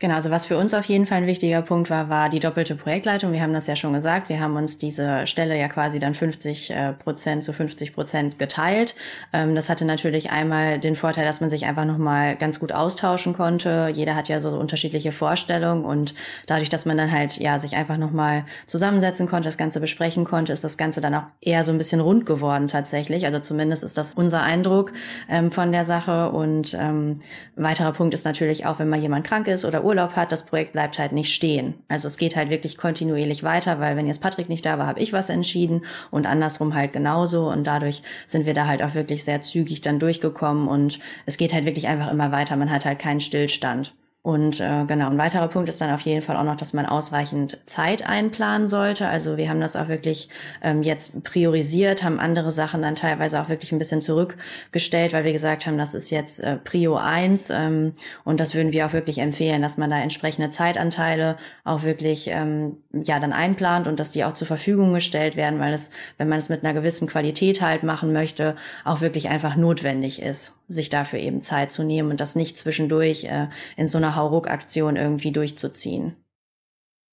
Genau, 0.00 0.16
also 0.16 0.28
was 0.32 0.46
für 0.46 0.58
uns 0.58 0.74
auf 0.74 0.86
jeden 0.86 1.06
Fall 1.06 1.18
ein 1.18 1.28
wichtiger 1.28 1.62
Punkt 1.62 1.88
war, 1.88 2.08
war 2.08 2.28
die 2.28 2.40
doppelte 2.40 2.74
Projektleitung. 2.74 3.30
Wir 3.30 3.40
haben 3.40 3.52
das 3.52 3.68
ja 3.68 3.76
schon 3.76 3.92
gesagt. 3.92 4.28
Wir 4.28 4.40
haben 4.40 4.56
uns 4.56 4.76
diese 4.76 5.24
Stelle 5.28 5.56
ja 5.56 5.68
quasi 5.68 6.00
dann 6.00 6.14
50 6.14 6.70
äh, 6.70 6.92
Prozent 6.94 7.44
zu 7.44 7.52
50 7.52 7.94
Prozent 7.94 8.36
geteilt. 8.40 8.96
Ähm, 9.32 9.54
das 9.54 9.70
hatte 9.70 9.84
natürlich 9.84 10.32
einmal 10.32 10.80
den 10.80 10.96
Vorteil, 10.96 11.24
dass 11.24 11.40
man 11.40 11.48
sich 11.48 11.64
einfach 11.64 11.84
nochmal 11.84 12.34
ganz 12.34 12.58
gut 12.58 12.72
austauschen 12.72 13.34
konnte. 13.34 13.88
Jeder 13.94 14.16
hat 14.16 14.28
ja 14.28 14.40
so 14.40 14.48
unterschiedliche 14.48 15.12
Vorstellungen 15.12 15.84
und 15.84 16.14
dadurch, 16.48 16.70
dass 16.70 16.86
man 16.86 16.98
dann 16.98 17.12
halt 17.12 17.38
ja 17.38 17.60
sich 17.60 17.76
einfach 17.76 17.96
nochmal 17.96 18.46
zusammensetzen 18.66 19.28
konnte, 19.28 19.46
das 19.46 19.58
Ganze 19.58 19.78
besprechen 19.78 20.24
konnte, 20.24 20.52
ist 20.52 20.64
das 20.64 20.76
Ganze 20.76 21.00
dann 21.02 21.14
auch 21.14 21.26
eher 21.40 21.62
so 21.62 21.70
ein 21.70 21.78
bisschen 21.78 22.00
rund 22.00 22.26
geworden 22.26 22.66
tatsächlich. 22.66 23.26
Also 23.26 23.38
zumindest 23.38 23.84
ist 23.84 23.96
das 23.96 24.14
unser 24.14 24.42
Eindruck 24.42 24.92
ähm, 25.28 25.52
von 25.52 25.70
der 25.70 25.84
Sache. 25.84 26.30
Und 26.30 26.74
ähm, 26.74 27.20
weiterer 27.54 27.92
Punkt 27.92 28.12
ist 28.12 28.24
natürlich 28.24 28.66
auch, 28.66 28.80
wenn 28.80 28.88
mal 28.88 28.98
jemand 28.98 29.24
krank 29.24 29.46
ist 29.46 29.64
oder 29.64 29.83
Urlaub 29.84 30.16
hat, 30.16 30.32
das 30.32 30.46
Projekt 30.46 30.72
bleibt 30.72 30.98
halt 30.98 31.12
nicht 31.12 31.32
stehen. 31.34 31.74
Also 31.88 32.08
es 32.08 32.18
geht 32.18 32.36
halt 32.36 32.50
wirklich 32.50 32.76
kontinuierlich 32.76 33.42
weiter, 33.42 33.80
weil 33.80 33.96
wenn 33.96 34.06
jetzt 34.06 34.22
Patrick 34.22 34.48
nicht 34.48 34.66
da 34.66 34.78
war, 34.78 34.86
habe 34.86 35.00
ich 35.00 35.12
was 35.12 35.28
entschieden 35.28 35.84
und 36.10 36.26
andersrum 36.26 36.74
halt 36.74 36.92
genauso 36.92 37.48
und 37.48 37.64
dadurch 37.64 38.02
sind 38.26 38.46
wir 38.46 38.54
da 38.54 38.66
halt 38.66 38.82
auch 38.82 38.94
wirklich 38.94 39.24
sehr 39.24 39.42
zügig 39.42 39.80
dann 39.80 39.98
durchgekommen 39.98 40.68
und 40.68 40.98
es 41.26 41.36
geht 41.36 41.52
halt 41.52 41.66
wirklich 41.66 41.88
einfach 41.88 42.10
immer 42.10 42.32
weiter. 42.32 42.56
Man 42.56 42.70
hat 42.70 42.84
halt 42.84 42.98
keinen 42.98 43.20
Stillstand. 43.20 43.94
Und 44.24 44.58
äh, 44.58 44.86
genau, 44.86 45.10
ein 45.10 45.18
weiterer 45.18 45.48
Punkt 45.48 45.68
ist 45.68 45.82
dann 45.82 45.92
auf 45.92 46.00
jeden 46.00 46.22
Fall 46.22 46.38
auch 46.38 46.44
noch, 46.44 46.56
dass 46.56 46.72
man 46.72 46.86
ausreichend 46.86 47.58
Zeit 47.66 48.08
einplanen 48.08 48.68
sollte. 48.68 49.06
Also 49.06 49.36
wir 49.36 49.50
haben 49.50 49.60
das 49.60 49.76
auch 49.76 49.88
wirklich 49.88 50.30
ähm, 50.62 50.82
jetzt 50.82 51.24
priorisiert, 51.24 52.02
haben 52.02 52.18
andere 52.18 52.50
Sachen 52.50 52.80
dann 52.80 52.94
teilweise 52.94 53.38
auch 53.38 53.50
wirklich 53.50 53.72
ein 53.72 53.78
bisschen 53.78 54.00
zurückgestellt, 54.00 55.12
weil 55.12 55.24
wir 55.24 55.34
gesagt 55.34 55.66
haben, 55.66 55.76
das 55.76 55.94
ist 55.94 56.08
jetzt 56.08 56.40
äh, 56.40 56.56
Prio 56.56 56.96
1 56.96 57.50
ähm, 57.50 57.92
und 58.24 58.40
das 58.40 58.54
würden 58.54 58.72
wir 58.72 58.86
auch 58.86 58.94
wirklich 58.94 59.18
empfehlen, 59.18 59.60
dass 59.60 59.76
man 59.76 59.90
da 59.90 59.98
entsprechende 59.98 60.48
Zeitanteile 60.48 61.36
auch 61.64 61.82
wirklich 61.82 62.30
ähm, 62.30 62.78
ja 62.94 63.20
dann 63.20 63.34
einplant 63.34 63.86
und 63.86 64.00
dass 64.00 64.12
die 64.12 64.24
auch 64.24 64.32
zur 64.32 64.46
Verfügung 64.46 64.94
gestellt 64.94 65.36
werden, 65.36 65.60
weil 65.60 65.74
es, 65.74 65.90
wenn 66.16 66.30
man 66.30 66.38
es 66.38 66.48
mit 66.48 66.64
einer 66.64 66.72
gewissen 66.72 67.08
Qualität 67.08 67.60
halt 67.60 67.82
machen 67.82 68.14
möchte, 68.14 68.56
auch 68.86 69.02
wirklich 69.02 69.28
einfach 69.28 69.54
notwendig 69.54 70.22
ist, 70.22 70.54
sich 70.70 70.88
dafür 70.88 71.18
eben 71.18 71.42
Zeit 71.42 71.70
zu 71.70 71.82
nehmen 71.82 72.10
und 72.10 72.22
das 72.22 72.36
nicht 72.36 72.56
zwischendurch 72.56 73.24
äh, 73.24 73.48
in 73.76 73.86
so 73.86 73.98
einer 73.98 74.13
Hauruck-Aktion 74.16 74.96
irgendwie 74.96 75.32
durchzuziehen. 75.32 76.16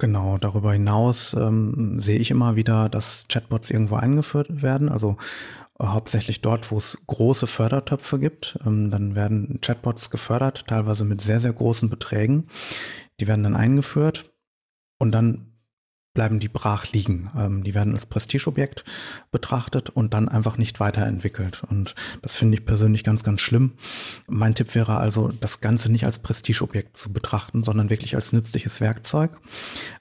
Genau, 0.01 0.39
darüber 0.39 0.73
hinaus 0.73 1.35
ähm, 1.35 1.99
sehe 1.99 2.17
ich 2.17 2.31
immer 2.31 2.55
wieder, 2.55 2.89
dass 2.89 3.27
Chatbots 3.29 3.69
irgendwo 3.69 3.97
eingeführt 3.97 4.63
werden. 4.63 4.89
Also 4.89 5.17
äh, 5.77 5.85
hauptsächlich 5.85 6.41
dort, 6.41 6.71
wo 6.71 6.79
es 6.79 6.97
große 7.05 7.45
Fördertöpfe 7.45 8.17
gibt. 8.17 8.57
Ähm, 8.65 8.89
dann 8.89 9.13
werden 9.13 9.59
Chatbots 9.61 10.09
gefördert, 10.09 10.65
teilweise 10.67 11.05
mit 11.05 11.21
sehr, 11.21 11.39
sehr 11.39 11.53
großen 11.53 11.89
Beträgen. 11.89 12.47
Die 13.19 13.27
werden 13.27 13.43
dann 13.43 13.55
eingeführt 13.55 14.33
und 14.97 15.11
dann 15.11 15.50
bleiben 16.13 16.39
die 16.39 16.49
brach 16.49 16.91
liegen. 16.91 17.31
Ähm, 17.37 17.63
die 17.63 17.73
werden 17.73 17.93
als 17.93 18.05
Prestigeobjekt 18.05 18.83
betrachtet 19.31 19.89
und 19.89 20.13
dann 20.13 20.27
einfach 20.27 20.57
nicht 20.57 20.79
weiterentwickelt. 20.79 21.63
Und 21.69 21.95
das 22.21 22.35
finde 22.35 22.57
ich 22.57 22.65
persönlich 22.65 23.03
ganz, 23.03 23.23
ganz 23.23 23.41
schlimm. 23.41 23.73
Mein 24.27 24.55
Tipp 24.55 24.75
wäre 24.75 24.97
also, 24.97 25.29
das 25.29 25.61
Ganze 25.61 25.91
nicht 25.91 26.05
als 26.05 26.19
Prestigeobjekt 26.19 26.97
zu 26.97 27.13
betrachten, 27.13 27.63
sondern 27.63 27.89
wirklich 27.89 28.15
als 28.15 28.33
nützliches 28.33 28.81
Werkzeug 28.81 29.39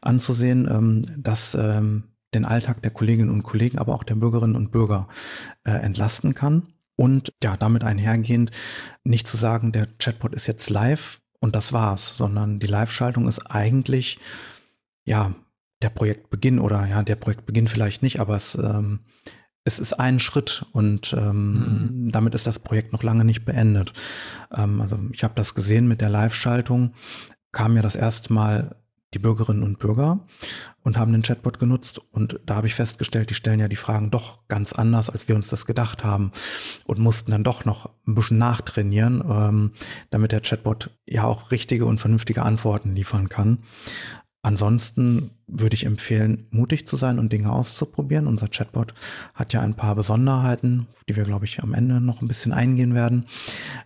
anzusehen, 0.00 0.68
ähm, 0.70 1.02
das 1.16 1.54
ähm, 1.54 2.04
den 2.34 2.44
Alltag 2.44 2.82
der 2.82 2.90
Kolleginnen 2.90 3.30
und 3.30 3.42
Kollegen, 3.42 3.78
aber 3.78 3.94
auch 3.94 4.04
der 4.04 4.14
Bürgerinnen 4.14 4.56
und 4.56 4.70
Bürger 4.70 5.08
äh, 5.64 5.72
entlasten 5.72 6.34
kann. 6.34 6.72
Und 6.96 7.32
ja, 7.42 7.56
damit 7.56 7.82
einhergehend 7.82 8.50
nicht 9.04 9.26
zu 9.26 9.36
sagen, 9.36 9.72
der 9.72 9.88
Chatbot 9.98 10.34
ist 10.34 10.46
jetzt 10.46 10.70
live 10.70 11.18
und 11.40 11.56
das 11.56 11.72
war's, 11.72 12.16
sondern 12.16 12.60
die 12.60 12.66
Live-Schaltung 12.66 13.26
ist 13.26 13.40
eigentlich 13.50 14.18
ja 15.04 15.34
der 15.82 15.90
Projektbeginn 15.90 16.58
oder 16.58 16.86
ja, 16.86 17.02
der 17.02 17.16
Projektbeginn 17.16 17.68
vielleicht 17.68 18.02
nicht, 18.02 18.20
aber 18.20 18.36
es, 18.36 18.54
ähm, 18.54 19.00
es 19.64 19.78
ist 19.78 19.94
ein 19.94 20.20
Schritt 20.20 20.66
und 20.72 21.14
ähm, 21.16 21.52
mhm. 22.04 22.12
damit 22.12 22.34
ist 22.34 22.46
das 22.46 22.58
Projekt 22.58 22.92
noch 22.92 23.02
lange 23.02 23.24
nicht 23.24 23.44
beendet. 23.44 23.92
Ähm, 24.54 24.80
also 24.80 24.98
ich 25.12 25.24
habe 25.24 25.34
das 25.36 25.54
gesehen 25.54 25.88
mit 25.88 26.00
der 26.00 26.10
Live-Schaltung, 26.10 26.92
kam 27.52 27.76
ja 27.76 27.82
das 27.82 27.96
erste 27.96 28.32
Mal 28.32 28.76
die 29.12 29.18
Bürgerinnen 29.18 29.64
und 29.64 29.80
Bürger 29.80 30.20
und 30.82 30.96
haben 30.96 31.12
den 31.12 31.22
Chatbot 31.22 31.58
genutzt 31.58 32.00
und 32.12 32.38
da 32.46 32.54
habe 32.54 32.68
ich 32.68 32.74
festgestellt, 32.74 33.30
die 33.30 33.34
stellen 33.34 33.58
ja 33.58 33.66
die 33.66 33.76
Fragen 33.76 34.10
doch 34.10 34.46
ganz 34.46 34.72
anders, 34.72 35.10
als 35.10 35.26
wir 35.26 35.34
uns 35.34 35.48
das 35.48 35.66
gedacht 35.66 36.04
haben 36.04 36.30
und 36.84 37.00
mussten 37.00 37.32
dann 37.32 37.42
doch 37.42 37.64
noch 37.64 37.90
ein 38.06 38.14
bisschen 38.14 38.38
nachtrainieren, 38.38 39.24
ähm, 39.28 39.72
damit 40.10 40.30
der 40.30 40.42
Chatbot 40.42 40.90
ja 41.06 41.24
auch 41.24 41.50
richtige 41.50 41.86
und 41.86 42.00
vernünftige 42.00 42.42
Antworten 42.42 42.94
liefern 42.94 43.28
kann. 43.28 43.58
Ansonsten 44.42 45.32
würde 45.46 45.74
ich 45.74 45.84
empfehlen, 45.84 46.46
mutig 46.50 46.86
zu 46.86 46.96
sein 46.96 47.18
und 47.18 47.32
Dinge 47.32 47.52
auszuprobieren. 47.52 48.26
Unser 48.26 48.48
Chatbot 48.48 48.94
hat 49.34 49.52
ja 49.52 49.60
ein 49.60 49.74
paar 49.74 49.94
Besonderheiten, 49.94 50.86
die 51.08 51.16
wir, 51.16 51.24
glaube 51.24 51.44
ich, 51.44 51.62
am 51.62 51.74
Ende 51.74 52.00
noch 52.00 52.22
ein 52.22 52.28
bisschen 52.28 52.52
eingehen 52.52 52.94
werden. 52.94 53.26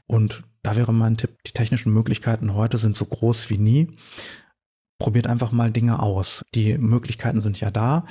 Und 0.07 0.45
da 0.63 0.77
wäre 0.77 0.95
mein 0.95 1.17
Tipp, 1.17 1.43
die 1.45 1.53
technischen 1.53 1.93
Möglichkeiten 1.93 2.55
heute 2.55 2.79
sind 2.79 2.95
so 2.95 3.05
groß 3.05 3.51
wie 3.51 3.59
nie. 3.59 3.97
Probiert 4.99 5.27
einfach 5.27 5.51
mal 5.51 5.73
Dinge 5.73 5.99
aus. 5.99 6.45
Die 6.55 6.79
Möglichkeiten 6.79 7.41
sind 7.41 7.59
ja 7.59 7.73
da. 7.73 8.07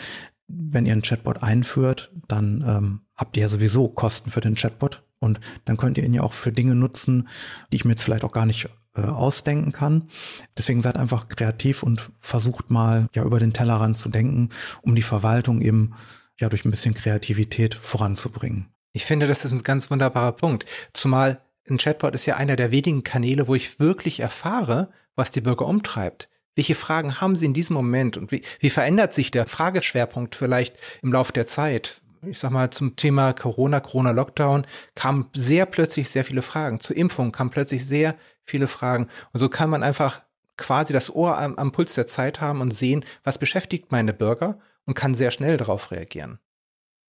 Wenn 0.48 0.86
ihr 0.86 0.92
einen 0.92 1.02
Chatbot 1.02 1.42
einführt, 1.42 2.12
dann 2.28 2.62
ähm, 2.68 3.02
habt 3.16 3.38
ihr 3.38 3.42
ja 3.44 3.50
sowieso 3.50 3.88
Kosten 3.88 4.32
für 4.32 4.42
den 4.42 4.56
Chatbot. 4.56 5.02
Und 5.20 5.40
dann 5.64 5.78
könnt 5.78 5.98
ihr 5.98 6.04
ihn 6.04 6.14
ja 6.14 6.24
auch 6.24 6.34
für 6.34 6.52
Dinge 6.52 6.76
nutzen, 6.76 7.30
die 7.72 7.78
ich 7.78 7.86
mir 7.86 7.92
jetzt 7.92 8.04
vielleicht 8.04 8.26
auch 8.26 8.34
gar 8.34 8.46
nicht 8.46 8.70
äh, 8.96 9.02
ausdenken 9.02 9.72
kann. 9.72 10.10
Deswegen 10.58 10.82
seid 10.82 10.98
einfach 10.98 11.28
kreativ 11.28 11.84
und 11.84 12.12
versucht 12.20 12.70
mal 12.70 13.08
ja 13.14 13.24
über 13.24 13.40
den 13.40 13.54
Tellerrand 13.54 13.98
zu 13.98 14.10
denken, 14.10 14.50
um 14.82 14.96
die 14.96 15.02
Verwaltung 15.02 15.62
eben 15.62 15.96
ja 16.40 16.50
durch 16.50 16.66
ein 16.66 16.72
bisschen 16.72 16.94
Kreativität 16.94 17.74
voranzubringen. 17.74 18.68
Ich 18.92 19.06
finde, 19.06 19.28
das 19.28 19.46
ist 19.46 19.52
ein 19.52 19.64
ganz 19.64 19.90
wunderbarer 19.90 20.34
Punkt. 20.34 20.66
Zumal 20.94 21.42
ein 21.68 21.78
Chatbot 21.78 22.14
ist 22.14 22.26
ja 22.26 22.36
einer 22.36 22.56
der 22.56 22.72
wenigen 22.72 23.04
Kanäle, 23.04 23.48
wo 23.48 23.56
ich 23.56 23.80
wirklich 23.80 24.20
erfahre, 24.20 24.90
was 25.16 25.32
die 25.32 25.42
Bürger 25.42 25.66
umtreibt. 25.66 26.30
Welche 26.56 26.76
Fragen 26.76 27.20
haben 27.20 27.36
sie 27.36 27.46
in 27.46 27.56
diesem 27.56 27.76
Moment 27.76 28.16
und 28.18 28.32
wie, 28.32 28.44
wie 28.60 28.70
verändert 28.70 29.14
sich 29.14 29.32
der 29.32 29.48
Frageschwerpunkt 29.48 30.36
vielleicht 30.36 30.76
im 31.02 31.12
Laufe 31.12 31.34
der 31.34 31.48
Zeit? 31.48 32.04
ich 32.26 32.40
sag 32.40 32.52
mal, 32.52 32.70
zum 32.70 32.96
Thema 32.96 33.34
Corona, 33.34 33.80
Corona-Lockdown 33.80 34.66
kamen 34.96 35.30
sehr 35.34 35.66
plötzlich 35.66 36.10
sehr 36.10 36.24
viele 36.24 36.42
Fragen. 36.42 36.80
Zur 36.80 36.96
Impfung 36.96 37.32
kamen 37.32 37.50
plötzlich 37.50 37.86
sehr 37.86 38.16
viele 38.46 38.68
Fragen. 38.68 39.08
Und 39.32 39.40
so 39.40 39.50
kann 39.50 39.70
man 39.70 39.84
einfach 39.84 40.22
quasi 40.58 40.94
das 40.94 41.14
Ohr 41.14 41.38
am, 41.38 41.56
am 41.56 41.72
Puls 41.72 41.96
der 41.96 42.08
Zeit 42.08 42.42
haben 42.42 42.62
und 42.62 42.72
sehen, 42.72 43.06
was 43.24 43.38
beschäftigt 43.38 43.92
meine 43.92 44.14
Bürger 44.14 44.60
und 44.86 44.94
kann 44.94 45.16
sehr 45.16 45.32
schnell 45.32 45.58
darauf 45.58 45.92
reagieren. 45.92 46.40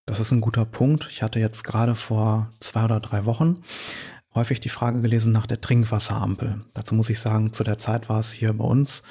Das 0.06 0.20
ist 0.20 0.32
ein 0.32 0.40
guter 0.40 0.66
Punkt. 0.66 1.08
Ich 1.10 1.22
hatte 1.22 1.40
jetzt 1.40 1.64
gerade 1.64 1.94
vor 1.94 2.52
zwei 2.60 2.84
oder 2.84 3.00
drei 3.00 3.24
Wochen 3.24 3.62
häufig 4.34 4.60
die 4.60 4.68
Frage 4.68 5.00
gelesen 5.00 5.32
nach 5.32 5.46
der 5.46 5.60
Trinkwasserampel. 5.60 6.60
Dazu 6.72 6.94
muss 6.94 7.08
ich 7.08 7.20
sagen, 7.20 7.52
zu 7.52 7.62
der 7.62 7.78
Zeit 7.78 8.08
war 8.08 8.18
es 8.18 8.32
hier 8.32 8.52
bei 8.52 8.64
uns 8.64 9.02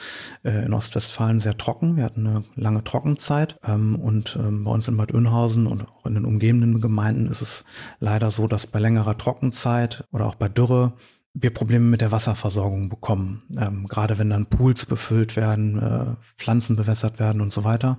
äh, 0.44 0.66
in 0.66 0.74
Ostwestfalen 0.74 1.40
sehr 1.40 1.58
trocken. 1.58 1.96
Wir 1.96 2.04
hatten 2.04 2.28
eine 2.28 2.44
lange 2.56 2.84
Trockenzeit 2.84 3.58
ähm, 3.64 3.96
und 3.96 4.38
ähm, 4.40 4.66
bei 4.66 4.72
uns 4.72 4.88
in 4.88 4.98
Bad 4.98 5.14
Oeynhausen 5.14 5.68
und 5.68 5.88
auch 5.88 6.06
in 6.06 6.16
den 6.16 6.26
umgebenden 6.26 6.82
Gemeinden 6.82 7.28
ist 7.28 7.42
es 7.42 7.64
leider 8.00 8.32
so, 8.32 8.48
dass 8.48 8.68
bei 8.68 8.80
längerer 8.80 9.18
Trockenzeit 9.18 10.04
oder 10.12 10.26
auch 10.26 10.36
bei 10.36 10.50
Dürre 10.50 10.94
wir 11.34 11.52
Probleme 11.52 11.86
mit 11.86 12.02
der 12.02 12.12
Wasserversorgung 12.12 12.90
bekommen. 12.90 13.44
Ähm, 13.58 13.88
gerade 13.88 14.18
wenn 14.20 14.30
dann 14.30 14.46
Pools 14.46 14.86
befüllt 14.86 15.36
werden, 15.36 15.80
äh, 15.80 16.16
Pflanzen 16.38 16.76
bewässert 16.76 17.20
werden 17.20 17.42
und 17.42 17.52
so 17.52 17.64
weiter. 17.64 17.98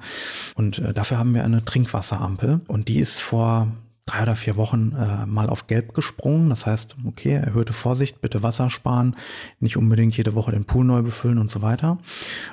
Und 0.54 0.78
äh, 0.78 0.94
dafür 0.94 1.18
haben 1.18 1.34
wir 1.34 1.44
eine 1.44 1.64
Trinkwasserampel 1.64 2.60
und 2.68 2.88
die 2.88 3.00
ist 3.00 3.20
vor 3.20 3.68
drei 4.06 4.22
oder 4.22 4.36
vier 4.36 4.56
Wochen 4.56 4.92
äh, 4.92 5.26
mal 5.26 5.48
auf 5.48 5.66
Gelb 5.66 5.94
gesprungen. 5.94 6.50
Das 6.50 6.66
heißt, 6.66 6.96
okay, 7.06 7.32
erhöhte 7.32 7.72
Vorsicht, 7.72 8.20
bitte 8.20 8.42
Wasser 8.42 8.68
sparen, 8.68 9.16
nicht 9.60 9.76
unbedingt 9.76 10.16
jede 10.16 10.34
Woche 10.34 10.52
den 10.52 10.66
Pool 10.66 10.84
neu 10.84 11.02
befüllen 11.02 11.38
und 11.38 11.50
so 11.50 11.62
weiter. 11.62 11.98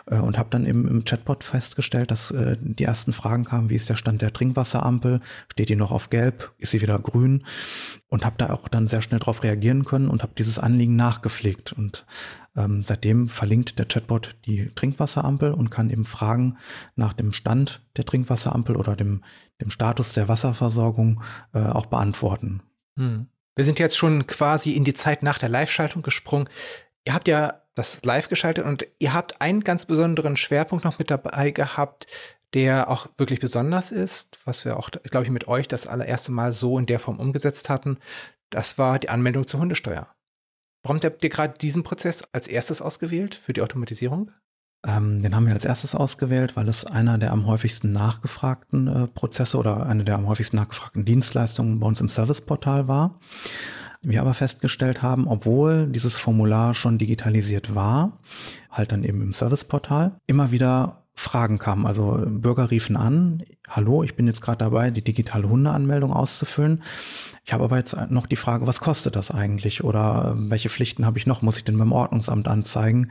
Äh, 0.06 0.16
und 0.16 0.38
habe 0.38 0.50
dann 0.50 0.66
eben 0.66 0.88
im 0.88 1.04
Chatbot 1.04 1.44
festgestellt, 1.44 2.10
dass 2.10 2.32
äh, 2.32 2.58
die 2.60 2.86
ersten 2.86 3.12
Fragen 3.12 3.44
kamen, 3.44 3.70
wie 3.70 3.76
ist 3.76 3.90
der 3.90 3.98
Stand 3.98 4.22
der 4.22 4.34
Trinkwasserampel? 4.34 5.20
Steht 5.52 5.70
die 5.70 5.76
noch 5.76 5.92
auf 5.92 6.10
Gelb? 6.10 6.54
Ist 6.58 6.72
sie 6.72 6.82
wieder 6.82 6.98
grün? 7.00 7.44
Und 8.12 8.26
habe 8.26 8.36
da 8.38 8.50
auch 8.50 8.68
dann 8.68 8.90
sehr 8.90 9.02
schnell 9.02 9.22
darauf 9.22 9.42
reagieren 9.42 9.86
können 9.86 10.10
und 10.10 10.22
habe 10.22 10.34
dieses 10.38 10.60
Anliegen 10.60 10.98
nachgepflegt. 10.98 11.72
Und 11.72 12.06
ähm, 12.58 12.84
seitdem 12.84 13.30
verlinkt 13.30 13.80
der 13.80 13.88
Chatbot 13.88 14.36
die 14.46 14.70
Trinkwasserampel 14.76 15.54
und 15.54 15.70
kann 15.70 15.90
eben 15.90 16.04
Fragen 16.04 16.58
nach 16.98 17.14
dem 17.14 17.32
Stand 17.32 17.82
der 17.96 18.06
Trinkwasserampel 18.06 18.76
oder 18.76 18.98
dem, 18.98 19.24
dem 19.62 19.72
Status 19.72 20.12
der 20.12 20.28
Wasserversorgung 20.28 21.24
äh, 21.54 21.60
auch 21.60 21.86
beantworten. 21.86 22.62
Hm. 22.98 23.28
Wir 23.56 23.64
sind 23.64 23.80
jetzt 23.80 23.98
schon 23.98 24.28
quasi 24.28 24.74
in 24.74 24.84
die 24.84 24.94
Zeit 24.94 25.24
nach 25.24 25.38
der 25.38 25.50
Live-Schaltung 25.50 26.02
gesprungen. 26.02 26.50
Ihr 27.06 27.14
habt 27.14 27.30
ja 27.30 27.62
das 27.76 28.04
live 28.04 28.28
geschaltet 28.28 28.66
und 28.66 28.86
ihr 29.00 29.14
habt 29.14 29.40
einen 29.40 29.62
ganz 29.62 29.86
besonderen 29.86 30.36
Schwerpunkt 30.36 30.84
noch 30.84 31.00
mit 31.00 31.10
dabei 31.10 31.52
gehabt, 31.52 32.08
der 32.54 32.90
auch 32.90 33.08
wirklich 33.18 33.40
besonders 33.40 33.92
ist, 33.92 34.40
was 34.46 34.66
wir 34.66 34.78
auch, 34.78 34.90
glaube 34.90 35.26
ich, 35.26 35.32
mit 35.32 35.48
euch 35.48 35.68
das 35.68 35.88
allererste 35.88 36.32
Mal 36.32 36.52
so 36.52 36.78
in 36.78 36.86
der 36.86 37.00
Form 37.00 37.20
umgesetzt 37.20 37.70
hatten. 37.70 37.98
Das 38.50 38.78
war 38.78 39.00
die 39.00 39.10
Anmeldung 39.10 39.48
zur 39.48 39.62
Hundesteuer. 39.62 40.08
Warum 40.84 41.00
habt 41.04 41.24
ihr 41.24 41.30
gerade 41.30 41.58
diesen 41.58 41.84
Prozess 41.84 42.24
als 42.32 42.48
erstes 42.48 42.82
ausgewählt 42.82 43.36
für 43.36 43.54
die 43.54 43.62
Automatisierung? 43.62 44.32
Ähm, 44.86 45.22
den 45.22 45.36
haben 45.36 45.46
wir 45.46 45.54
als 45.54 45.66
erstes 45.66 45.94
ausgewählt, 45.94 46.56
weil 46.56 46.68
es 46.68 46.86
einer 46.86 47.20
der 47.20 47.32
am 47.32 47.46
häufigsten 47.46 47.92
nachgefragten 47.92 48.88
äh, 48.88 49.08
Prozesse 49.08 49.58
oder 49.58 49.86
eine 49.86 50.04
der 50.04 50.16
am 50.16 50.28
häufigsten 50.28 50.58
nachgefragten 50.58 51.06
Dienstleistungen 51.06 51.80
bei 51.80 51.88
uns 51.88 52.02
im 52.02 52.10
Serviceportal 52.10 52.88
war. 52.88 53.20
Wir 54.02 54.22
aber 54.22 54.34
festgestellt 54.34 55.04
haben, 55.04 55.28
obwohl 55.28 55.86
dieses 55.86 56.18
Formular 56.18 56.74
schon 56.74 56.98
digitalisiert 56.98 57.76
war, 57.76 58.18
halt 58.72 58.92
dann 58.92 59.04
eben 59.04 59.22
im 59.22 59.34
Serviceportal, 59.34 60.18
immer 60.26 60.50
wieder 60.50 61.01
Fragen 61.14 61.60
kamen. 61.60 61.86
Also 61.86 62.24
Bürger 62.26 62.72
riefen 62.72 62.96
an, 62.96 63.44
hallo, 63.68 64.04
ich 64.04 64.16
bin 64.16 64.28
jetzt 64.28 64.42
gerade 64.42 64.60
dabei, 64.60 64.92
die 64.92 65.04
digitale 65.04 65.48
Hundeanmeldung 65.48 66.14
auszufüllen. 66.14 66.84
Ich 67.44 67.54
habe 67.54 67.64
aber 67.64 67.78
jetzt 67.78 67.98
noch 68.10 68.28
die 68.28 68.36
Frage, 68.36 68.68
was 68.68 68.80
kostet 68.80 69.16
das 69.16 69.32
eigentlich? 69.32 69.84
Oder 69.84 70.36
welche 70.38 70.70
Pflichten 70.70 71.06
habe 71.06 71.18
ich 71.18 71.28
noch? 71.28 71.42
Muss 71.42 71.58
ich 71.58 71.64
denn 71.64 71.78
beim 71.78 71.92
Ordnungsamt 71.92 72.48
anzeigen? 72.48 73.10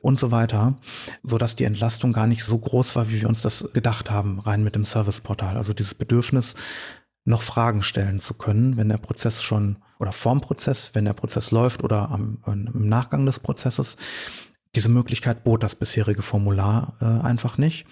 Und 0.00 0.18
so 0.18 0.30
weiter. 0.30 0.78
So 1.22 1.38
dass 1.38 1.56
die 1.56 1.64
Entlastung 1.64 2.12
gar 2.12 2.26
nicht 2.26 2.44
so 2.44 2.58
groß 2.58 2.96
war, 2.96 3.10
wie 3.10 3.20
wir 3.20 3.28
uns 3.28 3.42
das 3.42 3.70
gedacht 3.72 4.10
haben, 4.10 4.40
rein 4.40 4.62
mit 4.62 4.74
dem 4.74 4.84
Serviceportal. 4.84 5.56
Also 5.56 5.72
dieses 5.72 5.94
Bedürfnis, 5.94 6.54
noch 7.28 7.42
Fragen 7.42 7.82
stellen 7.82 8.20
zu 8.20 8.34
können, 8.34 8.76
wenn 8.76 8.88
der 8.88 8.96
Prozess 8.96 9.42
schon 9.42 9.76
oder 9.98 10.12
vorm 10.12 10.40
Prozess, 10.40 10.94
wenn 10.94 11.04
der 11.04 11.12
Prozess 11.12 11.50
läuft 11.50 11.84
oder 11.84 12.10
am, 12.10 12.38
im 12.46 12.88
Nachgang 12.88 13.26
des 13.26 13.38
Prozesses. 13.38 13.96
Diese 14.74 14.88
Möglichkeit 14.88 15.44
bot 15.44 15.62
das 15.62 15.74
bisherige 15.74 16.22
Formular 16.22 16.94
äh, 17.00 17.04
einfach 17.04 17.58
nicht. 17.58 17.86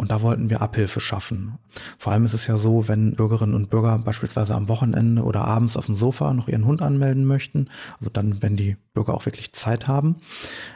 Und 0.00 0.12
da 0.12 0.22
wollten 0.22 0.48
wir 0.48 0.62
Abhilfe 0.62 1.00
schaffen. 1.00 1.58
Vor 1.98 2.12
allem 2.12 2.24
ist 2.24 2.32
es 2.32 2.46
ja 2.46 2.56
so, 2.56 2.86
wenn 2.86 3.16
Bürgerinnen 3.16 3.56
und 3.56 3.68
Bürger 3.68 3.98
beispielsweise 3.98 4.54
am 4.54 4.68
Wochenende 4.68 5.24
oder 5.24 5.44
abends 5.44 5.76
auf 5.76 5.86
dem 5.86 5.96
Sofa 5.96 6.32
noch 6.34 6.46
ihren 6.46 6.66
Hund 6.66 6.82
anmelden 6.82 7.24
möchten, 7.24 7.68
also 7.98 8.08
dann, 8.08 8.40
wenn 8.40 8.56
die 8.56 8.76
Bürger 8.94 9.12
auch 9.14 9.26
wirklich 9.26 9.52
Zeit 9.54 9.88
haben, 9.88 10.16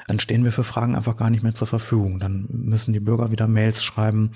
dann 0.08 0.18
stehen 0.18 0.42
wir 0.42 0.50
für 0.50 0.64
Fragen 0.64 0.96
einfach 0.96 1.16
gar 1.16 1.30
nicht 1.30 1.44
mehr 1.44 1.54
zur 1.54 1.68
Verfügung. 1.68 2.18
Dann 2.18 2.46
müssen 2.50 2.92
die 2.92 2.98
Bürger 2.98 3.30
wieder 3.30 3.46
Mails 3.46 3.84
schreiben 3.84 4.32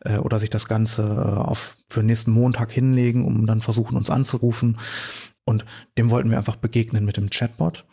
äh, 0.00 0.16
oder 0.16 0.38
sich 0.38 0.48
das 0.48 0.66
Ganze 0.66 1.02
äh, 1.02 1.38
auf 1.38 1.76
für 1.90 2.02
nächsten 2.02 2.30
Montag 2.30 2.72
hinlegen, 2.72 3.26
um 3.26 3.44
dann 3.44 3.60
versuchen, 3.60 3.98
uns 3.98 4.08
anzurufen. 4.08 4.78
Und 5.44 5.64
dem 5.98 6.10
wollten 6.10 6.30
wir 6.30 6.38
einfach 6.38 6.56
begegnen 6.56 7.04
mit 7.04 7.16
dem 7.16 7.30
Chatbot. 7.30 7.84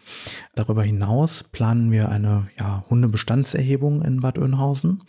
Darüber 0.53 0.83
hinaus 0.83 1.43
planen 1.43 1.91
wir 1.91 2.09
eine 2.09 2.49
ja, 2.59 2.83
Hundebestandserhebung 2.89 4.03
in 4.03 4.19
Bad 4.19 4.37
Oeynhausen. 4.37 5.03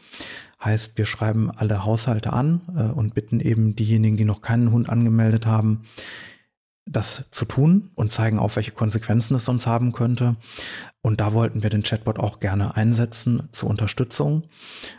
Heißt, 0.64 0.96
wir 0.96 1.06
schreiben 1.06 1.50
alle 1.50 1.84
Haushalte 1.84 2.32
an 2.32 2.62
äh, 2.74 2.82
und 2.82 3.14
bitten 3.14 3.40
eben 3.40 3.76
diejenigen, 3.76 4.16
die 4.16 4.24
noch 4.24 4.40
keinen 4.40 4.72
Hund 4.72 4.88
angemeldet 4.88 5.46
haben, 5.46 5.82
das 6.90 7.24
zu 7.30 7.44
tun 7.44 7.90
und 7.94 8.10
zeigen 8.10 8.38
auf, 8.38 8.56
welche 8.56 8.72
Konsequenzen 8.72 9.36
es 9.36 9.44
sonst 9.44 9.66
haben 9.66 9.92
könnte. 9.92 10.36
Und 11.02 11.20
da 11.20 11.32
wollten 11.32 11.62
wir 11.62 11.70
den 11.70 11.82
Chatbot 11.82 12.18
auch 12.18 12.40
gerne 12.40 12.76
einsetzen 12.76 13.48
zur 13.52 13.70
Unterstützung, 13.70 14.48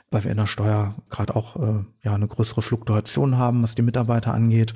weil 0.09 0.23
wir 0.23 0.31
in 0.31 0.37
der 0.37 0.47
Steuer 0.47 0.95
gerade 1.09 1.35
auch 1.35 1.57
äh, 1.57 1.83
ja 2.03 2.15
eine 2.15 2.27
größere 2.27 2.61
Fluktuation 2.61 3.37
haben, 3.37 3.61
was 3.61 3.75
die 3.75 3.81
Mitarbeiter 3.81 4.33
angeht 4.33 4.73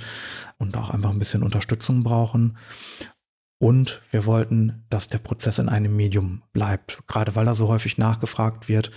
und 0.57 0.77
auch 0.77 0.89
einfach 0.89 1.09
ein 1.09 1.19
bisschen 1.19 1.41
Unterstützung 1.41 2.03
brauchen. 2.03 2.57
Und 3.57 4.01
wir 4.11 4.25
wollten, 4.25 4.83
dass 4.89 5.07
der 5.07 5.17
Prozess 5.17 5.59
in 5.59 5.69
einem 5.69 5.95
Medium 5.95 6.43
bleibt. 6.51 7.07
Gerade 7.07 7.35
weil 7.35 7.47
er 7.47 7.55
so 7.55 7.69
häufig 7.69 7.97
nachgefragt 7.97 8.67
wird, 8.67 8.91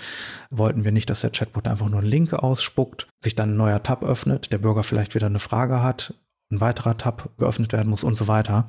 wollten 0.50 0.84
wir 0.84 0.90
nicht, 0.90 1.08
dass 1.08 1.20
der 1.20 1.30
Chatbot 1.30 1.68
einfach 1.68 1.88
nur 1.88 2.00
einen 2.00 2.08
Link 2.08 2.32
ausspuckt, 2.32 3.06
sich 3.20 3.36
dann 3.36 3.50
ein 3.50 3.56
neuer 3.56 3.82
Tab 3.82 4.02
öffnet, 4.02 4.50
der 4.50 4.58
Bürger 4.58 4.82
vielleicht 4.82 5.14
wieder 5.14 5.28
eine 5.28 5.38
Frage 5.38 5.82
hat, 5.82 6.14
ein 6.50 6.60
weiterer 6.60 6.96
Tab 6.96 7.36
geöffnet 7.38 7.72
werden 7.72 7.88
muss 7.88 8.04
und 8.04 8.16
so 8.16 8.28
weiter. 8.28 8.66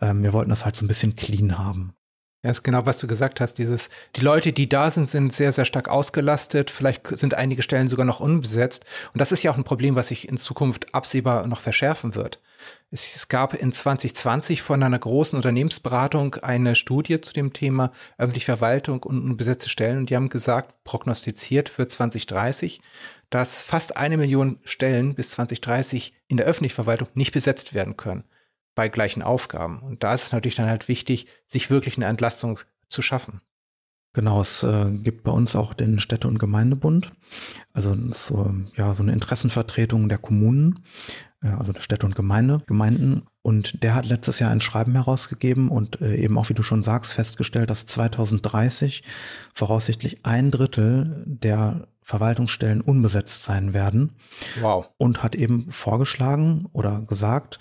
Ähm, 0.00 0.22
wir 0.22 0.32
wollten 0.32 0.50
das 0.50 0.64
halt 0.64 0.76
so 0.76 0.84
ein 0.84 0.88
bisschen 0.88 1.16
clean 1.16 1.58
haben. 1.58 1.94
Ja, 2.44 2.50
ist 2.50 2.64
genau, 2.64 2.86
was 2.86 2.98
du 2.98 3.06
gesagt 3.06 3.40
hast. 3.40 3.54
Dieses, 3.54 3.88
die 4.16 4.20
Leute, 4.20 4.52
die 4.52 4.68
da 4.68 4.90
sind, 4.90 5.06
sind 5.06 5.32
sehr, 5.32 5.52
sehr 5.52 5.64
stark 5.64 5.88
ausgelastet. 5.88 6.72
Vielleicht 6.72 7.06
sind 7.16 7.34
einige 7.34 7.62
Stellen 7.62 7.86
sogar 7.86 8.04
noch 8.04 8.18
unbesetzt. 8.18 8.84
Und 9.12 9.20
das 9.20 9.30
ist 9.30 9.44
ja 9.44 9.52
auch 9.52 9.56
ein 9.56 9.62
Problem, 9.62 9.94
was 9.94 10.08
sich 10.08 10.28
in 10.28 10.36
Zukunft 10.36 10.92
absehbar 10.92 11.46
noch 11.46 11.60
verschärfen 11.60 12.16
wird. 12.16 12.40
Es, 12.90 13.14
es 13.14 13.28
gab 13.28 13.54
in 13.54 13.70
2020 13.70 14.60
von 14.60 14.82
einer 14.82 14.98
großen 14.98 15.36
Unternehmensberatung 15.36 16.34
eine 16.36 16.74
Studie 16.74 17.20
zu 17.20 17.32
dem 17.32 17.52
Thema 17.52 17.92
öffentliche 18.18 18.46
Verwaltung 18.46 19.04
und 19.04 19.22
unbesetzte 19.22 19.68
Stellen. 19.68 19.98
Und 19.98 20.10
die 20.10 20.16
haben 20.16 20.28
gesagt, 20.28 20.82
prognostiziert 20.82 21.68
für 21.68 21.86
2030, 21.86 22.80
dass 23.34 23.62
fast 23.62 23.96
eine 23.96 24.18
Million 24.18 24.58
Stellen 24.62 25.14
bis 25.14 25.30
2030 25.30 26.12
in 26.28 26.36
der 26.36 26.46
öffentlichen 26.46 26.74
Verwaltung 26.74 27.08
nicht 27.14 27.32
besetzt 27.32 27.72
werden 27.72 27.96
können 27.96 28.24
bei 28.74 28.88
gleichen 28.88 29.22
Aufgaben. 29.22 29.80
Und 29.80 30.02
da 30.02 30.14
ist 30.14 30.24
es 30.24 30.32
natürlich 30.32 30.56
dann 30.56 30.68
halt 30.68 30.88
wichtig, 30.88 31.26
sich 31.46 31.70
wirklich 31.70 31.96
eine 31.96 32.06
Entlastung 32.06 32.60
zu 32.88 33.02
schaffen. 33.02 33.40
Genau, 34.14 34.42
es 34.42 34.62
äh, 34.62 34.90
gibt 34.90 35.24
bei 35.24 35.32
uns 35.32 35.56
auch 35.56 35.72
den 35.72 35.98
Städte- 35.98 36.28
und 36.28 36.38
Gemeindebund, 36.38 37.12
also 37.72 37.96
so, 38.10 38.54
ja, 38.76 38.92
so 38.92 39.02
eine 39.02 39.12
Interessenvertretung 39.12 40.10
der 40.10 40.18
Kommunen, 40.18 40.84
äh, 41.42 41.48
also 41.48 41.72
der 41.72 41.80
Städte 41.80 42.04
und 42.04 42.14
Gemeinde, 42.14 42.62
Gemeinden. 42.66 43.22
Und 43.40 43.82
der 43.82 43.94
hat 43.94 44.04
letztes 44.04 44.38
Jahr 44.38 44.50
ein 44.50 44.60
Schreiben 44.60 44.92
herausgegeben 44.92 45.70
und 45.70 46.02
äh, 46.02 46.16
eben 46.16 46.36
auch, 46.36 46.50
wie 46.50 46.54
du 46.54 46.62
schon 46.62 46.82
sagst, 46.82 47.14
festgestellt, 47.14 47.70
dass 47.70 47.86
2030 47.86 49.02
voraussichtlich 49.54 50.26
ein 50.26 50.50
Drittel 50.50 51.24
der 51.26 51.88
Verwaltungsstellen 52.02 52.80
unbesetzt 52.80 53.44
sein 53.44 53.72
werden. 53.72 54.16
Wow. 54.60 54.88
Und 54.98 55.22
hat 55.22 55.34
eben 55.34 55.70
vorgeschlagen 55.70 56.66
oder 56.72 57.02
gesagt, 57.02 57.58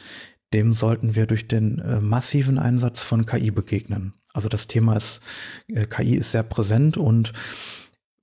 dem 0.53 0.73
sollten 0.73 1.15
wir 1.15 1.27
durch 1.27 1.47
den 1.47 1.79
äh, 1.79 2.01
massiven 2.01 2.59
Einsatz 2.59 3.01
von 3.01 3.25
KI 3.25 3.51
begegnen. 3.51 4.13
Also 4.33 4.49
das 4.49 4.67
Thema 4.67 4.95
ist, 4.95 5.21
äh, 5.67 5.85
KI 5.85 6.15
ist 6.15 6.31
sehr 6.31 6.43
präsent 6.43 6.97
und 6.97 7.33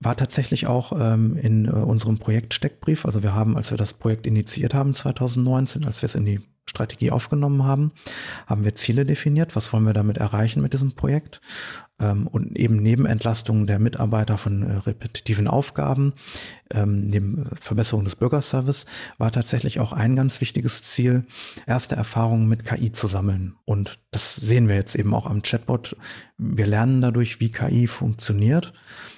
war 0.00 0.16
tatsächlich 0.16 0.66
auch 0.66 0.92
ähm, 0.98 1.36
in 1.36 1.66
äh, 1.66 1.70
unserem 1.70 2.18
Projekt 2.18 2.54
Steckbrief. 2.54 3.04
Also 3.04 3.22
wir 3.22 3.34
haben, 3.34 3.56
als 3.56 3.70
wir 3.70 3.78
das 3.78 3.92
Projekt 3.92 4.26
initiiert 4.26 4.74
haben 4.74 4.94
2019, 4.94 5.84
als 5.84 6.02
wir 6.02 6.06
es 6.06 6.14
in 6.14 6.24
die 6.24 6.40
Strategie 6.68 7.10
aufgenommen 7.10 7.64
haben, 7.64 7.92
haben 8.46 8.64
wir 8.64 8.74
Ziele 8.74 9.04
definiert. 9.04 9.56
Was 9.56 9.72
wollen 9.72 9.84
wir 9.84 9.94
damit 9.94 10.18
erreichen 10.18 10.62
mit 10.62 10.72
diesem 10.72 10.92
Projekt? 10.92 11.40
Ähm, 12.00 12.26
und 12.26 12.56
eben 12.56 12.76
neben 12.76 13.06
Entlastung 13.06 13.66
der 13.66 13.78
Mitarbeiter 13.78 14.38
von 14.38 14.62
äh, 14.62 14.72
repetitiven 14.76 15.48
Aufgaben, 15.48 16.12
ähm, 16.70 17.06
neben 17.08 17.48
Verbesserung 17.60 18.04
des 18.04 18.16
Bürgerservice, 18.16 18.86
war 19.18 19.32
tatsächlich 19.32 19.80
auch 19.80 19.92
ein 19.92 20.14
ganz 20.14 20.40
wichtiges 20.40 20.82
Ziel, 20.82 21.24
erste 21.66 21.96
Erfahrungen 21.96 22.48
mit 22.48 22.64
KI 22.64 22.92
zu 22.92 23.08
sammeln. 23.08 23.56
Und 23.64 23.98
das 24.10 24.36
sehen 24.36 24.68
wir 24.68 24.76
jetzt 24.76 24.94
eben 24.94 25.14
auch 25.14 25.26
am 25.26 25.42
Chatbot. 25.42 25.96
Wir 26.36 26.66
lernen 26.66 27.00
dadurch, 27.00 27.40
wie 27.40 27.50
KI 27.50 27.86
funktioniert, 27.86 28.72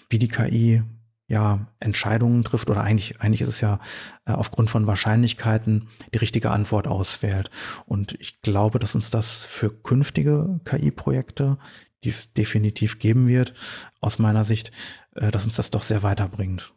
wie 0.08 0.18
die 0.18 0.28
KI 0.28 0.82
ja, 1.30 1.68
Entscheidungen 1.78 2.42
trifft 2.42 2.70
oder 2.70 2.82
eigentlich, 2.82 3.20
eigentlich 3.20 3.40
ist 3.40 3.48
es 3.48 3.60
ja 3.60 3.78
äh, 4.26 4.32
aufgrund 4.32 4.68
von 4.68 4.88
Wahrscheinlichkeiten 4.88 5.88
die 6.12 6.18
richtige 6.18 6.50
Antwort 6.50 6.88
auswählt. 6.88 7.50
Und 7.86 8.16
ich 8.18 8.42
glaube, 8.42 8.80
dass 8.80 8.96
uns 8.96 9.10
das 9.10 9.42
für 9.42 9.70
künftige 9.70 10.58
KI-Projekte, 10.64 11.56
die 12.02 12.08
es 12.08 12.32
definitiv 12.32 12.98
geben 12.98 13.28
wird, 13.28 13.54
aus 14.00 14.18
meiner 14.18 14.42
Sicht, 14.42 14.72
äh, 15.14 15.30
dass 15.30 15.44
uns 15.44 15.54
das 15.54 15.70
doch 15.70 15.84
sehr 15.84 16.02
weiterbringt. 16.02 16.74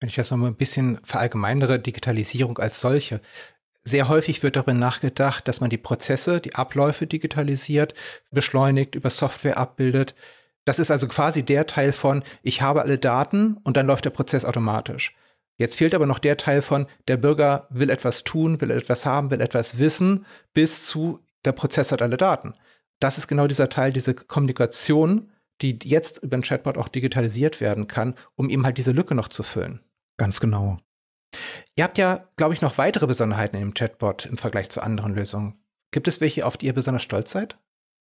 Wenn 0.00 0.08
ich 0.08 0.16
das 0.16 0.32
noch 0.32 0.38
mal 0.38 0.48
ein 0.48 0.56
bisschen 0.56 0.98
verallgemeinere, 1.04 1.78
Digitalisierung 1.78 2.58
als 2.58 2.80
solche. 2.80 3.20
Sehr 3.84 4.08
häufig 4.08 4.42
wird 4.42 4.56
darüber 4.56 4.74
nachgedacht, 4.74 5.46
dass 5.46 5.60
man 5.60 5.70
die 5.70 5.78
Prozesse, 5.78 6.40
die 6.40 6.56
Abläufe 6.56 7.06
digitalisiert, 7.06 7.94
beschleunigt, 8.32 8.96
über 8.96 9.10
Software 9.10 9.56
abbildet. 9.56 10.16
Das 10.64 10.78
ist 10.78 10.90
also 10.90 11.08
quasi 11.08 11.42
der 11.42 11.66
Teil 11.66 11.92
von, 11.92 12.22
ich 12.42 12.62
habe 12.62 12.82
alle 12.82 12.98
Daten 12.98 13.58
und 13.64 13.76
dann 13.76 13.86
läuft 13.86 14.04
der 14.04 14.10
Prozess 14.10 14.44
automatisch. 14.44 15.14
Jetzt 15.56 15.76
fehlt 15.76 15.94
aber 15.94 16.06
noch 16.06 16.18
der 16.18 16.36
Teil 16.36 16.62
von, 16.62 16.86
der 17.06 17.16
Bürger 17.16 17.68
will 17.70 17.90
etwas 17.90 18.24
tun, 18.24 18.60
will 18.60 18.70
etwas 18.70 19.06
haben, 19.06 19.30
will 19.30 19.40
etwas 19.40 19.78
wissen, 19.78 20.26
bis 20.52 20.84
zu, 20.84 21.20
der 21.44 21.52
Prozess 21.52 21.92
hat 21.92 22.02
alle 22.02 22.16
Daten. 22.16 22.54
Das 22.98 23.18
ist 23.18 23.28
genau 23.28 23.46
dieser 23.46 23.68
Teil, 23.68 23.92
diese 23.92 24.14
Kommunikation, 24.14 25.30
die 25.62 25.78
jetzt 25.84 26.18
über 26.18 26.36
den 26.36 26.42
Chatbot 26.42 26.78
auch 26.78 26.88
digitalisiert 26.88 27.60
werden 27.60 27.86
kann, 27.86 28.14
um 28.34 28.50
eben 28.50 28.64
halt 28.64 28.78
diese 28.78 28.92
Lücke 28.92 29.14
noch 29.14 29.28
zu 29.28 29.42
füllen. 29.42 29.80
Ganz 30.16 30.40
genau. 30.40 30.78
Ihr 31.76 31.84
habt 31.84 31.98
ja, 31.98 32.28
glaube 32.36 32.54
ich, 32.54 32.60
noch 32.60 32.78
weitere 32.78 33.06
Besonderheiten 33.06 33.56
im 33.56 33.74
Chatbot 33.74 34.26
im 34.26 34.38
Vergleich 34.38 34.70
zu 34.70 34.82
anderen 34.82 35.14
Lösungen. 35.14 35.54
Gibt 35.90 36.08
es 36.08 36.20
welche, 36.20 36.46
auf 36.46 36.56
die 36.56 36.66
ihr 36.66 36.72
besonders 36.72 37.02
stolz 37.02 37.30
seid? 37.30 37.58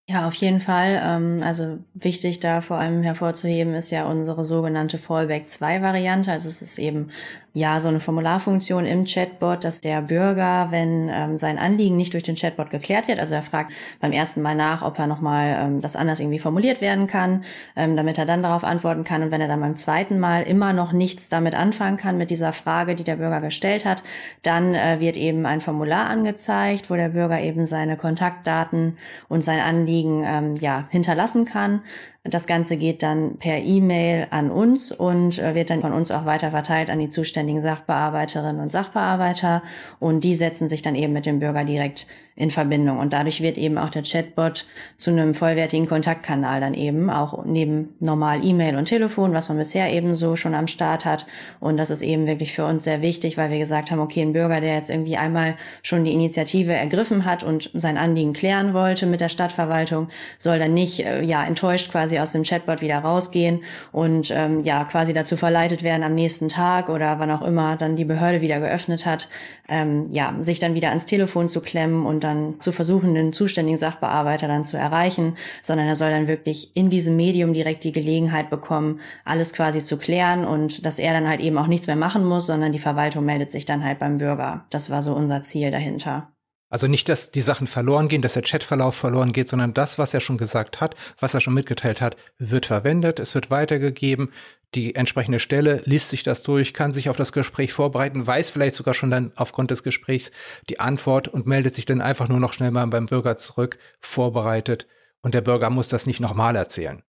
Ja, 0.09 0.27
auf 0.27 0.33
jeden 0.35 0.59
Fall. 0.59 0.99
Ähm, 1.01 1.39
also 1.43 1.79
wichtig 1.93 2.41
da 2.41 2.59
vor 2.59 2.77
allem 2.77 3.03
hervorzuheben 3.03 3.73
ist 3.73 3.89
ja 3.89 4.05
unsere 4.05 4.43
sogenannte 4.43 4.97
Fallback 4.97 5.47
2 5.49 5.81
Variante. 5.81 6.29
Also 6.31 6.49
es 6.49 6.61
ist 6.61 6.77
eben 6.77 7.09
ja 7.53 7.79
so 7.79 7.87
eine 7.87 7.99
Formularfunktion 7.99 8.85
im 8.85 9.05
Chatbot, 9.05 9.63
dass 9.63 9.79
der 9.81 10.01
Bürger, 10.01 10.67
wenn 10.71 11.07
ähm, 11.09 11.37
sein 11.37 11.59
Anliegen 11.59 11.95
nicht 11.95 12.13
durch 12.13 12.23
den 12.23 12.35
Chatbot 12.35 12.71
geklärt 12.71 13.07
wird, 13.07 13.19
also 13.19 13.35
er 13.35 13.43
fragt 13.43 13.73
beim 13.99 14.11
ersten 14.11 14.41
Mal 14.41 14.55
nach, 14.55 14.81
ob 14.81 14.97
er 14.97 15.05
nochmal 15.05 15.55
ähm, 15.59 15.81
das 15.81 15.95
anders 15.95 16.19
irgendwie 16.19 16.39
formuliert 16.39 16.81
werden 16.81 17.05
kann, 17.05 17.43
ähm, 17.75 17.95
damit 17.95 18.17
er 18.17 18.25
dann 18.25 18.41
darauf 18.41 18.63
antworten 18.63 19.03
kann. 19.03 19.21
Und 19.21 19.29
wenn 19.29 19.39
er 19.39 19.47
dann 19.47 19.61
beim 19.61 19.75
zweiten 19.75 20.19
Mal 20.19 20.43
immer 20.43 20.73
noch 20.73 20.93
nichts 20.93 21.29
damit 21.29 21.53
anfangen 21.53 21.97
kann, 21.97 22.17
mit 22.17 22.31
dieser 22.31 22.53
Frage, 22.53 22.95
die 22.95 23.03
der 23.03 23.17
Bürger 23.17 23.39
gestellt 23.39 23.85
hat, 23.85 24.01
dann 24.41 24.73
äh, 24.73 24.99
wird 24.99 25.15
eben 25.15 25.45
ein 25.45 25.61
Formular 25.61 26.07
angezeigt, 26.07 26.89
wo 26.89 26.95
der 26.95 27.09
Bürger 27.09 27.39
eben 27.39 27.67
seine 27.67 27.97
Kontaktdaten 27.97 28.97
und 29.29 29.43
sein 29.43 29.59
Anliegen 29.59 30.23
ähm, 30.25 30.55
ja 30.55 30.87
hinterlassen 30.89 31.45
kann. 31.45 31.81
Das 32.25 32.47
Ganze 32.47 32.77
geht 32.77 33.03
dann 33.03 33.37
per 33.37 33.59
E-Mail 33.59 34.27
an 34.29 34.49
uns 34.49 34.93
und 34.93 35.39
äh, 35.39 35.55
wird 35.55 35.69
dann 35.69 35.81
von 35.81 35.91
uns 35.91 36.09
auch 36.09 36.25
weiter 36.25 36.51
verteilt 36.51 36.89
an 36.89 36.99
die 36.99 37.09
zuständigen 37.09 37.61
Sachbearbeiterinnen 37.61 38.61
und 38.61 38.71
Sachbearbeiter. 38.71 39.61
Und 39.99 40.23
die 40.23 40.33
setzen 40.33 40.69
sich 40.69 40.81
dann 40.81 40.95
eben 40.95 41.11
mit 41.11 41.25
dem 41.25 41.39
Bürger 41.39 41.65
direkt 41.65 42.07
in 42.35 42.49
Verbindung. 42.49 42.99
Und 42.99 43.13
dadurch 43.13 43.41
wird 43.41 43.57
eben 43.57 43.77
auch 43.77 43.89
der 43.89 44.03
Chatbot 44.03 44.65
zu 44.97 45.11
einem 45.11 45.33
vollwertigen 45.33 45.87
Kontaktkanal 45.87 46.61
dann 46.61 46.73
eben, 46.73 47.09
auch 47.09 47.45
neben 47.45 47.95
normal 47.99 48.43
E-Mail 48.43 48.75
und 48.75 48.85
Telefon, 48.85 49.33
was 49.33 49.49
man 49.49 49.57
bisher 49.57 49.91
eben 49.91 50.15
so 50.15 50.35
schon 50.35 50.55
am 50.55 50.67
Start 50.67 51.05
hat. 51.05 51.27
Und 51.59 51.77
das 51.77 51.91
ist 51.91 52.01
eben 52.01 52.25
wirklich 52.25 52.53
für 52.53 52.65
uns 52.65 52.85
sehr 52.85 53.01
wichtig, 53.01 53.37
weil 53.37 53.51
wir 53.51 53.59
gesagt 53.59 53.91
haben, 53.91 53.99
okay, 53.99 54.21
ein 54.21 54.33
Bürger, 54.33 54.61
der 54.61 54.75
jetzt 54.75 54.89
irgendwie 54.89 55.17
einmal 55.17 55.55
schon 55.83 56.05
die 56.05 56.13
Initiative 56.13 56.73
ergriffen 56.73 57.25
hat 57.25 57.43
und 57.43 57.69
sein 57.73 57.97
Anliegen 57.97 58.33
klären 58.33 58.73
wollte 58.73 59.05
mit 59.05 59.21
der 59.21 59.29
Stadtverwaltung, 59.29 60.09
soll 60.37 60.57
dann 60.57 60.73
nicht, 60.73 61.05
äh, 61.05 61.21
ja, 61.21 61.43
enttäuscht 61.43 61.91
quasi 61.91 62.17
aus 62.17 62.31
dem 62.31 62.43
Chatbot 62.43 62.81
wieder 62.81 62.99
rausgehen 62.99 63.63
und, 63.91 64.31
ähm, 64.31 64.61
ja, 64.61 64.85
quasi 64.85 65.13
dazu 65.13 65.37
verleitet 65.37 65.83
werden, 65.83 66.03
am 66.03 66.15
nächsten 66.15 66.49
Tag 66.49 66.89
oder 66.89 67.19
wann 67.19 67.29
auch 67.29 67.43
immer 67.43 67.75
dann 67.75 67.95
die 67.95 68.05
Behörde 68.05 68.41
wieder 68.41 68.59
geöffnet 68.59 69.05
hat, 69.05 69.29
ähm, 69.69 70.05
ja, 70.11 70.33
sich 70.39 70.59
dann 70.59 70.73
wieder 70.73 70.89
ans 70.89 71.05
Telefon 71.05 71.47
zu 71.47 71.61
klemmen 71.61 72.05
und 72.05 72.22
dann 72.23 72.59
zu 72.59 72.71
versuchen, 72.71 73.13
den 73.13 73.33
zuständigen 73.33 73.77
Sachbearbeiter 73.77 74.47
dann 74.47 74.63
zu 74.63 74.77
erreichen, 74.77 75.37
sondern 75.61 75.87
er 75.87 75.95
soll 75.95 76.09
dann 76.09 76.27
wirklich 76.27 76.75
in 76.75 76.89
diesem 76.89 77.15
Medium 77.15 77.53
direkt 77.53 77.83
die 77.83 77.91
Gelegenheit 77.91 78.49
bekommen, 78.49 78.99
alles 79.25 79.53
quasi 79.53 79.79
zu 79.79 79.97
klären 79.97 80.45
und 80.45 80.85
dass 80.85 80.99
er 80.99 81.13
dann 81.13 81.27
halt 81.27 81.41
eben 81.41 81.57
auch 81.57 81.67
nichts 81.67 81.87
mehr 81.87 81.95
machen 81.95 82.25
muss, 82.25 82.47
sondern 82.47 82.71
die 82.71 82.79
Verwaltung 82.79 83.25
meldet 83.25 83.51
sich 83.51 83.65
dann 83.65 83.83
halt 83.83 83.99
beim 83.99 84.17
Bürger. 84.17 84.65
Das 84.69 84.89
war 84.89 85.01
so 85.01 85.13
unser 85.13 85.43
Ziel 85.43 85.71
dahinter. 85.71 86.33
Also 86.73 86.87
nicht, 86.87 87.07
dass 87.07 87.29
die 87.29 87.41
Sachen 87.41 87.67
verloren 87.67 88.07
gehen, 88.07 88.23
dass 88.23 88.33
der 88.33 88.41
Chatverlauf 88.41 88.95
verloren 88.95 89.31
geht, 89.31 89.47
sondern 89.47 89.75
das, 89.75 89.99
was 89.99 90.15
er 90.15 90.21
schon 90.21 90.39
gesagt 90.39 90.81
hat, 90.81 90.95
was 91.19 91.35
er 91.35 91.39
schon 91.39 91.53
mitgeteilt 91.53 92.01
hat, 92.01 92.17
wird 92.39 92.65
verwendet, 92.65 93.19
es 93.19 93.35
wird 93.35 93.51
weitergegeben. 93.51 94.31
Die 94.75 94.95
entsprechende 94.95 95.39
Stelle 95.39 95.81
liest 95.85 96.09
sich 96.09 96.23
das 96.23 96.41
durch, 96.41 96.73
kann 96.73 96.93
sich 96.93 97.09
auf 97.09 97.17
das 97.17 97.31
Gespräch 97.31 97.73
vorbereiten, 97.73 98.25
weiß 98.25 98.49
vielleicht 98.49 98.75
sogar 98.75 98.93
schon 98.93 99.11
dann 99.11 99.31
aufgrund 99.35 99.69
des 99.69 99.83
Gesprächs 99.83 100.31
die 100.69 100.79
Antwort 100.79 101.27
und 101.27 101.45
meldet 101.45 101.75
sich 101.75 101.85
dann 101.85 102.01
einfach 102.01 102.27
nur 102.27 102.39
noch 102.39 102.53
schnell 102.53 102.71
mal 102.71 102.85
beim 102.87 103.05
Bürger 103.05 103.37
zurück, 103.37 103.77
vorbereitet. 103.99 104.87
Und 105.21 105.35
der 105.35 105.41
Bürger 105.41 105.69
muss 105.69 105.89
das 105.89 106.07
nicht 106.07 106.19
nochmal 106.19 106.55
erzählen. 106.55 107.03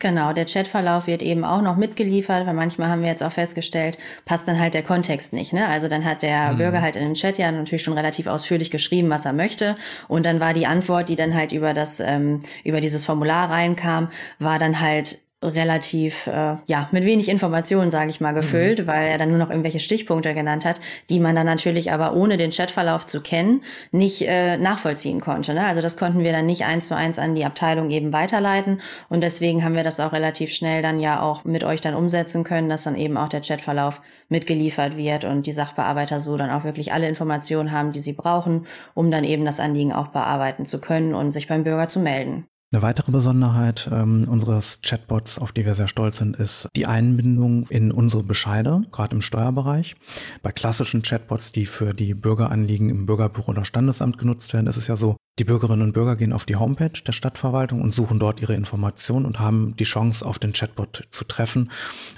Genau, 0.00 0.32
der 0.32 0.44
Chatverlauf 0.44 1.08
wird 1.08 1.22
eben 1.22 1.44
auch 1.44 1.60
noch 1.60 1.76
mitgeliefert, 1.76 2.46
weil 2.46 2.54
manchmal 2.54 2.88
haben 2.88 3.02
wir 3.02 3.08
jetzt 3.08 3.24
auch 3.24 3.32
festgestellt, 3.32 3.98
passt 4.24 4.46
dann 4.46 4.60
halt 4.60 4.74
der 4.74 4.84
Kontext 4.84 5.32
nicht. 5.32 5.52
Ne? 5.52 5.66
Also 5.66 5.88
dann 5.88 6.04
hat 6.04 6.22
der 6.22 6.52
mhm. 6.52 6.58
Bürger 6.58 6.82
halt 6.82 6.94
in 6.94 7.02
dem 7.02 7.14
Chat 7.14 7.36
ja 7.36 7.50
natürlich 7.50 7.82
schon 7.82 7.94
relativ 7.94 8.28
ausführlich 8.28 8.70
geschrieben, 8.70 9.10
was 9.10 9.24
er 9.24 9.32
möchte. 9.32 9.76
Und 10.06 10.24
dann 10.24 10.38
war 10.38 10.54
die 10.54 10.68
Antwort, 10.68 11.08
die 11.08 11.16
dann 11.16 11.34
halt 11.34 11.50
über 11.50 11.74
das, 11.74 11.98
ähm, 11.98 12.42
über 12.62 12.80
dieses 12.80 13.04
Formular 13.04 13.50
reinkam, 13.50 14.08
war 14.38 14.60
dann 14.60 14.80
halt 14.80 15.18
relativ, 15.40 16.26
äh, 16.26 16.56
ja, 16.66 16.88
mit 16.90 17.04
wenig 17.04 17.28
Informationen, 17.28 17.90
sage 17.90 18.10
ich 18.10 18.20
mal, 18.20 18.34
gefüllt, 18.34 18.80
mhm. 18.80 18.86
weil 18.88 19.06
er 19.06 19.18
dann 19.18 19.28
nur 19.28 19.38
noch 19.38 19.50
irgendwelche 19.50 19.78
Stichpunkte 19.78 20.34
genannt 20.34 20.64
hat, 20.64 20.80
die 21.10 21.20
man 21.20 21.36
dann 21.36 21.46
natürlich 21.46 21.92
aber 21.92 22.14
ohne 22.14 22.36
den 22.36 22.50
Chatverlauf 22.50 23.06
zu 23.06 23.20
kennen 23.20 23.62
nicht 23.92 24.22
äh, 24.22 24.56
nachvollziehen 24.56 25.20
konnte. 25.20 25.54
Ne? 25.54 25.64
Also 25.64 25.80
das 25.80 25.96
konnten 25.96 26.24
wir 26.24 26.32
dann 26.32 26.46
nicht 26.46 26.64
eins 26.64 26.88
zu 26.88 26.96
eins 26.96 27.20
an 27.20 27.36
die 27.36 27.44
Abteilung 27.44 27.90
eben 27.90 28.12
weiterleiten 28.12 28.80
und 29.08 29.22
deswegen 29.22 29.62
haben 29.62 29.76
wir 29.76 29.84
das 29.84 30.00
auch 30.00 30.12
relativ 30.12 30.52
schnell 30.52 30.82
dann 30.82 30.98
ja 30.98 31.22
auch 31.22 31.44
mit 31.44 31.62
euch 31.62 31.80
dann 31.80 31.94
umsetzen 31.94 32.42
können, 32.42 32.68
dass 32.68 32.82
dann 32.82 32.96
eben 32.96 33.16
auch 33.16 33.28
der 33.28 33.42
Chatverlauf 33.42 34.00
mitgeliefert 34.28 34.96
wird 34.96 35.24
und 35.24 35.46
die 35.46 35.52
Sachbearbeiter 35.52 36.20
so 36.20 36.36
dann 36.36 36.50
auch 36.50 36.64
wirklich 36.64 36.92
alle 36.92 37.08
Informationen 37.08 37.70
haben, 37.70 37.92
die 37.92 38.00
sie 38.00 38.14
brauchen, 38.14 38.66
um 38.94 39.12
dann 39.12 39.22
eben 39.22 39.44
das 39.44 39.60
Anliegen 39.60 39.92
auch 39.92 40.08
bearbeiten 40.08 40.64
zu 40.64 40.80
können 40.80 41.14
und 41.14 41.30
sich 41.30 41.46
beim 41.46 41.62
Bürger 41.62 41.86
zu 41.86 42.00
melden. 42.00 42.48
Eine 42.70 42.82
weitere 42.82 43.10
Besonderheit 43.10 43.88
ähm, 43.90 44.28
unseres 44.28 44.80
Chatbots, 44.82 45.38
auf 45.38 45.52
die 45.52 45.64
wir 45.64 45.74
sehr 45.74 45.88
stolz 45.88 46.18
sind, 46.18 46.36
ist 46.36 46.68
die 46.76 46.84
Einbindung 46.84 47.66
in 47.68 47.90
unsere 47.90 48.22
Bescheide, 48.22 48.82
gerade 48.92 49.16
im 49.16 49.22
Steuerbereich. 49.22 49.96
Bei 50.42 50.52
klassischen 50.52 51.00
Chatbots, 51.00 51.50
die 51.50 51.64
für 51.64 51.94
die 51.94 52.12
Bürgeranliegen 52.12 52.90
im 52.90 53.06
Bürgerbüro 53.06 53.52
oder 53.52 53.64
Standesamt 53.64 54.18
genutzt 54.18 54.52
werden, 54.52 54.66
ist 54.66 54.76
es 54.76 54.86
ja 54.86 54.96
so, 54.96 55.16
die 55.38 55.44
Bürgerinnen 55.44 55.80
und 55.80 55.92
Bürger 55.94 56.16
gehen 56.16 56.34
auf 56.34 56.44
die 56.44 56.56
Homepage 56.56 57.00
der 57.06 57.12
Stadtverwaltung 57.12 57.80
und 57.80 57.94
suchen 57.94 58.18
dort 58.18 58.42
ihre 58.42 58.54
Informationen 58.54 59.24
und 59.24 59.38
haben 59.38 59.74
die 59.78 59.84
Chance, 59.84 60.26
auf 60.26 60.38
den 60.38 60.52
Chatbot 60.52 61.06
zu 61.10 61.24
treffen 61.24 61.70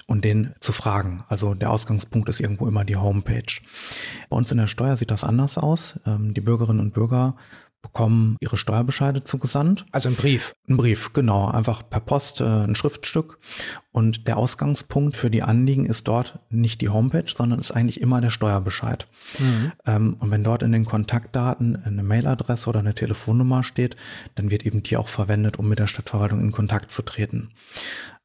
und 0.07 0.25
den 0.25 0.55
zu 0.59 0.73
fragen. 0.73 1.23
Also 1.29 1.55
der 1.55 1.71
Ausgangspunkt 1.71 2.29
ist 2.29 2.41
irgendwo 2.41 2.67
immer 2.67 2.85
die 2.85 2.97
Homepage. 2.97 3.61
Bei 4.31 4.37
uns 4.37 4.51
in 4.51 4.59
der 4.59 4.67
Steuer 4.67 4.97
sieht 4.97 5.13
das 5.13 5.23
anders 5.23 5.59
aus. 5.59 6.01
Ähm, 6.07 6.35
die 6.35 6.41
Bürgerinnen 6.41 6.81
und 6.81 6.93
Bürger 6.93 7.37
bekommen 7.83 8.37
ihre 8.41 8.57
Steuerbescheide 8.57 9.25
zugesandt. 9.25 9.87
Also 9.93 10.09
ein 10.09 10.15
Brief. 10.15 10.53
Ein 10.69 10.77
Brief, 10.77 11.13
genau. 11.13 11.49
Einfach 11.49 11.89
per 11.89 12.01
Post 12.01 12.41
äh, 12.41 12.45
ein 12.45 12.75
Schriftstück. 12.75 13.39
Und 13.93 14.29
der 14.29 14.37
Ausgangspunkt 14.37 15.17
für 15.17 15.31
die 15.31 15.43
Anliegen 15.43 15.87
ist 15.87 16.07
dort 16.07 16.39
nicht 16.51 16.81
die 16.81 16.91
Homepage, 16.91 17.25
sondern 17.27 17.59
ist 17.59 17.73
eigentlich 17.73 18.01
immer 18.01 18.21
der 18.21 18.31
Steuerbescheid. 18.31 19.09
Mhm. 19.39 19.73
Ähm, 19.87 20.17
und 20.19 20.31
wenn 20.31 20.45
dort 20.45 20.63
in 20.63 20.73
den 20.73 20.85
Kontaktdaten 20.85 21.77
eine 21.77 22.03
Mailadresse 22.03 22.69
oder 22.69 22.81
eine 22.81 22.95
Telefonnummer 22.95 23.63
steht, 23.63 23.97
dann 24.35 24.51
wird 24.51 24.65
eben 24.65 24.83
die 24.83 24.97
auch 24.97 25.09
verwendet, 25.09 25.59
um 25.59 25.69
mit 25.69 25.79
der 25.79 25.87
Stadtverwaltung 25.87 26.41
in 26.41 26.53
Kontakt 26.53 26.91
zu 26.91 27.03
treten. 27.03 27.51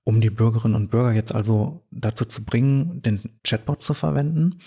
Um 0.07 0.21
die 0.21 0.29
Bürgerinnen 0.29 0.75
und 0.75 0.91
Bürger 0.91 1.13
jetzt 1.13 1.33
also 1.33 1.81
dazu 1.89 2.25
zu 2.25 2.45
bringen, 2.45 3.01
den 3.01 3.21
Chatbot 3.43 3.81
zu 3.81 3.95
verwenden, 3.95 4.59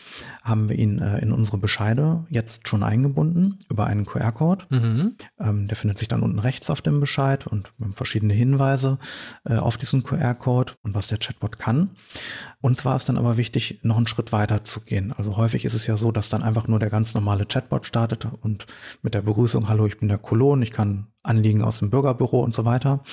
haben 0.43 0.69
wir 0.69 0.77
ihn 0.77 0.99
äh, 0.99 1.21
in 1.21 1.31
unsere 1.31 1.59
Bescheide 1.59 2.27
jetzt 2.29 2.67
schon 2.67 2.83
eingebunden 2.83 3.61
über 3.71 3.87
einen 3.87 4.05
QR-Code. 4.05 4.65
Mhm. 4.69 5.17
Ähm, 5.39 5.69
der 5.69 5.77
findet 5.77 5.99
sich 5.99 6.09
dann 6.09 6.25
unten 6.25 6.41
rechts 6.41 6.71
auf 6.71 6.83
dem 6.83 6.99
Bescheid 6.99 7.47
und 7.47 7.73
wir 7.79 7.87
haben 7.87 7.95
verschiedene 7.95 8.35
Hinweise 8.35 8.99
äh, 9.45 9.55
auf 9.55 9.77
diesen 9.77 10.03
QR-Code 10.03 10.73
und 10.83 10.95
was 10.95 11.07
der 11.07 11.19
Chatbot 11.19 11.61
kann. 11.61 11.91
Uns 12.61 12.85
war 12.85 12.97
es 12.97 13.05
dann 13.05 13.17
aber 13.17 13.37
wichtig, 13.37 13.79
noch 13.83 13.97
einen 13.97 14.09
Schritt 14.09 14.33
weiter 14.33 14.65
zu 14.65 14.81
gehen. 14.81 15.13
Also 15.17 15.37
häufig 15.37 15.65
ist 15.65 15.75
es 15.75 15.87
ja 15.87 15.97
so, 15.97 16.11
dass 16.11 16.29
dann 16.29 16.43
einfach 16.43 16.67
nur 16.67 16.81
der 16.81 16.91
ganz 16.91 17.15
normale 17.15 17.47
Chatbot 17.47 17.87
startet 17.87 18.27
und 18.43 18.67
mit 19.01 19.15
der 19.15 19.23
Begrüßung, 19.23 19.69
hallo, 19.69 19.87
ich 19.87 20.01
bin 20.01 20.09
der 20.09 20.19
Kolon, 20.19 20.61
ich 20.63 20.73
kann 20.73 21.07
Anliegen 21.23 21.63
aus 21.63 21.79
dem 21.79 21.91
Bürgerbüro 21.91 22.43
und 22.43 22.53
so 22.53 22.65
weiter. 22.65 23.05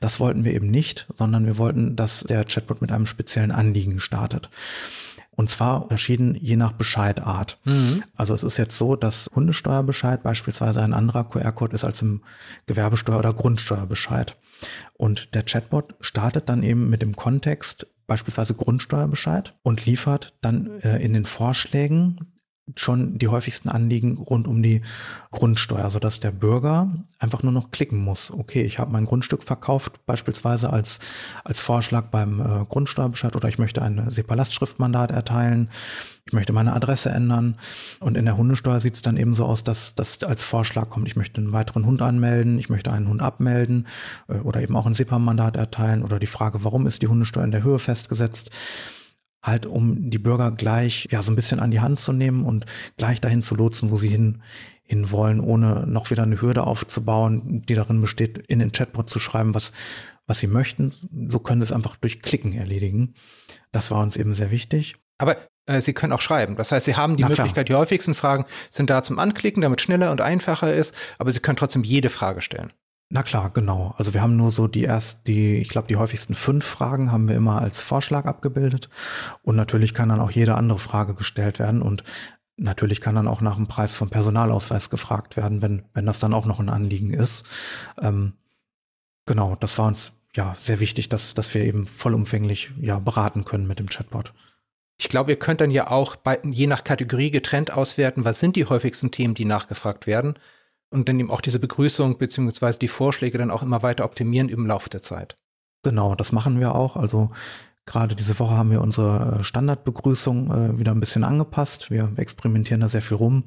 Das 0.00 0.20
wollten 0.20 0.44
wir 0.44 0.52
eben 0.52 0.70
nicht, 0.70 1.06
sondern 1.14 1.46
wir 1.46 1.56
wollten, 1.56 1.96
dass 1.96 2.20
der 2.20 2.44
Chatbot 2.44 2.82
mit 2.82 2.92
einem 2.92 3.06
speziellen 3.06 3.50
Anliegen 3.50 3.98
startet. 3.98 4.50
Und 5.34 5.48
zwar 5.48 5.82
unterschieden 5.84 6.34
je 6.34 6.56
nach 6.56 6.72
Bescheidart. 6.72 7.58
Mhm. 7.64 8.04
Also 8.14 8.34
es 8.34 8.42
ist 8.42 8.58
jetzt 8.58 8.76
so, 8.76 8.96
dass 8.96 9.30
Hundesteuerbescheid 9.34 10.22
beispielsweise 10.22 10.82
ein 10.82 10.92
anderer 10.92 11.24
QR-Code 11.24 11.74
ist 11.74 11.84
als 11.84 12.02
im 12.02 12.20
Gewerbesteuer- 12.66 13.18
oder 13.18 13.32
Grundsteuerbescheid. 13.32 14.36
Und 14.92 15.34
der 15.34 15.44
Chatbot 15.44 15.94
startet 16.00 16.50
dann 16.50 16.62
eben 16.62 16.90
mit 16.90 17.00
dem 17.00 17.16
Kontext 17.16 17.86
beispielsweise 18.06 18.54
Grundsteuerbescheid 18.54 19.54
und 19.62 19.86
liefert 19.86 20.34
dann 20.40 20.80
äh, 20.80 20.98
in 20.98 21.12
den 21.12 21.24
Vorschlägen 21.24 22.31
schon 22.76 23.18
die 23.18 23.28
häufigsten 23.28 23.68
Anliegen 23.68 24.16
rund 24.18 24.46
um 24.46 24.62
die 24.62 24.82
Grundsteuer, 25.30 25.90
sodass 25.90 26.20
der 26.20 26.30
Bürger 26.30 26.90
einfach 27.18 27.42
nur 27.42 27.52
noch 27.52 27.70
klicken 27.70 27.98
muss. 27.98 28.30
Okay, 28.30 28.62
ich 28.62 28.78
habe 28.78 28.92
mein 28.92 29.04
Grundstück 29.04 29.44
verkauft, 29.44 30.04
beispielsweise 30.06 30.72
als, 30.72 31.00
als 31.44 31.60
Vorschlag 31.60 32.06
beim 32.06 32.40
äh, 32.40 32.64
Grundsteuerbescheid 32.64 33.36
oder 33.36 33.48
ich 33.48 33.58
möchte 33.58 33.82
ein 33.82 34.10
SEPA-Lastschriftmandat 34.10 35.10
erteilen, 35.10 35.70
ich 36.24 36.32
möchte 36.32 36.52
meine 36.52 36.72
Adresse 36.72 37.10
ändern. 37.10 37.56
Und 37.98 38.16
in 38.16 38.24
der 38.24 38.36
Hundesteuer 38.36 38.78
sieht 38.80 38.94
es 38.94 39.02
dann 39.02 39.16
eben 39.16 39.34
so 39.34 39.44
aus, 39.44 39.64
dass 39.64 39.94
das 39.94 40.22
als 40.22 40.44
Vorschlag 40.44 40.88
kommt, 40.88 41.08
ich 41.08 41.16
möchte 41.16 41.40
einen 41.40 41.52
weiteren 41.52 41.84
Hund 41.84 42.00
anmelden, 42.00 42.58
ich 42.58 42.68
möchte 42.68 42.92
einen 42.92 43.08
Hund 43.08 43.22
abmelden 43.22 43.86
äh, 44.28 44.38
oder 44.38 44.62
eben 44.62 44.76
auch 44.76 44.86
ein 44.86 44.94
SEPA-Mandat 44.94 45.56
erteilen. 45.56 46.02
Oder 46.02 46.18
die 46.18 46.26
Frage, 46.26 46.64
warum 46.64 46.86
ist 46.86 47.02
die 47.02 47.08
Hundesteuer 47.08 47.44
in 47.44 47.50
der 47.50 47.64
Höhe 47.64 47.78
festgesetzt 47.78 48.50
halt 49.42 49.66
um 49.66 50.10
die 50.10 50.18
Bürger 50.18 50.50
gleich 50.52 51.08
ja 51.10 51.20
so 51.22 51.32
ein 51.32 51.36
bisschen 51.36 51.60
an 51.60 51.70
die 51.70 51.80
Hand 51.80 52.00
zu 52.00 52.12
nehmen 52.12 52.44
und 52.44 52.66
gleich 52.96 53.20
dahin 53.20 53.42
zu 53.42 53.54
lotsen, 53.54 53.90
wo 53.90 53.98
sie 53.98 54.08
hin 54.08 54.42
hin 54.84 55.10
wollen, 55.10 55.40
ohne 55.40 55.86
noch 55.86 56.10
wieder 56.10 56.24
eine 56.24 56.40
Hürde 56.40 56.64
aufzubauen, 56.64 57.62
die 57.66 57.74
darin 57.74 58.00
besteht, 58.00 58.38
in 58.38 58.58
den 58.58 58.72
Chatbot 58.72 59.08
zu 59.08 59.18
schreiben, 59.18 59.54
was 59.54 59.72
was 60.26 60.38
sie 60.38 60.46
möchten. 60.46 60.92
So 61.28 61.40
können 61.40 61.60
sie 61.60 61.64
es 61.64 61.72
einfach 61.72 61.96
durch 61.96 62.22
Klicken 62.22 62.52
erledigen. 62.52 63.14
Das 63.72 63.90
war 63.90 64.02
uns 64.02 64.16
eben 64.16 64.34
sehr 64.34 64.50
wichtig. 64.50 64.96
Aber 65.18 65.36
äh, 65.66 65.80
Sie 65.80 65.92
können 65.92 66.12
auch 66.12 66.20
schreiben. 66.20 66.56
Das 66.56 66.72
heißt, 66.72 66.86
Sie 66.86 66.96
haben 66.96 67.16
die 67.16 67.22
Na 67.22 67.28
Möglichkeit, 67.28 67.66
klar. 67.66 67.78
die 67.78 67.80
häufigsten 67.80 68.14
Fragen 68.14 68.44
sind 68.70 68.90
da 68.90 69.02
zum 69.02 69.18
Anklicken, 69.18 69.62
damit 69.62 69.80
schneller 69.80 70.10
und 70.10 70.20
einfacher 70.20 70.72
ist, 70.72 70.94
aber 71.18 71.30
Sie 71.32 71.40
können 71.40 71.56
trotzdem 71.56 71.84
jede 71.84 72.08
Frage 72.08 72.40
stellen. 72.40 72.72
Na 73.14 73.22
klar, 73.22 73.50
genau. 73.50 73.94
Also 73.98 74.14
wir 74.14 74.22
haben 74.22 74.36
nur 74.36 74.52
so 74.52 74.68
die 74.68 74.84
erst, 74.84 75.26
die, 75.26 75.58
ich 75.58 75.68
glaube, 75.68 75.86
die 75.86 75.96
häufigsten 75.96 76.32
fünf 76.32 76.64
Fragen 76.64 77.12
haben 77.12 77.28
wir 77.28 77.36
immer 77.36 77.60
als 77.60 77.82
Vorschlag 77.82 78.24
abgebildet. 78.24 78.88
Und 79.42 79.54
natürlich 79.54 79.92
kann 79.92 80.08
dann 80.08 80.18
auch 80.18 80.30
jede 80.30 80.54
andere 80.54 80.78
Frage 80.78 81.12
gestellt 81.12 81.58
werden. 81.58 81.82
Und 81.82 82.04
natürlich 82.56 83.02
kann 83.02 83.14
dann 83.14 83.28
auch 83.28 83.42
nach 83.42 83.56
dem 83.56 83.66
Preis 83.66 83.92
vom 83.92 84.08
Personalausweis 84.08 84.88
gefragt 84.88 85.36
werden, 85.36 85.60
wenn, 85.60 85.82
wenn 85.92 86.06
das 86.06 86.20
dann 86.20 86.32
auch 86.32 86.46
noch 86.46 86.58
ein 86.58 86.70
Anliegen 86.70 87.12
ist. 87.12 87.44
Ähm, 88.00 88.32
genau, 89.26 89.56
das 89.56 89.76
war 89.76 89.88
uns 89.88 90.12
ja 90.34 90.56
sehr 90.56 90.80
wichtig, 90.80 91.10
dass, 91.10 91.34
dass 91.34 91.52
wir 91.52 91.62
eben 91.66 91.86
vollumfänglich 91.86 92.70
ja 92.80 92.98
beraten 92.98 93.44
können 93.44 93.66
mit 93.66 93.78
dem 93.78 93.90
Chatbot. 93.90 94.32
Ich 94.96 95.10
glaube, 95.10 95.32
ihr 95.32 95.38
könnt 95.38 95.60
dann 95.60 95.70
ja 95.70 95.90
auch 95.90 96.16
bei, 96.16 96.38
je 96.44 96.66
nach 96.66 96.82
Kategorie 96.82 97.30
getrennt 97.30 97.74
auswerten, 97.74 98.24
was 98.24 98.40
sind 98.40 98.56
die 98.56 98.64
häufigsten 98.64 99.10
Themen, 99.10 99.34
die 99.34 99.44
nachgefragt 99.44 100.06
werden 100.06 100.38
und 100.92 101.08
dann 101.08 101.18
eben 101.18 101.30
auch 101.30 101.40
diese 101.40 101.58
Begrüßung 101.58 102.18
beziehungsweise 102.18 102.78
die 102.78 102.88
Vorschläge 102.88 103.38
dann 103.38 103.50
auch 103.50 103.62
immer 103.62 103.82
weiter 103.82 104.04
optimieren 104.04 104.48
im 104.48 104.66
Laufe 104.66 104.90
der 104.90 105.02
Zeit. 105.02 105.36
Genau, 105.82 106.14
das 106.14 106.32
machen 106.32 106.60
wir 106.60 106.74
auch. 106.74 106.96
Also 106.96 107.30
gerade 107.86 108.14
diese 108.14 108.38
Woche 108.38 108.56
haben 108.56 108.70
wir 108.70 108.80
unsere 108.80 109.40
äh, 109.40 109.44
Standardbegrüßung 109.44 110.50
äh, 110.50 110.78
wieder 110.78 110.92
ein 110.92 111.00
bisschen 111.00 111.24
angepasst. 111.24 111.90
Wir 111.90 112.12
experimentieren 112.16 112.80
da 112.80 112.88
sehr 112.88 113.02
viel 113.02 113.16
rum, 113.16 113.44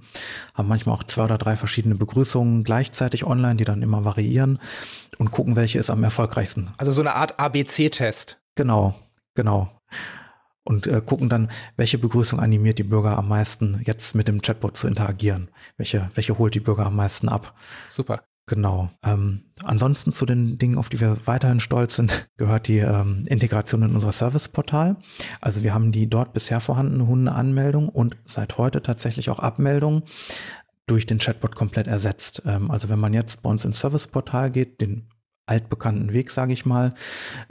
haben 0.53 0.67
manchmal 0.67 0.95
auch 0.95 1.03
zwei 1.03 1.23
oder 1.23 1.38
drei 1.38 1.55
verschiedene 1.55 1.95
Begrüßungen 1.95 2.63
gleichzeitig 2.63 3.25
online, 3.25 3.55
die 3.55 3.65
dann 3.65 3.81
immer 3.81 4.03
variieren 4.03 4.60
und 5.17 5.31
gucken, 5.31 5.55
welche 5.55 5.79
ist 5.79 5.89
am 5.89 6.03
erfolgreichsten. 6.03 6.71
Also 6.77 6.91
so 6.91 7.01
eine 7.01 7.15
Art 7.15 7.39
ABC-Test. 7.39 8.41
Genau, 8.55 8.95
genau 9.36 9.71
und 10.65 10.88
äh, 10.88 11.01
gucken 11.06 11.30
dann, 11.30 11.49
welche 11.78 11.97
Begrüßung 11.97 12.39
animiert 12.39 12.80
die 12.80 12.84
Bürger 12.84 13.17
am 13.17 13.30
meisten, 13.30 13.82
jetzt 13.86 14.15
mit 14.15 14.28
dem 14.28 14.41
Chatbot 14.41 14.75
zu 14.75 14.88
interagieren. 14.88 15.49
Welche, 15.78 16.10
welche 16.15 16.38
holt 16.38 16.56
die 16.56 16.60
Bürger 16.60 16.86
am 16.86 16.95
meisten 16.97 17.30
ab. 17.30 17.56
Super. 17.88 18.23
Genau. 18.47 18.91
Ähm, 19.04 19.45
ansonsten 19.63 20.13
zu 20.13 20.25
den 20.25 20.60
Dingen, 20.60 20.78
auf 20.78 20.89
die 20.89 20.99
wir 20.99 21.17
weiterhin 21.25 21.60
stolz 21.60 21.95
sind, 21.95 22.28
gehört 22.38 22.67
die 22.67 22.78
ähm, 22.78 23.23
Integration 23.28 23.82
in 23.82 23.95
unser 23.95 24.12
Serviceportal. 24.12 24.97
Also 25.41 25.63
wir 25.63 25.73
haben 25.73 25.91
die 25.91 26.08
dort 26.08 26.34
bisher 26.34 26.60
vorhandene 26.60 27.08
Hundeanmeldung 27.08 27.89
und 27.89 28.17
seit 28.25 28.58
heute 28.58 28.84
tatsächlich 28.84 29.30
auch 29.30 29.39
Abmeldung 29.39 30.04
durch 30.86 31.08
den 31.08 31.17
Chatbot 31.17 31.56
komplett 31.56 31.88
ersetzt. 31.88 32.43
Ähm, 32.45 32.69
also 32.69 32.89
wenn 32.89 32.99
man 32.99 33.13
jetzt 33.13 33.41
bei 33.41 33.49
uns 33.49 33.65
ins 33.65 33.80
Serviceportal 33.80 34.51
geht, 34.51 34.80
den 34.80 35.08
altbekannten 35.45 36.13
Weg, 36.13 36.31
sage 36.31 36.53
ich 36.53 36.65
mal, 36.65 36.93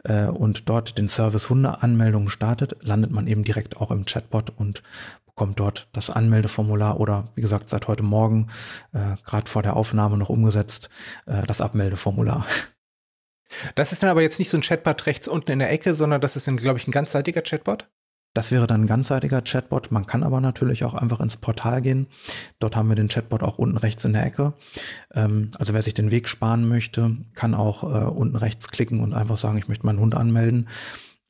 äh, 0.04 0.26
und 0.26 0.68
dort 0.68 0.98
den 0.98 1.08
Service 1.08 1.50
Hundeanmeldungen 1.50 2.28
startet, 2.28 2.76
landet 2.82 3.10
man 3.10 3.26
eben 3.26 3.44
direkt 3.44 3.76
auch 3.76 3.90
im 3.90 4.04
Chatbot 4.04 4.50
und 4.50 4.82
bekommt 5.26 5.58
dort 5.58 5.88
das 5.92 6.10
Anmeldeformular 6.10 7.00
oder 7.00 7.28
wie 7.34 7.40
gesagt 7.40 7.68
seit 7.68 7.88
heute 7.88 8.02
Morgen, 8.02 8.48
äh, 8.92 9.16
gerade 9.24 9.48
vor 9.48 9.62
der 9.62 9.76
Aufnahme 9.76 10.16
noch 10.16 10.28
umgesetzt, 10.28 10.90
äh, 11.26 11.46
das 11.46 11.60
Abmeldeformular. 11.60 12.46
Das 13.74 13.92
ist 13.92 14.02
dann 14.02 14.10
aber 14.10 14.22
jetzt 14.22 14.38
nicht 14.38 14.48
so 14.48 14.56
ein 14.56 14.62
Chatbot 14.62 15.06
rechts 15.06 15.28
unten 15.28 15.52
in 15.52 15.58
der 15.60 15.70
Ecke, 15.70 15.94
sondern 15.94 16.20
das 16.20 16.36
ist, 16.36 16.44
glaube 16.56 16.78
ich, 16.78 16.88
ein 16.88 16.92
ganzseitiger 16.92 17.42
Chatbot? 17.42 17.88
Das 18.34 18.50
wäre 18.50 18.66
dann 18.66 18.82
ein 18.82 18.86
ganzseitiger 18.86 19.42
Chatbot. 19.42 19.92
Man 19.92 20.06
kann 20.06 20.24
aber 20.24 20.40
natürlich 20.40 20.84
auch 20.84 20.94
einfach 20.94 21.20
ins 21.20 21.36
Portal 21.36 21.80
gehen. 21.80 22.08
Dort 22.58 22.74
haben 22.74 22.88
wir 22.88 22.96
den 22.96 23.08
Chatbot 23.08 23.44
auch 23.44 23.58
unten 23.58 23.76
rechts 23.76 24.04
in 24.04 24.12
der 24.12 24.26
Ecke. 24.26 24.54
Ähm, 25.12 25.52
also 25.56 25.72
wer 25.72 25.82
sich 25.82 25.94
den 25.94 26.10
Weg 26.10 26.28
sparen 26.28 26.68
möchte, 26.68 27.16
kann 27.34 27.54
auch 27.54 27.84
äh, 27.84 28.06
unten 28.06 28.36
rechts 28.36 28.68
klicken 28.70 29.00
und 29.00 29.14
einfach 29.14 29.36
sagen, 29.36 29.56
ich 29.56 29.68
möchte 29.68 29.86
meinen 29.86 30.00
Hund 30.00 30.16
anmelden 30.16 30.68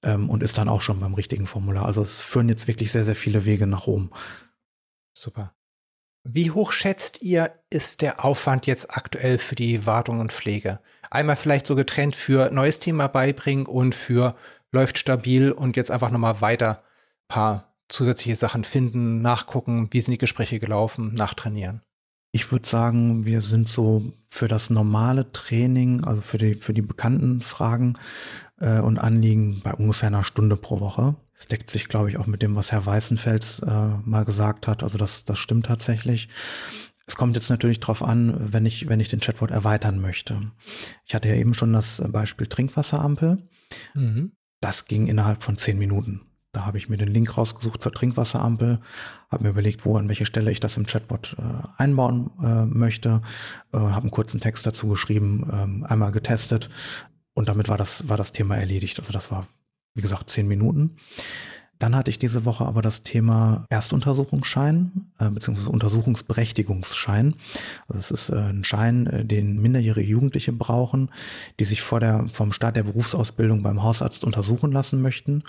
ähm, 0.03 0.31
und 0.31 0.43
ist 0.43 0.57
dann 0.57 0.71
auch 0.71 0.81
schon 0.81 0.99
beim 0.99 1.13
richtigen 1.13 1.47
Formular. 1.47 1.85
Also 1.85 2.01
es 2.01 2.21
führen 2.21 2.49
jetzt 2.49 2.69
wirklich 2.69 2.91
sehr, 2.91 3.05
sehr 3.05 3.15
viele 3.15 3.45
Wege 3.45 3.67
nach 3.67 3.87
Rom. 3.87 4.11
Super. 5.13 5.55
Wie 6.27 6.51
hoch 6.51 6.73
schätzt 6.73 7.21
ihr, 7.21 7.53
ist 7.69 8.01
der 8.01 8.25
Aufwand 8.25 8.67
jetzt 8.67 8.97
aktuell 8.97 9.37
für 9.37 9.57
die 9.57 9.85
Wartung 9.85 10.21
und 10.21 10.33
Pflege? 10.33 10.81
Einmal 11.11 11.37
vielleicht 11.37 11.67
so 11.67 11.77
getrennt 11.77 12.17
für 12.17 12.51
neues 12.51 12.79
Thema 12.79 13.09
beibringen 13.09 13.67
und 13.67 13.95
für 13.95 14.35
läuft 14.73 14.97
stabil 14.97 15.53
und 15.53 15.77
jetzt 15.77 15.91
einfach 15.91 16.11
nochmal 16.11 16.41
weiter 16.41 16.83
paar 17.29 17.75
zusätzliche 17.89 18.37
Sachen 18.37 18.65
finden, 18.65 19.21
nachgucken, 19.21 19.89
wie 19.91 20.01
sind 20.01 20.13
die 20.13 20.19
Gespräche 20.19 20.59
gelaufen, 20.59 21.15
nachtrainieren? 21.15 21.83
Ich 22.33 22.51
würde 22.51 22.67
sagen, 22.67 23.25
wir 23.25 23.41
sind 23.41 23.69
so 23.69 24.13
für 24.27 24.49
das 24.49 24.69
normale 24.69 25.31
Training, 25.31 26.03
also 26.03 26.21
für 26.21 26.39
die, 26.39 26.55
für 26.55 26.75
die 26.75 26.83
bekannten 26.83 27.43
Fragen 27.43 27.97
äh, 28.59 28.81
und 28.81 28.99
Anliegen 28.99 29.61
bei 29.63 29.73
ungefähr 29.73 30.09
einer 30.09 30.25
Stunde 30.25 30.57
pro 30.57 30.81
Woche. 30.81 31.15
Es 31.37 31.47
deckt 31.47 31.71
sich, 31.71 31.89
glaube 31.89 32.11
ich, 32.11 32.17
auch 32.17 32.27
mit 32.27 32.43
dem, 32.43 32.57
was 32.57 32.73
Herr 32.73 32.85
Weißenfels 32.85 33.61
äh, 33.61 33.89
mal 34.05 34.25
gesagt 34.25 34.67
hat. 34.67 34.83
Also 34.83 34.99
das, 34.99 35.25
das 35.25 35.39
stimmt 35.39 35.67
tatsächlich. 35.67 36.29
Es 37.07 37.17
kommt 37.17 37.37
jetzt 37.37 37.51
natürlich 37.51 37.81
darauf 37.81 38.03
an, 38.03 38.53
wenn 38.53 38.67
ich, 38.67 38.89
wenn 38.89 39.01
ich 39.01 39.09
den 39.09 39.21
Chatbot 39.21 39.51
erweitern 39.51 40.01
möchte. 40.01 40.51
Ich 41.05 41.15
hatte 41.15 41.29
ja 41.29 41.35
eben 41.35 41.55
schon 41.55 41.73
das 41.73 42.03
Beispiel 42.09 42.47
Trinkwasserampel. 42.47 43.47
Mhm. 43.95 44.33
Das 44.61 44.87
ging 44.87 45.07
innerhalb 45.07 45.43
von 45.43 45.57
zehn 45.57 45.79
Minuten. 45.79 46.23
Da 46.55 46.65
habe 46.65 46.79
ich 46.79 46.89
mir 46.89 46.97
den 46.97 47.09
Link 47.09 47.37
rausgesucht 47.37 47.83
zur 47.83 47.93
Trinkwasserampel, 47.93 48.79
habe 49.31 49.45
mir 49.45 49.51
überlegt, 49.51 49.85
wo 49.85 49.97
an 49.97 50.09
welche 50.09 50.25
Stelle 50.25 50.51
ich 50.51 50.61
das 50.61 50.77
im 50.77 50.87
Chatbot 50.87 51.37
äh, 51.39 51.43
einbauen 51.77 52.31
äh, 52.43 52.65
möchte, 52.65 53.21
äh, 53.73 53.79
habe 53.79 54.03
einen 54.03 54.11
kurzen 54.11 54.41
Text 54.41 54.65
dazu 54.65 54.89
geschrieben, 54.89 55.51
ähm, 55.53 55.85
einmal 55.85 56.13
getestet 56.13 56.71
und 57.35 57.49
damit 57.49 57.69
war 57.69 57.77
das, 57.77 58.09
war 58.09 58.17
das 58.17 58.33
Thema 58.33 58.57
erledigt. 58.57 59.01
Also 59.01 59.13
das 59.13 59.31
war, 59.31 59.47
wie 59.95 60.03
gesagt, 60.03 60.31
zehn 60.31 60.47
Minuten. 60.47 60.97
Dann 61.81 61.97
hatte 61.97 62.09
ich 62.09 62.21
diese 62.21 62.45
Woche 62.45 62.65
aber 62.65 62.83
das 62.83 63.03
Thema 63.03 63.67
Erstuntersuchungsschein 63.69 65.11
äh, 65.19 65.29
bzw. 65.29 65.69
Untersuchungsberechtigungsschein. 65.69 67.35
Also 67.89 67.99
das 67.99 68.11
ist 68.13 68.29
äh, 68.31 68.37
ein 68.37 68.63
Schein, 68.63 69.09
äh, 69.09 69.25
den 69.25 69.61
minderjährige 69.61 70.09
Jugendliche 70.09 70.53
brauchen, 70.53 71.11
die 71.59 71.65
sich 71.65 71.83
vor 71.83 71.99
der, 71.99 72.29
vom 72.33 72.53
Start 72.53 72.77
der 72.77 72.85
Berufsausbildung 72.85 73.65
beim 73.65 73.83
Hausarzt 73.83 74.23
untersuchen 74.23 74.71
lassen 74.71 75.03
möchten 75.03 75.43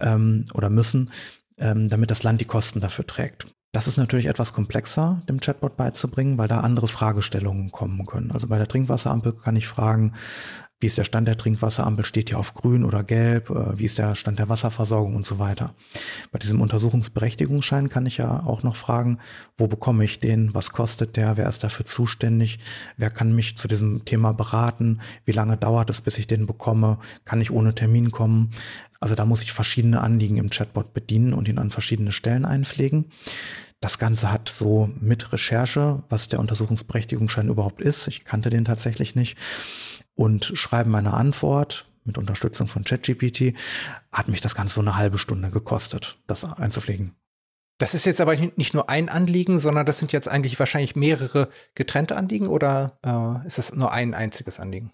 ähm, 0.00 0.46
oder 0.54 0.70
müssen, 0.70 1.10
ähm, 1.58 1.88
damit 1.88 2.10
das 2.10 2.22
Land 2.22 2.40
die 2.40 2.46
Kosten 2.46 2.80
dafür 2.80 3.06
trägt. 3.06 3.46
Das 3.72 3.86
ist 3.86 3.98
natürlich 3.98 4.26
etwas 4.26 4.52
komplexer, 4.52 5.22
dem 5.28 5.38
Chatbot 5.38 5.76
beizubringen, 5.76 6.38
weil 6.38 6.48
da 6.48 6.60
andere 6.60 6.88
Fragestellungen 6.88 7.70
kommen 7.70 8.04
können. 8.04 8.32
Also 8.32 8.48
bei 8.48 8.58
der 8.58 8.66
Trinkwasserampel 8.66 9.34
kann 9.34 9.54
ich 9.54 9.68
fragen, 9.68 10.14
wie 10.80 10.86
ist 10.86 10.96
der 10.96 11.04
Stand 11.04 11.28
der 11.28 11.36
Trinkwasserampel? 11.36 12.06
Steht 12.06 12.30
die 12.30 12.34
auf 12.34 12.54
grün 12.54 12.84
oder 12.84 13.04
gelb? 13.04 13.50
Äh, 13.50 13.78
wie 13.78 13.84
ist 13.84 13.98
der 13.98 14.14
Stand 14.14 14.38
der 14.38 14.48
Wasserversorgung 14.48 15.14
und 15.14 15.26
so 15.26 15.38
weiter? 15.38 15.74
Bei 16.32 16.38
diesem 16.38 16.60
Untersuchungsberechtigungsschein 16.62 17.90
kann 17.90 18.06
ich 18.06 18.16
ja 18.16 18.42
auch 18.44 18.62
noch 18.62 18.76
fragen, 18.76 19.18
wo 19.58 19.66
bekomme 19.66 20.04
ich 20.04 20.20
den? 20.20 20.54
Was 20.54 20.72
kostet 20.72 21.16
der? 21.16 21.36
Wer 21.36 21.48
ist 21.48 21.62
dafür 21.62 21.84
zuständig? 21.84 22.58
Wer 22.96 23.10
kann 23.10 23.34
mich 23.34 23.58
zu 23.58 23.68
diesem 23.68 24.06
Thema 24.06 24.32
beraten? 24.32 25.00
Wie 25.26 25.32
lange 25.32 25.58
dauert 25.58 25.90
es, 25.90 26.00
bis 26.00 26.16
ich 26.16 26.26
den 26.26 26.46
bekomme? 26.46 26.98
Kann 27.26 27.42
ich 27.42 27.50
ohne 27.50 27.74
Termin 27.74 28.10
kommen? 28.10 28.52
Also 29.00 29.14
da 29.14 29.26
muss 29.26 29.42
ich 29.42 29.52
verschiedene 29.52 30.00
Anliegen 30.00 30.38
im 30.38 30.50
Chatbot 30.50 30.94
bedienen 30.94 31.34
und 31.34 31.46
ihn 31.46 31.58
an 31.58 31.70
verschiedene 31.70 32.12
Stellen 32.12 32.46
einpflegen. 32.46 33.06
Das 33.80 33.98
Ganze 33.98 34.30
hat 34.30 34.50
so 34.50 34.90
mit 35.00 35.32
Recherche, 35.32 36.02
was 36.10 36.28
der 36.28 36.38
Untersuchungsberechtigungsschein 36.38 37.48
überhaupt 37.48 37.80
ist. 37.80 38.08
Ich 38.08 38.24
kannte 38.24 38.50
den 38.50 38.66
tatsächlich 38.66 39.14
nicht 39.14 39.38
und 40.20 40.52
schreiben 40.52 40.94
eine 40.94 41.14
Antwort 41.14 41.86
mit 42.04 42.18
Unterstützung 42.18 42.68
von 42.68 42.84
ChatGPT, 42.84 43.54
hat 44.12 44.28
mich 44.28 44.42
das 44.42 44.54
Ganze 44.54 44.74
so 44.74 44.82
eine 44.82 44.96
halbe 44.96 45.16
Stunde 45.16 45.50
gekostet, 45.50 46.18
das 46.26 46.44
einzupflegen. 46.44 47.14
Das 47.78 47.94
ist 47.94 48.04
jetzt 48.04 48.20
aber 48.20 48.36
nicht 48.36 48.74
nur 48.74 48.90
ein 48.90 49.08
Anliegen, 49.08 49.58
sondern 49.58 49.86
das 49.86 49.98
sind 49.98 50.12
jetzt 50.12 50.28
eigentlich 50.28 50.58
wahrscheinlich 50.58 50.94
mehrere 50.94 51.48
getrennte 51.74 52.16
Anliegen 52.16 52.48
oder 52.48 52.98
äh, 53.02 53.46
ist 53.46 53.56
das 53.56 53.74
nur 53.74 53.92
ein 53.92 54.12
einziges 54.12 54.60
Anliegen? 54.60 54.92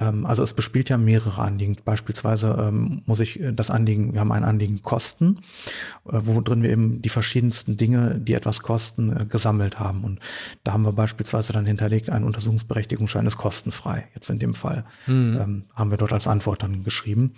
Ähm, 0.00 0.26
also 0.26 0.42
es 0.42 0.54
bespielt 0.54 0.88
ja 0.88 0.96
mehrere 0.96 1.42
Anliegen. 1.42 1.76
Beispielsweise 1.84 2.56
ähm, 2.58 3.02
muss 3.06 3.20
ich 3.20 3.38
äh, 3.40 3.52
das 3.52 3.70
Anliegen, 3.70 4.14
wir 4.14 4.20
haben 4.20 4.32
ein 4.32 4.44
Anliegen 4.44 4.82
Kosten, 4.82 5.38
äh, 6.08 6.20
wo 6.22 6.40
drin 6.40 6.62
wir 6.62 6.70
eben 6.70 7.02
die 7.02 7.08
verschiedensten 7.08 7.76
Dinge, 7.76 8.18
die 8.18 8.34
etwas 8.34 8.62
kosten, 8.62 9.14
äh, 9.14 9.26
gesammelt 9.26 9.78
haben. 9.78 10.02
Und 10.02 10.20
da 10.64 10.72
haben 10.72 10.82
wir 10.82 10.92
beispielsweise 10.92 11.52
dann 11.52 11.66
hinterlegt, 11.66 12.10
ein 12.10 12.24
Untersuchungsberechtigungsschein 12.24 13.26
ist 13.26 13.36
kostenfrei. 13.36 14.08
Jetzt 14.14 14.30
in 14.30 14.38
dem 14.38 14.54
Fall 14.54 14.84
mhm. 15.06 15.38
ähm, 15.40 15.64
haben 15.74 15.90
wir 15.90 15.98
dort 15.98 16.12
als 16.12 16.26
Antwort 16.26 16.62
dann 16.62 16.82
geschrieben 16.82 17.34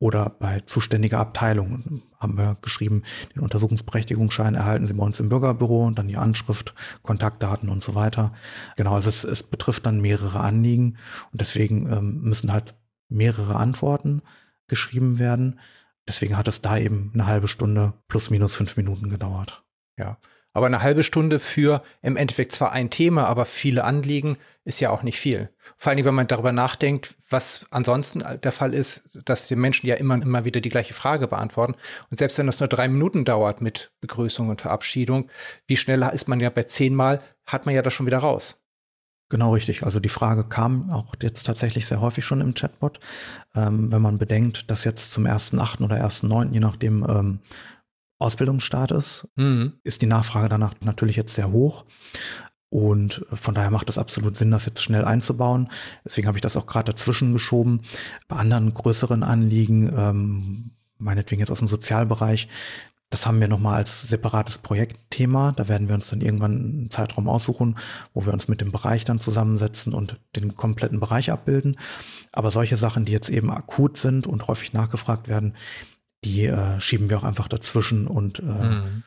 oder 0.00 0.30
bei 0.38 0.60
zuständiger 0.60 1.18
Abteilung 1.18 2.02
haben 2.18 2.36
wir 2.36 2.56
geschrieben, 2.62 3.02
den 3.34 3.42
Untersuchungsberechtigungsschein 3.42 4.54
erhalten 4.54 4.86
Sie 4.86 4.94
bei 4.94 5.04
uns 5.04 5.18
im 5.18 5.28
Bürgerbüro 5.28 5.86
und 5.86 5.98
dann 5.98 6.08
die 6.08 6.16
Anschrift, 6.16 6.74
Kontaktdaten 7.02 7.68
und 7.68 7.82
so 7.82 7.94
weiter. 7.94 8.32
Genau, 8.76 8.94
also 8.94 9.08
es, 9.08 9.24
es 9.24 9.42
betrifft 9.42 9.86
dann 9.86 10.00
mehrere 10.00 10.40
Anliegen 10.40 10.98
und 11.32 11.40
deswegen 11.40 11.90
ähm, 11.92 12.20
müssen 12.22 12.52
halt 12.52 12.74
mehrere 13.08 13.56
Antworten 13.56 14.22
geschrieben 14.68 15.18
werden. 15.18 15.58
Deswegen 16.06 16.36
hat 16.36 16.48
es 16.48 16.62
da 16.62 16.78
eben 16.78 17.10
eine 17.14 17.26
halbe 17.26 17.48
Stunde 17.48 17.94
plus 18.06 18.30
minus 18.30 18.54
fünf 18.54 18.76
Minuten 18.76 19.08
gedauert. 19.08 19.64
Ja, 19.96 20.18
aber 20.52 20.66
eine 20.66 20.82
halbe 20.82 21.02
Stunde 21.02 21.38
für 21.38 21.82
im 22.02 22.16
Endeffekt 22.16 22.52
zwar 22.52 22.72
ein 22.72 22.90
Thema, 22.90 23.26
aber 23.26 23.44
viele 23.44 23.84
Anliegen 23.84 24.36
ist 24.64 24.80
ja 24.80 24.90
auch 24.90 25.02
nicht 25.02 25.18
viel. 25.18 25.50
Vor 25.76 25.92
allem, 25.92 26.04
wenn 26.04 26.14
man 26.14 26.26
darüber 26.26 26.52
nachdenkt, 26.52 27.14
was 27.30 27.66
ansonsten 27.70 28.22
der 28.42 28.52
Fall 28.52 28.74
ist, 28.74 29.18
dass 29.24 29.48
die 29.48 29.56
Menschen 29.56 29.86
ja 29.86 29.94
immer 29.96 30.14
und 30.14 30.22
immer 30.22 30.44
wieder 30.44 30.60
die 30.60 30.68
gleiche 30.68 30.94
Frage 30.94 31.28
beantworten. 31.28 31.74
Und 32.10 32.18
selbst 32.18 32.38
wenn 32.38 32.46
das 32.46 32.60
nur 32.60 32.68
drei 32.68 32.88
Minuten 32.88 33.24
dauert 33.24 33.60
mit 33.60 33.92
Begrüßung 34.00 34.48
und 34.48 34.60
Verabschiedung, 34.60 35.30
wie 35.66 35.76
schnell 35.76 36.02
ist 36.12 36.28
man 36.28 36.40
ja 36.40 36.50
bei 36.50 36.64
zehnmal, 36.64 37.22
hat 37.46 37.66
man 37.66 37.74
ja 37.74 37.82
das 37.82 37.94
schon 37.94 38.06
wieder 38.06 38.18
raus. 38.18 38.60
Genau 39.30 39.52
richtig. 39.52 39.82
Also 39.82 40.00
die 40.00 40.08
Frage 40.08 40.44
kam 40.44 40.90
auch 40.90 41.12
jetzt 41.22 41.44
tatsächlich 41.44 41.86
sehr 41.86 42.00
häufig 42.00 42.24
schon 42.24 42.40
im 42.40 42.54
Chatbot. 42.54 42.98
Ähm, 43.54 43.92
wenn 43.92 44.00
man 44.00 44.16
bedenkt, 44.16 44.70
dass 44.70 44.84
jetzt 44.84 45.12
zum 45.12 45.26
1.8. 45.26 45.84
oder 45.84 45.96
1.9., 45.96 46.52
je 46.52 46.60
nachdem, 46.60 47.04
ähm, 47.06 47.40
Ausbildungsstart 48.18 48.90
ist, 48.92 49.28
mhm. 49.36 49.74
ist 49.84 50.02
die 50.02 50.06
Nachfrage 50.06 50.48
danach 50.48 50.74
natürlich 50.80 51.16
jetzt 51.16 51.34
sehr 51.34 51.52
hoch. 51.52 51.84
Und 52.70 53.24
von 53.32 53.54
daher 53.54 53.70
macht 53.70 53.88
es 53.88 53.96
absolut 53.96 54.36
Sinn, 54.36 54.50
das 54.50 54.66
jetzt 54.66 54.82
schnell 54.82 55.04
einzubauen. 55.04 55.70
Deswegen 56.04 56.26
habe 56.26 56.36
ich 56.36 56.42
das 56.42 56.56
auch 56.56 56.66
gerade 56.66 56.92
dazwischen 56.92 57.32
geschoben. 57.32 57.80
Bei 58.26 58.36
anderen 58.36 58.74
größeren 58.74 59.22
Anliegen, 59.22 59.90
ähm, 59.96 60.70
meinetwegen 60.98 61.40
jetzt 61.40 61.50
aus 61.50 61.60
dem 61.60 61.68
Sozialbereich, 61.68 62.48
das 63.10 63.26
haben 63.26 63.40
wir 63.40 63.48
nochmal 63.48 63.76
als 63.76 64.02
separates 64.02 64.58
Projektthema. 64.58 65.52
Da 65.52 65.66
werden 65.66 65.88
wir 65.88 65.94
uns 65.94 66.10
dann 66.10 66.20
irgendwann 66.20 66.52
einen 66.52 66.90
Zeitraum 66.90 67.26
aussuchen, 67.26 67.78
wo 68.12 68.26
wir 68.26 68.34
uns 68.34 68.48
mit 68.48 68.60
dem 68.60 68.70
Bereich 68.70 69.06
dann 69.06 69.18
zusammensetzen 69.18 69.94
und 69.94 70.20
den 70.36 70.56
kompletten 70.56 71.00
Bereich 71.00 71.30
abbilden. 71.30 71.78
Aber 72.32 72.50
solche 72.50 72.76
Sachen, 72.76 73.06
die 73.06 73.12
jetzt 73.12 73.30
eben 73.30 73.50
akut 73.50 73.96
sind 73.96 74.26
und 74.26 74.46
häufig 74.46 74.74
nachgefragt 74.74 75.26
werden, 75.26 75.54
die 76.24 76.46
äh, 76.46 76.80
schieben 76.80 77.10
wir 77.10 77.18
auch 77.18 77.24
einfach 77.24 77.48
dazwischen 77.48 78.06
und 78.06 78.40
äh, 78.40 78.42
mhm. 78.42 79.02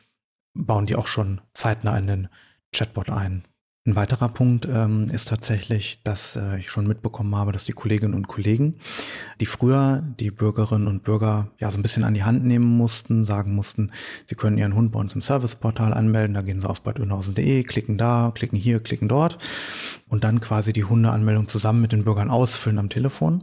bauen 0.54 0.86
die 0.86 0.96
auch 0.96 1.06
schon 1.06 1.40
zeitnah 1.54 1.96
in 1.98 2.06
den 2.06 2.28
Chatbot 2.72 3.10
ein. 3.10 3.44
Ein 3.84 3.96
weiterer 3.96 4.28
Punkt 4.28 4.68
ähm, 4.70 5.08
ist 5.10 5.26
tatsächlich, 5.26 6.02
dass 6.04 6.36
äh, 6.36 6.58
ich 6.58 6.70
schon 6.70 6.86
mitbekommen 6.86 7.34
habe, 7.34 7.50
dass 7.50 7.64
die 7.64 7.72
Kolleginnen 7.72 8.14
und 8.14 8.28
Kollegen, 8.28 8.76
die 9.40 9.46
früher 9.46 10.04
die 10.20 10.30
Bürgerinnen 10.30 10.86
und 10.86 11.02
Bürger 11.02 11.48
ja 11.58 11.68
so 11.68 11.80
ein 11.80 11.82
bisschen 11.82 12.04
an 12.04 12.14
die 12.14 12.22
Hand 12.22 12.44
nehmen 12.44 12.76
mussten, 12.76 13.24
sagen 13.24 13.56
mussten, 13.56 13.90
sie 14.24 14.36
können 14.36 14.56
ihren 14.56 14.76
Hund 14.76 14.92
bei 14.92 15.00
uns 15.00 15.16
im 15.16 15.20
Serviceportal 15.20 15.92
anmelden, 15.92 16.34
da 16.34 16.42
gehen 16.42 16.60
sie 16.60 16.68
auf 16.70 16.82
badönhausen.de, 16.82 17.64
klicken 17.64 17.98
da, 17.98 18.30
klicken 18.32 18.56
hier, 18.56 18.78
klicken 18.78 19.08
dort 19.08 19.38
und 20.06 20.22
dann 20.22 20.40
quasi 20.40 20.72
die 20.72 20.84
Hundeanmeldung 20.84 21.48
zusammen 21.48 21.80
mit 21.80 21.90
den 21.90 22.04
Bürgern 22.04 22.30
ausfüllen 22.30 22.78
am 22.78 22.88
Telefon. 22.88 23.42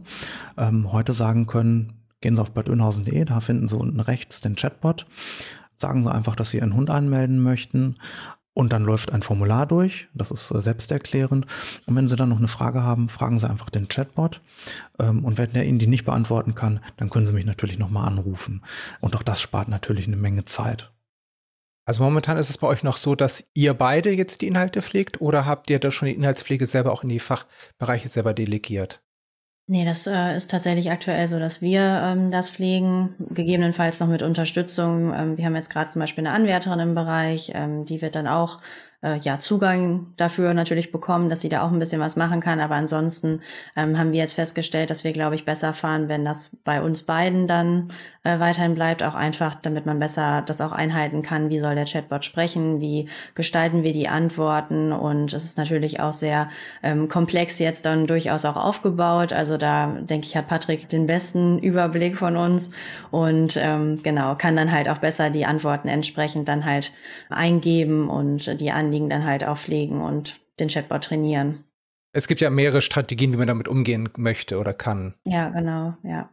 Ähm, 0.56 0.90
heute 0.90 1.12
sagen 1.12 1.48
können, 1.48 1.99
Gehen 2.20 2.36
Sie 2.36 2.42
auf 2.42 2.52
badönhausen.de, 2.52 3.24
da 3.24 3.40
finden 3.40 3.68
Sie 3.68 3.76
unten 3.76 4.00
rechts 4.00 4.40
den 4.40 4.56
Chatbot. 4.56 5.06
Sagen 5.76 6.04
Sie 6.04 6.12
einfach, 6.12 6.36
dass 6.36 6.50
Sie 6.50 6.58
Ihren 6.58 6.74
Hund 6.74 6.90
anmelden 6.90 7.42
möchten. 7.42 7.96
Und 8.52 8.72
dann 8.72 8.82
läuft 8.82 9.12
ein 9.12 9.22
Formular 9.22 9.64
durch, 9.66 10.08
das 10.12 10.30
ist 10.30 10.50
äh, 10.50 10.60
selbsterklärend. 10.60 11.46
Und 11.86 11.96
wenn 11.96 12.08
Sie 12.08 12.16
dann 12.16 12.28
noch 12.28 12.38
eine 12.38 12.48
Frage 12.48 12.82
haben, 12.82 13.08
fragen 13.08 13.38
Sie 13.38 13.48
einfach 13.48 13.70
den 13.70 13.88
Chatbot. 13.88 14.42
Ähm, 14.98 15.24
und 15.24 15.38
wenn 15.38 15.52
der 15.52 15.66
Ihnen 15.66 15.78
die 15.78 15.86
nicht 15.86 16.04
beantworten 16.04 16.54
kann, 16.54 16.80
dann 16.96 17.10
können 17.10 17.26
Sie 17.26 17.32
mich 17.32 17.46
natürlich 17.46 17.78
nochmal 17.78 18.08
anrufen. 18.08 18.62
Und 19.00 19.14
auch 19.14 19.22
das 19.22 19.40
spart 19.40 19.68
natürlich 19.68 20.08
eine 20.08 20.16
Menge 20.16 20.44
Zeit. 20.44 20.92
Also 21.86 22.02
momentan 22.02 22.38
ist 22.38 22.50
es 22.50 22.58
bei 22.58 22.66
euch 22.66 22.82
noch 22.82 22.96
so, 22.96 23.14
dass 23.14 23.48
ihr 23.54 23.74
beide 23.74 24.12
jetzt 24.12 24.42
die 24.42 24.46
Inhalte 24.46 24.82
pflegt 24.82 25.20
oder 25.20 25.46
habt 25.46 25.70
ihr 25.70 25.78
da 25.78 25.90
schon 25.90 26.06
die 26.06 26.14
Inhaltspflege 26.14 26.66
selber 26.66 26.92
auch 26.92 27.02
in 27.02 27.08
die 27.08 27.18
Fachbereiche 27.18 28.08
selber 28.08 28.34
delegiert? 28.34 29.02
Nee, 29.72 29.84
das 29.84 30.08
äh, 30.08 30.34
ist 30.34 30.50
tatsächlich 30.50 30.90
aktuell 30.90 31.28
so, 31.28 31.38
dass 31.38 31.62
wir 31.62 31.80
ähm, 31.80 32.32
das 32.32 32.50
pflegen, 32.50 33.14
gegebenenfalls 33.30 34.00
noch 34.00 34.08
mit 34.08 34.20
Unterstützung. 34.20 35.14
Ähm, 35.14 35.38
wir 35.38 35.44
haben 35.44 35.54
jetzt 35.54 35.70
gerade 35.70 35.88
zum 35.88 36.00
Beispiel 36.00 36.26
eine 36.26 36.34
Anwärterin 36.34 36.80
im 36.80 36.96
Bereich, 36.96 37.52
ähm, 37.54 37.84
die 37.84 38.02
wird 38.02 38.16
dann 38.16 38.26
auch 38.26 38.58
äh, 39.02 39.16
ja 39.18 39.38
Zugang 39.38 40.06
dafür 40.16 40.54
natürlich 40.54 40.92
bekommen, 40.92 41.28
dass 41.28 41.40
sie 41.40 41.48
da 41.48 41.62
auch 41.62 41.72
ein 41.72 41.78
bisschen 41.78 42.00
was 42.00 42.16
machen 42.16 42.40
kann. 42.40 42.60
Aber 42.60 42.74
ansonsten 42.74 43.40
ähm, 43.76 43.98
haben 43.98 44.12
wir 44.12 44.20
jetzt 44.20 44.34
festgestellt, 44.34 44.90
dass 44.90 45.04
wir, 45.04 45.12
glaube 45.12 45.34
ich, 45.34 45.44
besser 45.44 45.74
fahren, 45.74 46.08
wenn 46.08 46.24
das 46.24 46.56
bei 46.64 46.82
uns 46.82 47.04
beiden 47.04 47.46
dann 47.46 47.92
äh, 48.22 48.38
weiterhin 48.38 48.74
bleibt, 48.74 49.02
auch 49.02 49.14
einfach, 49.14 49.54
damit 49.54 49.86
man 49.86 49.98
besser 49.98 50.42
das 50.42 50.60
auch 50.60 50.72
einhalten 50.72 51.22
kann. 51.22 51.48
Wie 51.48 51.58
soll 51.58 51.74
der 51.74 51.86
Chatbot 51.86 52.24
sprechen? 52.24 52.80
Wie 52.80 53.08
gestalten 53.34 53.82
wir 53.82 53.92
die 53.92 54.08
Antworten? 54.08 54.92
Und 54.92 55.32
es 55.32 55.44
ist 55.44 55.56
natürlich 55.56 56.00
auch 56.00 56.12
sehr 56.12 56.50
ähm, 56.82 57.08
komplex 57.08 57.58
jetzt 57.58 57.86
dann 57.86 58.06
durchaus 58.06 58.44
auch 58.44 58.56
aufgebaut. 58.56 59.32
Also 59.32 59.56
da 59.56 59.86
denke 59.86 60.26
ich, 60.26 60.36
hat 60.36 60.48
Patrick 60.48 60.88
den 60.90 61.06
besten 61.06 61.58
Überblick 61.58 62.18
von 62.18 62.36
uns 62.36 62.70
und 63.10 63.58
ähm, 63.60 64.02
genau 64.02 64.34
kann 64.34 64.56
dann 64.56 64.70
halt 64.70 64.88
auch 64.88 64.98
besser 64.98 65.30
die 65.30 65.46
Antworten 65.46 65.88
entsprechend 65.88 66.48
dann 66.48 66.64
halt 66.64 66.92
eingeben 67.30 68.08
und 68.10 68.60
die 68.60 68.70
Anliegen 68.90 69.08
dann 69.08 69.24
halt 69.24 69.44
auch 69.44 69.56
pflegen 69.56 70.00
und 70.00 70.40
den 70.58 70.68
Chatbot 70.68 71.04
trainieren. 71.04 71.64
Es 72.12 72.26
gibt 72.26 72.40
ja 72.40 72.50
mehrere 72.50 72.82
Strategien, 72.82 73.32
wie 73.32 73.36
man 73.36 73.46
damit 73.46 73.68
umgehen 73.68 74.08
möchte 74.16 74.58
oder 74.58 74.74
kann. 74.74 75.14
Ja, 75.24 75.50
genau, 75.50 75.94
ja. 76.02 76.28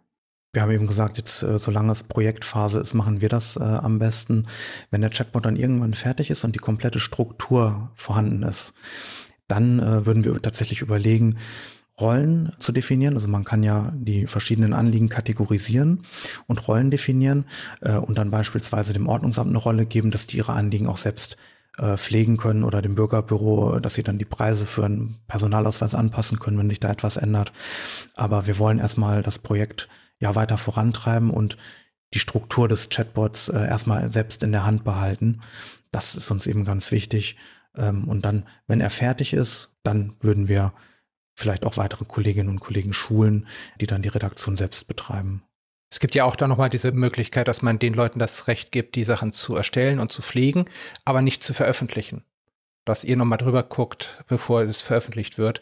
Wir 0.54 0.64
haben 0.64 0.72
eben 0.72 0.88
gesagt, 0.88 1.18
jetzt, 1.18 1.44
äh, 1.44 1.60
solange 1.60 1.92
es 1.92 2.02
Projektphase 2.02 2.80
ist, 2.80 2.96
machen 2.96 3.22
wir 3.22 3.30
das 3.30 3.58
äh, 3.58 3.64
am 3.64 4.00
besten. 4.00 4.48
Wenn 4.90 5.02
der 5.02 5.12
Chatbot 5.12 5.46
dann 5.46 5.56
irgendwann 5.56 5.94
fertig 5.94 6.32
ist 6.32 6.44
und 6.44 6.56
die 6.56 6.60
komplette 6.60 7.00
Struktur 7.00 7.92
vorhanden 7.94 8.42
ist, 8.42 8.74
dann 9.48 9.78
äh, 9.80 10.08
würden 10.08 10.24
wir 10.24 10.42
tatsächlich 10.42 10.82
überlegen, 10.82 11.38
Rollen 12.00 12.54
zu 12.58 12.72
definieren. 12.72 13.14
Also 13.14 13.28
man 13.28 13.44
kann 13.44 13.62
ja 13.62 13.92
die 13.96 14.26
verschiedenen 14.26 14.74
Anliegen 14.74 15.10
kategorisieren 15.10 16.04
und 16.48 16.68
Rollen 16.68 16.90
definieren 16.90 17.46
äh, 17.82 17.98
und 17.98 18.18
dann 18.18 18.32
beispielsweise 18.32 18.94
dem 18.94 19.08
Ordnungsamt 19.08 19.50
eine 19.50 19.60
Rolle 19.60 19.86
geben, 19.86 20.10
dass 20.10 20.26
die 20.26 20.38
ihre 20.38 20.54
Anliegen 20.54 20.88
auch 20.88 20.98
selbst 20.98 21.38
äh, 21.78 21.98
pflegen 21.98 22.38
können 22.38 22.64
oder 22.64 22.82
dem 22.82 22.96
Bürgerbüro, 22.96 23.80
dass 23.80 23.94
sie 23.94 24.04
dann 24.04 24.18
die 24.18 24.26
Preise 24.26 24.66
für 24.66 24.86
einen 24.86 25.18
Personalausweis 25.28 25.96
anpassen 25.96 26.40
können, 26.40 26.58
wenn 26.58 26.70
sich 26.70 26.80
da 26.80 26.90
etwas 26.90 27.18
ändert. 27.18 27.52
Aber 28.16 28.48
wir 28.48 28.58
wollen 28.58 28.80
erstmal 28.80 29.24
das 29.24 29.38
Projekt 29.38 29.88
ja 30.20 30.36
weiter 30.36 30.58
vorantreiben 30.58 31.30
und 31.30 31.58
die 32.14 32.20
Struktur 32.20 32.68
des 32.68 32.90
Chatbots 32.90 33.50
äh, 33.50 33.68
erstmal 33.68 34.10
selbst 34.10 34.44
in 34.44 34.52
der 34.52 34.66
Hand 34.66 34.84
behalten. 34.84 35.42
Das 35.92 36.16
ist 36.16 36.32
uns 36.32 36.48
eben 36.48 36.66
ganz 36.66 36.92
wichtig. 36.92 37.38
Ähm, 37.76 38.08
und 38.08 38.24
dann, 38.26 38.44
wenn 38.68 38.82
er 38.82 38.90
fertig 38.90 39.34
ist, 39.34 39.78
dann 39.84 40.14
würden 40.20 40.48
wir 40.48 40.74
vielleicht 41.34 41.66
auch 41.66 41.78
weitere 41.78 42.06
Kolleginnen 42.06 42.50
und 42.50 42.60
Kollegen 42.60 42.94
schulen, 42.94 43.48
die 43.80 43.88
dann 43.88 44.02
die 44.02 44.10
Redaktion 44.10 44.56
selbst 44.56 44.88
betreiben. 44.88 45.44
Es 45.90 46.00
gibt 46.00 46.16
ja 46.16 46.26
auch 46.26 46.36
da 46.36 46.48
nochmal 46.48 46.70
diese 46.70 46.92
Möglichkeit, 46.92 47.48
dass 47.48 47.62
man 47.62 47.80
den 47.80 47.94
Leuten 47.94 48.20
das 48.20 48.48
Recht 48.48 48.72
gibt, 48.72 48.96
die 48.96 49.04
Sachen 49.04 49.32
zu 49.32 49.56
erstellen 49.56 50.00
und 50.00 50.12
zu 50.12 50.22
pflegen, 50.22 50.66
aber 51.06 51.22
nicht 51.22 51.44
zu 51.44 51.54
veröffentlichen. 51.54 52.24
Dass 52.84 53.04
ihr 53.04 53.16
nochmal 53.16 53.38
drüber 53.38 53.64
guckt, 53.64 54.24
bevor 54.28 54.64
es 54.64 54.82
veröffentlicht 54.82 55.38
wird. 55.38 55.62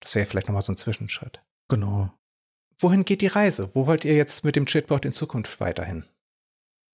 Das 0.00 0.14
wäre 0.14 0.26
vielleicht 0.26 0.48
nochmal 0.48 0.62
so 0.62 0.72
ein 0.72 0.76
Zwischenschritt. 0.76 1.42
Genau. 1.68 2.12
Wohin 2.78 3.04
geht 3.04 3.22
die 3.22 3.28
Reise? 3.28 3.70
Wo 3.74 3.86
wollt 3.86 4.04
ihr 4.04 4.14
jetzt 4.14 4.44
mit 4.44 4.56
dem 4.56 4.66
Chatbot 4.66 5.04
in 5.04 5.12
Zukunft 5.12 5.60
weiterhin? 5.60 6.04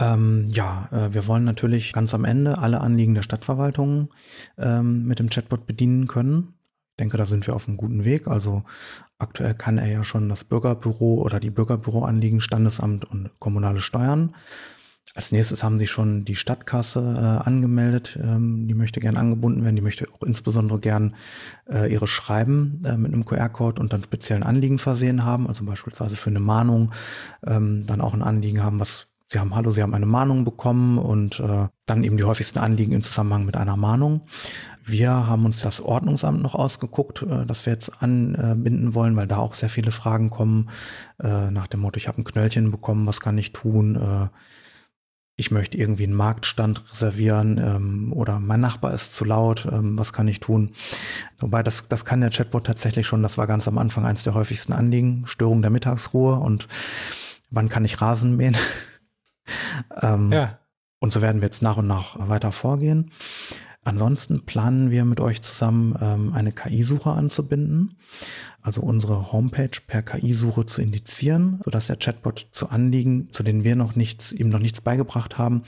Ähm, 0.00 0.46
ja, 0.50 0.88
äh, 0.92 1.12
wir 1.12 1.26
wollen 1.26 1.44
natürlich 1.44 1.92
ganz 1.92 2.14
am 2.14 2.24
Ende 2.24 2.58
alle 2.58 2.80
Anliegen 2.80 3.14
der 3.14 3.22
Stadtverwaltung 3.22 4.10
ähm, 4.56 5.06
mit 5.06 5.18
dem 5.18 5.28
Chatbot 5.28 5.66
bedienen 5.66 6.06
können. 6.06 6.54
Denke, 7.00 7.16
da 7.16 7.26
sind 7.26 7.46
wir 7.46 7.56
auf 7.56 7.66
einem 7.66 7.76
guten 7.76 8.04
Weg. 8.04 8.28
Also 8.28 8.62
aktuell 9.18 9.54
kann 9.54 9.78
er 9.78 9.88
ja 9.88 10.04
schon 10.04 10.28
das 10.28 10.44
Bürgerbüro 10.44 11.14
oder 11.22 11.40
die 11.40 11.50
Bürgerbüroanliegen, 11.50 12.40
Standesamt 12.40 13.04
und 13.04 13.30
kommunale 13.40 13.80
Steuern. 13.80 14.34
Als 15.12 15.32
nächstes 15.32 15.64
haben 15.64 15.80
sie 15.80 15.88
schon 15.88 16.24
die 16.24 16.36
Stadtkasse 16.36 17.00
äh, 17.00 17.46
angemeldet. 17.48 18.16
Ähm, 18.22 18.68
die 18.68 18.74
möchte 18.74 19.00
gern 19.00 19.16
angebunden 19.16 19.64
werden. 19.64 19.74
Die 19.74 19.82
möchte 19.82 20.06
auch 20.12 20.22
insbesondere 20.22 20.78
gern 20.78 21.16
äh, 21.68 21.92
ihre 21.92 22.06
Schreiben 22.06 22.82
äh, 22.84 22.96
mit 22.96 23.12
einem 23.12 23.24
QR-Code 23.24 23.80
und 23.80 23.92
dann 23.92 24.04
speziellen 24.04 24.44
Anliegen 24.44 24.78
versehen 24.78 25.24
haben. 25.24 25.48
Also 25.48 25.64
beispielsweise 25.64 26.14
für 26.14 26.30
eine 26.30 26.38
Mahnung 26.38 26.92
ähm, 27.44 27.86
dann 27.86 28.00
auch 28.00 28.14
ein 28.14 28.22
Anliegen 28.22 28.62
haben, 28.62 28.78
was 28.78 29.09
Sie 29.32 29.38
haben, 29.38 29.54
hallo, 29.54 29.70
Sie 29.70 29.80
haben 29.80 29.94
eine 29.94 30.06
Mahnung 30.06 30.44
bekommen 30.44 30.98
und 30.98 31.38
äh, 31.38 31.68
dann 31.86 32.02
eben 32.02 32.16
die 32.16 32.24
häufigsten 32.24 32.58
Anliegen 32.58 32.90
im 32.90 33.02
Zusammenhang 33.02 33.44
mit 33.44 33.56
einer 33.56 33.76
Mahnung. 33.76 34.22
Wir 34.84 35.12
haben 35.12 35.44
uns 35.44 35.62
das 35.62 35.80
Ordnungsamt 35.80 36.42
noch 36.42 36.56
ausgeguckt, 36.56 37.22
äh, 37.22 37.46
das 37.46 37.64
wir 37.64 37.72
jetzt 37.72 38.02
anbinden 38.02 38.92
wollen, 38.94 39.14
weil 39.14 39.28
da 39.28 39.36
auch 39.36 39.54
sehr 39.54 39.68
viele 39.68 39.92
Fragen 39.92 40.30
kommen 40.30 40.68
äh, 41.22 41.52
nach 41.52 41.68
dem 41.68 41.78
Motto, 41.78 41.96
ich 41.96 42.08
habe 42.08 42.20
ein 42.20 42.24
Knöllchen 42.24 42.72
bekommen, 42.72 43.06
was 43.06 43.20
kann 43.20 43.38
ich 43.38 43.52
tun? 43.52 43.94
Äh, 43.94 44.28
ich 45.36 45.52
möchte 45.52 45.78
irgendwie 45.78 46.04
einen 46.04 46.14
Marktstand 46.14 46.82
reservieren 46.90 47.58
ähm, 47.58 48.12
oder 48.12 48.40
mein 48.40 48.60
Nachbar 48.60 48.92
ist 48.92 49.14
zu 49.14 49.24
laut, 49.24 49.64
ähm, 49.70 49.96
was 49.96 50.12
kann 50.12 50.26
ich 50.26 50.40
tun? 50.40 50.72
Wobei 51.38 51.62
das, 51.62 51.86
das 51.86 52.04
kann 52.04 52.20
der 52.20 52.30
Chatbot 52.30 52.66
tatsächlich 52.66 53.06
schon, 53.06 53.22
das 53.22 53.38
war 53.38 53.46
ganz 53.46 53.68
am 53.68 53.78
Anfang 53.78 54.04
eines 54.04 54.24
der 54.24 54.34
häufigsten 54.34 54.72
Anliegen, 54.72 55.22
Störung 55.26 55.62
der 55.62 55.70
Mittagsruhe 55.70 56.34
und 56.34 56.66
wann 57.50 57.68
kann 57.68 57.84
ich 57.84 58.00
Rasen 58.00 58.36
mähen? 58.36 58.56
Ähm, 60.00 60.32
ja. 60.32 60.58
Und 60.98 61.12
so 61.12 61.22
werden 61.22 61.40
wir 61.40 61.46
jetzt 61.46 61.62
nach 61.62 61.78
und 61.78 61.86
nach 61.86 62.16
weiter 62.28 62.52
vorgehen. 62.52 63.10
Ansonsten 63.82 64.44
planen 64.44 64.90
wir 64.90 65.06
mit 65.06 65.20
euch 65.20 65.40
zusammen 65.40 65.96
ähm, 66.02 66.34
eine 66.34 66.52
KI-Suche 66.52 67.10
anzubinden, 67.10 67.96
also 68.60 68.82
unsere 68.82 69.32
Homepage 69.32 69.70
per 69.86 70.02
KI-Suche 70.02 70.66
zu 70.66 70.82
indizieren, 70.82 71.60
sodass 71.64 71.86
der 71.86 71.96
Chatbot 71.96 72.48
zu 72.50 72.68
Anliegen, 72.68 73.30
zu 73.32 73.42
denen 73.42 73.64
wir 73.64 73.76
noch 73.76 73.96
nichts, 73.96 74.32
ihm 74.32 74.50
noch 74.50 74.58
nichts 74.58 74.82
beigebracht 74.82 75.38
haben, 75.38 75.62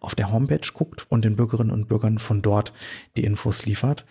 auf 0.00 0.14
der 0.14 0.32
Homepage 0.32 0.66
guckt 0.72 1.10
und 1.10 1.26
den 1.26 1.36
Bürgerinnen 1.36 1.70
und 1.70 1.88
Bürgern 1.88 2.18
von 2.18 2.40
dort 2.40 2.72
die 3.18 3.24
Infos 3.24 3.66
liefert. 3.66 4.06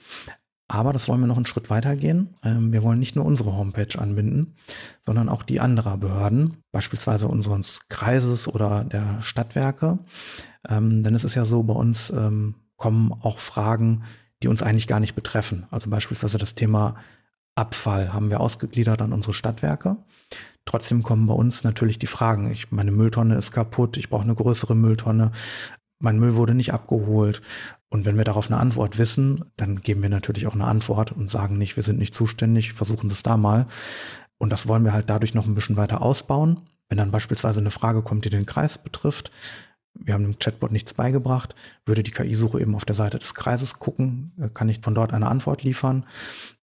Aber 0.69 0.91
das 0.91 1.07
wollen 1.07 1.21
wir 1.21 1.27
noch 1.27 1.37
einen 1.37 1.45
Schritt 1.45 1.69
weiter 1.69 1.95
gehen. 1.95 2.35
Ähm, 2.43 2.73
wir 2.73 2.83
wollen 2.83 2.99
nicht 2.99 3.15
nur 3.15 3.25
unsere 3.25 3.55
Homepage 3.55 3.97
anbinden, 3.97 4.55
sondern 5.01 5.29
auch 5.29 5.43
die 5.43 5.61
anderer 5.61 5.97
Behörden, 5.97 6.57
beispielsweise 6.71 7.27
unseres 7.27 7.81
Kreises 7.89 8.47
oder 8.47 8.83
der 8.83 9.21
Stadtwerke. 9.21 9.99
Ähm, 10.67 11.03
denn 11.03 11.15
es 11.15 11.23
ist 11.23 11.35
ja 11.35 11.45
so, 11.45 11.63
bei 11.63 11.73
uns 11.73 12.09
ähm, 12.09 12.55
kommen 12.75 13.13
auch 13.13 13.39
Fragen, 13.39 14.03
die 14.43 14.49
uns 14.49 14.61
eigentlich 14.61 14.87
gar 14.87 14.99
nicht 14.99 15.15
betreffen. 15.15 15.65
Also 15.71 15.89
beispielsweise 15.89 16.37
das 16.37 16.55
Thema 16.55 16.95
Abfall 17.55 18.13
haben 18.13 18.29
wir 18.29 18.41
ausgegliedert 18.41 19.01
an 19.01 19.13
unsere 19.13 19.33
Stadtwerke. 19.33 19.97
Trotzdem 20.65 21.01
kommen 21.01 21.27
bei 21.27 21.33
uns 21.33 21.63
natürlich 21.63 21.97
die 21.97 22.07
Fragen. 22.07 22.51
Ich, 22.51 22.71
meine 22.71 22.91
Mülltonne 22.91 23.35
ist 23.35 23.51
kaputt, 23.51 23.95
ich 23.97 24.09
brauche 24.09 24.23
eine 24.23 24.35
größere 24.35 24.75
Mülltonne, 24.75 25.31
mein 25.99 26.19
Müll 26.19 26.35
wurde 26.35 26.53
nicht 26.53 26.73
abgeholt. 26.73 27.41
Und 27.89 28.05
wenn 28.05 28.17
wir 28.17 28.25
darauf 28.25 28.47
eine 28.47 28.59
Antwort 28.59 28.97
wissen, 28.97 29.45
dann 29.55 29.81
geben 29.81 30.01
wir 30.01 30.09
natürlich 30.09 30.47
auch 30.47 30.53
eine 30.53 30.65
Antwort 30.65 31.11
und 31.11 31.31
sagen 31.31 31.57
nicht, 31.57 31.75
wir 31.77 31.83
sind 31.83 31.99
nicht 31.99 32.13
zuständig, 32.13 32.73
versuchen 32.73 33.07
das 33.09 33.23
da 33.23 33.37
mal. 33.37 33.67
Und 34.37 34.51
das 34.51 34.67
wollen 34.67 34.83
wir 34.83 34.93
halt 34.93 35.09
dadurch 35.09 35.33
noch 35.33 35.45
ein 35.45 35.55
bisschen 35.55 35.77
weiter 35.77 36.01
ausbauen. 36.01 36.61
Wenn 36.89 36.97
dann 36.97 37.11
beispielsweise 37.11 37.59
eine 37.59 37.71
Frage 37.71 38.01
kommt, 38.01 38.25
die 38.25 38.29
den 38.29 38.45
Kreis 38.45 38.77
betrifft, 38.77 39.31
wir 39.99 40.13
haben 40.13 40.23
dem 40.23 40.39
Chatbot 40.39 40.71
nichts 40.71 40.93
beigebracht, 40.93 41.55
würde 41.85 42.03
die 42.03 42.11
KI-Suche 42.11 42.61
eben 42.61 42.75
auf 42.75 42.85
der 42.85 42.95
Seite 42.95 43.17
des 43.17 43.33
Kreises 43.33 43.79
gucken, 43.79 44.31
äh, 44.39 44.49
kann 44.49 44.69
ich 44.69 44.79
von 44.81 44.93
dort 44.93 45.13
eine 45.13 45.27
Antwort 45.27 45.63
liefern 45.63 46.05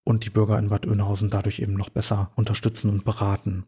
und 0.03 0.25
die 0.25 0.29
Bürger 0.29 0.57
in 0.57 0.69
Bad 0.69 0.85
Oeynhausen 0.87 1.29
dadurch 1.29 1.59
eben 1.59 1.73
noch 1.73 1.89
besser 1.89 2.31
unterstützen 2.35 2.89
und 2.89 3.03
beraten. 3.03 3.65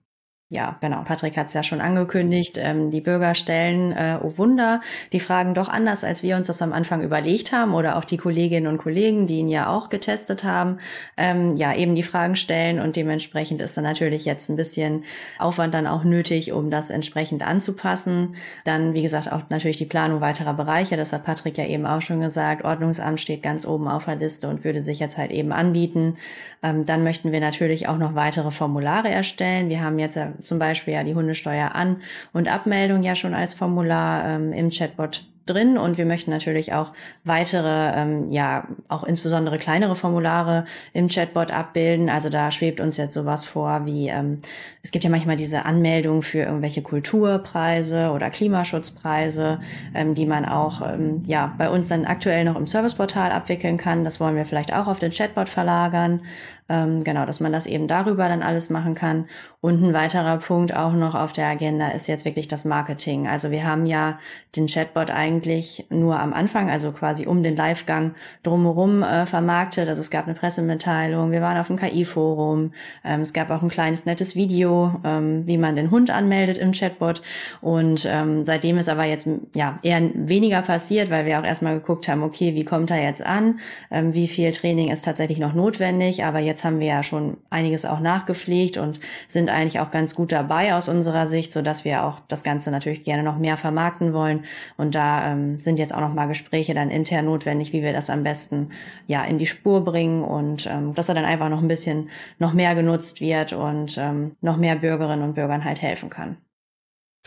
Ja, 0.49 0.77
genau. 0.79 1.03
Patrick 1.03 1.35
hat 1.35 1.47
es 1.47 1.53
ja 1.53 1.61
schon 1.61 1.81
angekündigt. 1.81 2.57
Ähm, 2.57 2.89
die 2.89 3.01
Bürger 3.01 3.35
stellen, 3.35 3.91
äh, 3.91 4.17
oh 4.23 4.37
Wunder, 4.37 4.79
die 5.11 5.19
Fragen 5.19 5.53
doch 5.53 5.67
anders, 5.67 6.05
als 6.05 6.23
wir 6.23 6.37
uns 6.37 6.47
das 6.47 6.61
am 6.61 6.71
Anfang 6.71 7.01
überlegt 7.01 7.51
haben 7.51 7.73
oder 7.73 7.97
auch 7.97 8.05
die 8.05 8.15
Kolleginnen 8.15 8.67
und 8.67 8.77
Kollegen, 8.77 9.27
die 9.27 9.39
ihn 9.39 9.49
ja 9.49 9.67
auch 9.67 9.89
getestet 9.89 10.45
haben, 10.45 10.79
ähm, 11.17 11.57
ja, 11.57 11.75
eben 11.75 11.95
die 11.95 12.03
Fragen 12.03 12.37
stellen 12.37 12.79
und 12.79 12.95
dementsprechend 12.95 13.61
ist 13.61 13.75
dann 13.75 13.83
natürlich 13.83 14.23
jetzt 14.23 14.47
ein 14.47 14.55
bisschen 14.55 15.03
Aufwand 15.37 15.73
dann 15.73 15.85
auch 15.85 16.05
nötig, 16.05 16.53
um 16.53 16.71
das 16.71 16.91
entsprechend 16.91 17.45
anzupassen. 17.45 18.37
Dann, 18.63 18.93
wie 18.93 19.01
gesagt, 19.01 19.29
auch 19.29 19.41
natürlich 19.49 19.75
die 19.75 19.85
Planung 19.85 20.21
weiterer 20.21 20.53
Bereiche. 20.53 20.95
Das 20.95 21.11
hat 21.11 21.25
Patrick 21.25 21.57
ja 21.57 21.65
eben 21.65 21.85
auch 21.85 22.01
schon 22.01 22.21
gesagt. 22.21 22.63
Ordnungsamt 22.63 23.19
steht 23.19 23.43
ganz 23.43 23.67
oben 23.67 23.89
auf 23.89 24.05
der 24.05 24.15
Liste 24.15 24.47
und 24.47 24.63
würde 24.63 24.81
sich 24.81 24.99
jetzt 24.99 25.17
halt 25.17 25.31
eben 25.31 25.51
anbieten. 25.51 26.15
Ähm, 26.63 26.85
dann 26.85 27.03
möchten 27.03 27.33
wir 27.33 27.41
natürlich 27.41 27.89
auch 27.89 27.97
noch 27.97 28.15
weitere 28.15 28.51
Formulare 28.51 29.09
erstellen. 29.09 29.67
Wir 29.67 29.81
haben 29.81 29.99
jetzt 29.99 30.17
zum 30.43 30.59
Beispiel 30.59 30.93
ja 30.93 31.03
die 31.03 31.15
Hundesteuer 31.15 31.75
an- 31.75 32.01
und 32.33 32.47
Abmeldung 32.47 33.03
ja 33.03 33.15
schon 33.15 33.33
als 33.33 33.53
Formular 33.53 34.25
ähm, 34.25 34.53
im 34.53 34.69
Chatbot 34.69 35.25
drin 35.47 35.77
und 35.77 35.97
wir 35.97 36.05
möchten 36.05 36.29
natürlich 36.29 36.73
auch 36.73 36.93
weitere, 37.23 37.91
ähm, 37.95 38.31
ja, 38.31 38.67
auch 38.88 39.03
insbesondere 39.03 39.57
kleinere 39.57 39.95
Formulare 39.95 40.65
im 40.93 41.07
Chatbot 41.07 41.51
abbilden. 41.51 42.09
Also 42.09 42.29
da 42.29 42.51
schwebt 42.51 42.79
uns 42.79 42.97
jetzt 42.97 43.13
sowas 43.13 43.45
vor 43.45 43.85
wie, 43.85 44.09
ähm, 44.09 44.39
es 44.83 44.91
gibt 44.91 45.03
ja 45.03 45.09
manchmal 45.09 45.35
diese 45.35 45.65
Anmeldung 45.65 46.21
für 46.21 46.39
irgendwelche 46.39 46.81
Kulturpreise 46.81 48.11
oder 48.11 48.29
Klimaschutzpreise, 48.29 49.59
ähm, 49.95 50.13
die 50.13 50.25
man 50.25 50.45
auch, 50.45 50.81
ähm, 50.81 51.23
ja, 51.25 51.53
bei 51.57 51.69
uns 51.69 51.88
dann 51.88 52.05
aktuell 52.05 52.43
noch 52.43 52.55
im 52.55 52.67
Serviceportal 52.67 53.31
abwickeln 53.31 53.77
kann. 53.77 54.03
Das 54.03 54.19
wollen 54.19 54.35
wir 54.35 54.45
vielleicht 54.45 54.73
auch 54.73 54.88
auf 54.88 54.99
den 54.99 55.11
Chatbot 55.11 55.49
verlagern. 55.49 56.21
Ähm, 56.70 57.03
genau, 57.03 57.26
dass 57.26 57.39
man 57.39 57.51
das 57.51 57.65
eben 57.65 57.88
darüber 57.88 58.28
dann 58.28 58.43
alles 58.43 58.70
machen 58.70 58.93
kann. 58.93 59.28
Und 59.59 59.82
ein 59.82 59.93
weiterer 59.93 60.38
Punkt 60.38 60.76
auch 60.76 60.93
noch 60.93 61.15
auf 61.15 61.34
der 61.34 61.47
Agenda 61.47 61.89
ist 61.89 62.07
jetzt 62.07 62.26
wirklich 62.26 62.47
das 62.47 62.63
Marketing. 62.63 63.28
Also 63.28 63.51
wir 63.51 63.65
haben 63.65 63.86
ja 63.86 64.20
den 64.55 64.68
Chatbot 64.68 65.09
eigentlich 65.09 65.88
nur 65.89 66.20
am 66.20 66.34
Anfang, 66.34 66.70
also 66.70 66.91
quasi 66.91 67.26
um 67.26 67.41
den 67.41 67.55
Livegang 67.55 68.13
drumherum 68.43 69.01
äh, 69.01 69.26
vermarktet. 69.26 69.89
Also 69.89 70.01
es 70.01 70.11
gab 70.11 70.26
eine 70.26 70.36
Pressemitteilung, 70.36 71.32
wir 71.32 71.41
waren 71.41 71.57
auf 71.57 71.68
dem 71.68 71.78
KI-Forum, 71.78 72.72
ähm, 73.03 73.22
es 73.22 73.34
gab 73.34 73.49
auch 73.49 73.61
ein 73.61 73.70
kleines 73.70 74.05
nettes 74.05 74.36
Video, 74.36 74.99
ähm, 75.03 75.47
wie 75.47 75.57
man 75.57 75.76
den 75.76 75.89
Hund 75.89 76.11
anmeldet 76.11 76.57
im 76.57 76.72
Chatbot. 76.72 77.22
Und 77.61 78.07
ähm, 78.09 78.43
seitdem 78.43 78.78
ist 78.78 78.89
aber 78.89 79.05
jetzt 79.05 79.28
ja 79.55 79.78
eher 79.82 80.01
weniger 80.13 80.61
passiert, 80.61 81.09
weil 81.09 81.26
wir 81.26 81.39
auch 81.39 81.43
erstmal 81.43 81.76
geguckt 81.80 82.07
haben, 82.07 82.24
okay, 82.24 82.53
wie 82.55 82.63
kommt 82.63 82.91
er 82.91 83.01
jetzt 83.01 83.26
an? 83.26 83.59
Ähm, 83.89 84.13
wie 84.13 84.28
viel 84.28 84.51
Training 84.51 84.91
ist 84.91 85.03
tatsächlich 85.03 85.39
noch 85.39 85.53
notwendig? 85.53 86.24
Aber 86.24 86.39
jetzt 86.39 86.57
haben 86.64 86.80
wir 86.80 86.88
ja 86.88 87.03
schon 87.03 87.38
einiges 87.49 87.86
auch 87.86 87.99
nachgepflegt 87.99 88.78
und 88.78 88.99
sind 89.28 89.49
eigentlich 89.49 89.80
auch 89.80 89.91
ganz 89.91 90.16
gut 90.16 90.32
dabei 90.32 90.74
aus 90.76 90.89
unserer 90.89 91.28
Sicht, 91.28 91.51
so 91.51 91.62
dass 91.62 91.86
wir 91.86 92.03
auch 92.03 92.20
das 92.28 92.43
Ganze 92.43 92.72
natürlich 92.72 93.03
gerne 93.03 93.24
noch 93.24 93.38
mehr 93.38 93.58
vermarkten 93.58 94.14
wollen. 94.14 94.45
Und 94.78 94.95
da 94.95 95.32
ähm, 95.32 95.62
sind 95.62 95.80
jetzt 95.80 95.93
auch 95.93 96.01
noch 96.01 96.14
mal 96.14 96.28
Gespräche 96.28 96.74
dann 96.74 96.89
intern 96.89 97.26
notwendig, 97.26 97.74
wie 97.74 97.84
wir 97.84 97.93
das 97.93 98.10
am 98.10 98.24
besten 98.24 98.72
ja 99.08 99.24
in 99.24 99.38
die 99.38 99.45
Spur 99.45 99.84
bringen 99.84 100.24
und 100.24 100.68
ähm, 100.68 100.93
dass 100.93 101.10
er 101.10 101.16
dann 101.16 101.26
einfach 101.26 101.49
noch 101.49 101.62
ein 101.62 101.68
bisschen 101.68 102.10
noch 102.39 102.53
mehr 102.53 102.76
genutzt 102.76 103.22
wird 103.22 103.53
und 103.53 103.97
ähm, 103.97 104.36
noch 104.41 104.58
mehr 104.58 104.76
Bürgerinnen 104.76 105.24
und 105.24 105.36
Bürgern 105.36 105.66
halt 105.66 105.82
helfen 105.82 106.10
kann. 106.10 106.38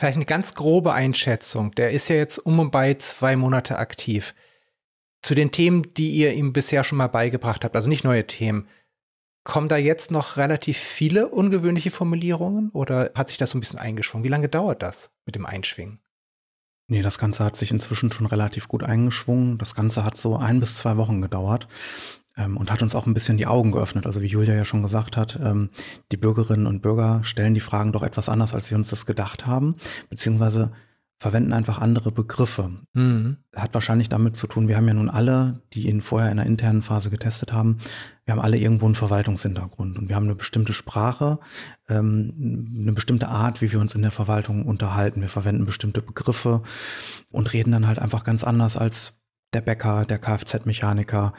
Vielleicht 0.01 0.17
eine 0.17 0.25
ganz 0.25 0.55
grobe 0.55 0.95
Einschätzung. 0.95 1.73
Der 1.73 1.91
ist 1.91 2.09
ja 2.09 2.17
jetzt 2.17 2.39
um 2.39 2.59
und 2.59 2.71
bei 2.71 2.95
zwei 2.95 3.37
Monate 3.37 3.77
aktiv. 3.77 4.35
Zu 5.21 5.35
den 5.35 5.51
Themen, 5.51 5.93
die 5.95 6.09
ihr 6.09 6.33
ihm 6.33 6.55
bisher 6.55 6.85
schon 6.85 6.97
mal 6.97 7.09
beigebracht 7.09 7.65
habt, 7.65 7.77
also 7.77 7.91
nicht 7.91 8.03
neue 8.03 8.27
Themen, 8.27 8.67
Kommen 9.43 9.69
da 9.69 9.77
jetzt 9.77 10.11
noch 10.11 10.37
relativ 10.37 10.77
viele 10.77 11.29
ungewöhnliche 11.29 11.91
Formulierungen 11.91 12.71
oder 12.71 13.11
hat 13.15 13.29
sich 13.29 13.39
das 13.39 13.51
so 13.51 13.59
ein 13.59 13.61
bisschen 13.61 13.79
eingeschwungen? 13.79 14.25
Wie 14.25 14.29
lange 14.31 14.49
dauert 14.49 14.83
das 14.83 15.11
mit 15.25 15.35
dem 15.35 15.47
Einschwingen? 15.47 16.01
Nee, 16.89 17.03
das 17.03 17.19
Ganze 17.19 17.45
hat 17.45 17.57
sich 17.57 17.71
inzwischen 17.71 18.11
schon 18.11 18.27
relativ 18.27 18.69
gut 18.69 18.83
eingeschwungen. 18.83 19.59
Das 19.59 19.75
Ganze 19.75 20.05
hat 20.05 20.17
so 20.17 20.37
ein 20.37 20.61
bis 20.61 20.77
zwei 20.77 20.97
Wochen 20.97 21.23
gedauert 21.23 21.69
ähm, 22.37 22.57
und 22.57 22.71
hat 22.71 22.83
uns 22.83 22.95
auch 22.95 23.07
ein 23.07 23.15
bisschen 23.15 23.37
die 23.37 23.47
Augen 23.47 23.73
geöffnet. 23.73 24.07
Also 24.07 24.21
wie 24.21 24.27
Julia 24.27 24.55
ja 24.55 24.65
schon 24.65 24.83
gesagt 24.83 25.17
hat, 25.17 25.39
ähm, 25.43 25.71
die 26.11 26.17
Bürgerinnen 26.17 26.67
und 26.67 26.83
Bürger 26.83 27.23
stellen 27.23 27.55
die 27.55 27.61
Fragen 27.61 27.93
doch 27.93 28.03
etwas 28.03 28.29
anders, 28.29 28.55
als 28.55 28.71
wir 28.71 28.77
uns 28.77 28.91
das 28.91 29.07
gedacht 29.07 29.47
haben, 29.47 29.77
beziehungsweise 30.09 30.73
verwenden 31.21 31.53
einfach 31.53 31.79
andere 31.79 32.11
Begriffe. 32.13 32.71
Mhm. 32.95 33.37
Hat 33.55 33.75
wahrscheinlich 33.75 34.09
damit 34.09 34.37
zu 34.37 34.47
tun, 34.47 34.69
wir 34.69 34.79
haben 34.79 34.89
ja 34.89 34.95
nun 34.95 35.11
alle, 35.11 35.61
die 35.75 35.87
ihn 35.87 36.01
vorher 36.01 36.31
in 36.31 36.39
der 36.39 36.47
internen 36.47 36.81
Phase 36.81 37.11
getestet 37.11 37.53
haben, 37.53 37.77
wir 38.25 38.33
haben 38.33 38.41
alle 38.41 38.57
irgendwo 38.57 38.87
einen 38.87 38.95
Verwaltungshintergrund 38.95 39.99
und 39.99 40.09
wir 40.09 40.17
haben 40.17 40.25
eine 40.25 40.35
bestimmte 40.35 40.73
Sprache, 40.73 41.39
ähm, 41.91 42.73
eine 42.75 42.93
bestimmte 42.93 43.29
Art, 43.29 43.61
wie 43.61 43.71
wir 43.71 43.81
uns 43.81 43.95
in 43.95 44.01
der 44.01 44.13
Verwaltung 44.13 44.65
unterhalten. 44.65 45.21
Wir 45.21 45.29
verwenden 45.29 45.67
bestimmte 45.67 46.01
Begriffe 46.01 46.63
und 47.31 47.53
reden 47.53 47.73
dann 47.73 47.87
halt 47.87 47.99
einfach 47.99 48.25
ganz 48.25 48.43
anders 48.43 48.79
als 48.79 49.21
der 49.53 49.61
Bäcker, 49.61 50.07
der 50.07 50.19
Kfz-Mechaniker, 50.19 51.35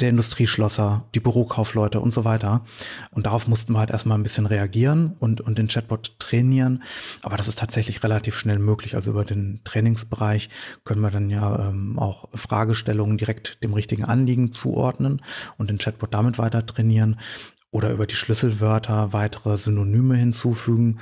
der 0.00 0.10
Industrieschlosser, 0.10 1.04
die 1.14 1.20
Bürokaufleute 1.20 2.00
und 2.00 2.10
so 2.10 2.24
weiter. 2.24 2.64
Und 3.10 3.26
darauf 3.26 3.48
mussten 3.48 3.72
wir 3.72 3.78
halt 3.78 3.90
erstmal 3.90 4.18
ein 4.18 4.22
bisschen 4.22 4.44
reagieren 4.44 5.16
und, 5.20 5.40
und 5.40 5.56
den 5.56 5.68
Chatbot 5.68 6.18
trainieren. 6.18 6.82
Aber 7.22 7.36
das 7.36 7.48
ist 7.48 7.58
tatsächlich 7.58 8.02
relativ 8.02 8.36
schnell 8.36 8.58
möglich. 8.58 8.94
Also 8.94 9.10
über 9.12 9.24
den 9.24 9.60
Trainingsbereich 9.64 10.50
können 10.84 11.00
wir 11.00 11.10
dann 11.10 11.30
ja 11.30 11.70
ähm, 11.70 11.98
auch 11.98 12.28
Fragestellungen 12.34 13.16
direkt 13.16 13.62
dem 13.64 13.72
richtigen 13.72 14.04
Anliegen 14.04 14.52
zuordnen 14.52 15.22
und 15.56 15.70
den 15.70 15.78
Chatbot 15.78 16.12
damit 16.12 16.36
weiter 16.36 16.66
trainieren. 16.66 17.18
Oder 17.70 17.90
über 17.90 18.06
die 18.06 18.14
Schlüsselwörter 18.14 19.12
weitere 19.14 19.56
Synonyme 19.56 20.16
hinzufügen. 20.16 21.00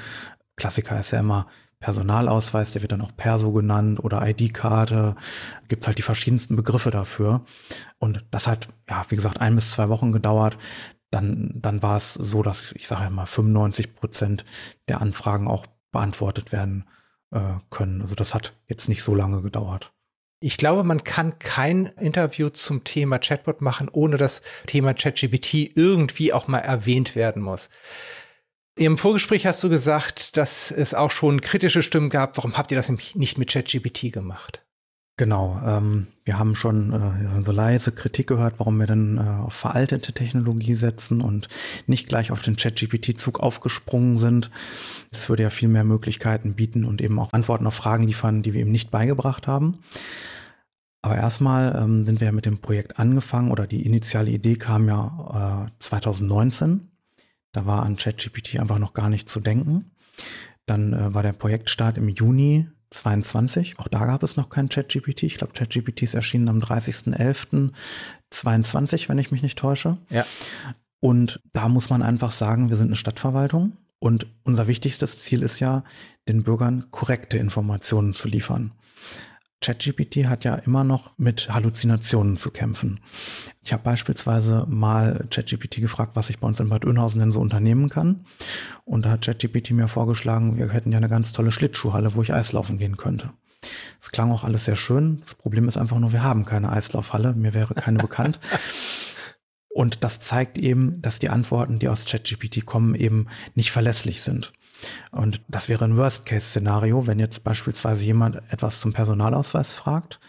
Klassiker 0.57 0.99
ist 1.01 1.11
ja 1.11 1.21
immer 1.21 1.47
Personalausweis, 1.85 2.73
der 2.73 2.81
wird 2.81 2.93
dann 2.93 3.03
auch 3.03 3.15
Perso 3.15 3.53
genannt 3.53 4.03
oder 4.03 4.27
ID-Karte. 4.27 5.17
Gibt 5.69 5.87
halt 5.87 5.99
die 5.99 6.03
verschiedensten 6.03 6.57
Begriffe 6.57 6.91
dafür. 6.91 7.45
Und 7.99 8.25
das 8.31 8.47
hat, 8.47 8.69
ja, 8.89 9.05
wie 9.11 9.17
gesagt, 9.17 9.39
ein 9.43 9.55
bis 9.55 9.73
zwei 9.73 9.91
Wochen 9.91 10.11
gedauert. 10.11 10.57
Dann, 11.11 11.51
dann 11.57 11.83
war 11.83 11.99
es 11.99 12.15
so, 12.15 12.43
dass 12.43 12.73
ich 12.73 12.89
sage 12.89 13.11
mal 13.11 13.27
95 13.27 13.95
Prozent 13.95 14.47
der 14.89 15.03
Anfragen 15.03 15.47
auch 15.47 15.67
beantwortet 15.93 16.53
werden 16.53 16.87
äh, 17.33 17.59
können. 17.69 18.01
Also 18.01 18.15
das 18.15 18.33
hat 18.33 18.55
jetzt 18.67 18.89
nicht 18.89 19.03
so 19.03 19.15
lange 19.15 19.43
gedauert. 19.43 19.93
Ich 20.41 20.57
glaube, 20.57 20.85
man 20.85 21.05
kann 21.05 21.39
kein 21.39 21.85
Interview 22.01 22.49
zum 22.49 22.85
Thema 22.85 23.19
Chatbot 23.19 23.61
machen, 23.61 23.91
ohne 23.93 24.17
dass 24.17 24.41
Thema 24.67 24.95
ChatGPT 24.95 25.77
irgendwie 25.77 26.33
auch 26.33 26.49
mal 26.49 26.61
erwähnt 26.61 27.15
werden 27.15 27.43
muss. 27.43 27.69
Im 28.77 28.99
Vorgespräch 28.99 29.47
hast 29.47 29.63
du 29.63 29.69
gesagt, 29.69 30.37
dass 30.37 30.73
es 30.73 30.95
auch 30.95 31.13
schon 31.13 31.41
kritische 31.41 31.83
Stimmen 31.83 32.11
gab. 32.11 32.37
Warum 32.37 32.57
habt 32.57 32.73
ihr 32.73 32.77
das 32.77 32.91
nicht 32.91 33.39
mit 33.39 33.51
ChatGPT 33.51 34.13
gemacht? 34.13 34.65
Genau, 35.17 35.61
ähm, 35.65 36.09
wir 36.25 36.41
haben 36.41 36.57
schon 36.57 36.93
äh, 36.93 37.43
so 37.45 37.53
leise 37.53 37.93
Kritik 37.93 38.27
gehört, 38.27 38.55
warum 38.59 38.79
wir 38.79 38.89
dann 38.89 39.17
äh, 39.17 39.45
auf 39.45 39.55
veraltete 39.55 40.13
Technologie 40.13 40.75
setzen 40.75 41.21
und 41.21 41.47
nicht 41.87 42.09
gleich 42.09 42.33
auf 42.33 42.43
den 42.43 42.57
ChatGPT-Zug 42.57 43.39
aufgesprungen 43.39 44.17
sind. 44.17 44.51
Das 45.13 45.29
würde 45.29 45.45
ja 45.45 45.51
viel 45.51 45.69
mehr 45.69 45.85
Möglichkeiten 45.85 46.55
bieten 46.55 46.85
und 46.85 47.01
eben 47.01 47.21
auch 47.21 47.33
Antworten 47.33 47.69
auf 47.69 47.75
Fragen 47.75 48.03
liefern, 48.09 48.43
die 48.43 48.55
wir 48.55 48.63
ihm 48.63 48.73
nicht 48.73 48.91
beigebracht 48.91 49.47
haben. 49.47 49.79
Aber 51.01 51.15
erstmal 51.15 51.77
ähm, 51.81 52.05
sind 52.05 52.21
wir 52.21 52.33
mit 52.33 52.45
dem 52.45 52.59
Projekt 52.59 52.99
angefangen 52.99 53.53
oder 53.53 53.69
die 53.69 53.87
initiale 53.87 54.31
Idee 54.33 54.57
kam 54.57 54.89
ja 54.89 55.69
äh, 55.69 55.71
2019 55.79 56.91
da 57.55 57.65
war 57.65 57.85
an 57.85 57.97
ChatGPT 57.97 58.61
einfach 58.61 58.79
noch 58.79 58.93
gar 58.93 59.09
nicht 59.09 59.27
zu 59.29 59.41
denken. 59.41 59.93
Dann 60.67 60.93
äh, 60.93 61.15
war 61.15 61.23
der 61.23 61.33
Projektstart 61.33 61.97
im 61.97 62.09
Juni 62.09 62.69
22. 62.91 63.79
Auch 63.79 63.89
da 63.89 64.05
gab 64.05 64.23
es 64.23 64.37
noch 64.37 64.51
kein 64.51 64.69
ChatGPT. 64.69 65.23
Ich 65.23 65.39
glaube, 65.39 65.55
ChatGPT 65.55 66.03
ist 66.03 66.15
erschienen 66.15 66.49
am 66.49 66.59
30.11.22, 66.59 69.09
wenn 69.09 69.19
ich 69.19 69.31
mich 69.31 69.43
nicht 69.43 69.59
täusche. 69.59 69.99
Ja. 70.11 70.27
Und 71.01 71.41
da 71.53 71.69
muss 71.69 71.91
man 71.91 72.03
einfach 72.03 72.33
sagen, 72.33 72.71
wir 72.71 72.77
sind 72.77 72.89
eine 72.89 72.97
Stadtverwaltung 72.97 73.77
und 73.99 74.27
unser 74.43 74.67
wichtigstes 74.67 75.23
Ziel 75.23 75.43
ist 75.43 75.61
ja, 75.61 75.85
den 76.29 76.43
Bürgern 76.43 76.91
korrekte 76.91 77.39
Informationen 77.39 78.13
zu 78.13 78.29
liefern. 78.29 78.73
ChatGPT 79.65 80.27
hat 80.27 80.45
ja 80.45 80.57
immer 80.57 80.85
noch 80.85 81.17
mit 81.17 81.49
Halluzinationen 81.49 82.37
zu 82.37 82.51
kämpfen. 82.51 83.01
Ich 83.63 83.73
habe 83.73 83.83
beispielsweise 83.83 84.67
mal 84.69 85.27
ChatGPT 85.31 85.81
gefragt, 85.81 86.17
was 86.17 86.29
ich 86.29 86.39
bei 86.39 86.47
uns 86.47 86.61
in 86.61 86.69
Bad 86.69 86.85
Oeynhausen 86.85 87.19
denn 87.21 87.33
so 87.33 87.41
unternehmen 87.41 87.89
kann. 87.89 88.27
Und 88.85 89.07
da 89.07 89.11
hat 89.11 89.25
ChatGPT 89.25 89.71
mir 89.71 89.89
vorgeschlagen, 89.89 90.59
wir 90.59 90.69
hätten 90.69 90.93
ja 90.93 90.99
eine 90.99 91.09
ganz 91.09 91.33
tolle 91.33 91.51
Schlittschuhhalle, 91.51 92.15
wo 92.15 92.21
ich 92.21 92.35
Eislaufen 92.35 92.77
gehen 92.77 92.99
könnte. 92.99 93.31
Es 93.99 94.13
klang 94.13 94.31
auch 94.31 94.45
alles 94.45 94.67
sehr 94.67 94.77
schön. 94.77 95.21
Das 95.21 95.35
Problem 95.35 95.67
ist 95.67 95.79
einfach 95.79 95.99
nur, 95.99 96.13
wir 96.13 96.23
haben 96.23 96.45
keine 96.45 96.71
Eislaufhalle. 96.71 97.33
Mir 97.33 97.55
wäre 97.55 97.73
keine 97.73 97.99
bekannt. 97.99 98.39
Und 99.71 100.05
das 100.05 100.21
zeigt 100.21 100.59
eben, 100.59 101.01
dass 101.01 101.21
die 101.21 101.31
Antworten, 101.31 101.79
die 101.79 101.89
aus 101.89 102.05
ChatGPT 102.05 102.67
kommen, 102.67 102.95
eben 102.95 103.29
nicht 103.55 103.73
verlässlich 103.73 104.21
sind. 104.21 104.53
Und 105.11 105.41
das 105.49 105.69
wäre 105.69 105.85
ein 105.85 105.97
Worst-Case-Szenario, 105.97 107.07
wenn 107.07 107.19
jetzt 107.19 107.45
beispielsweise 107.45 108.05
jemand 108.05 108.41
etwas 108.51 108.81
zum 108.81 108.93
Personalausweis 108.93 109.73
fragt 109.73 110.21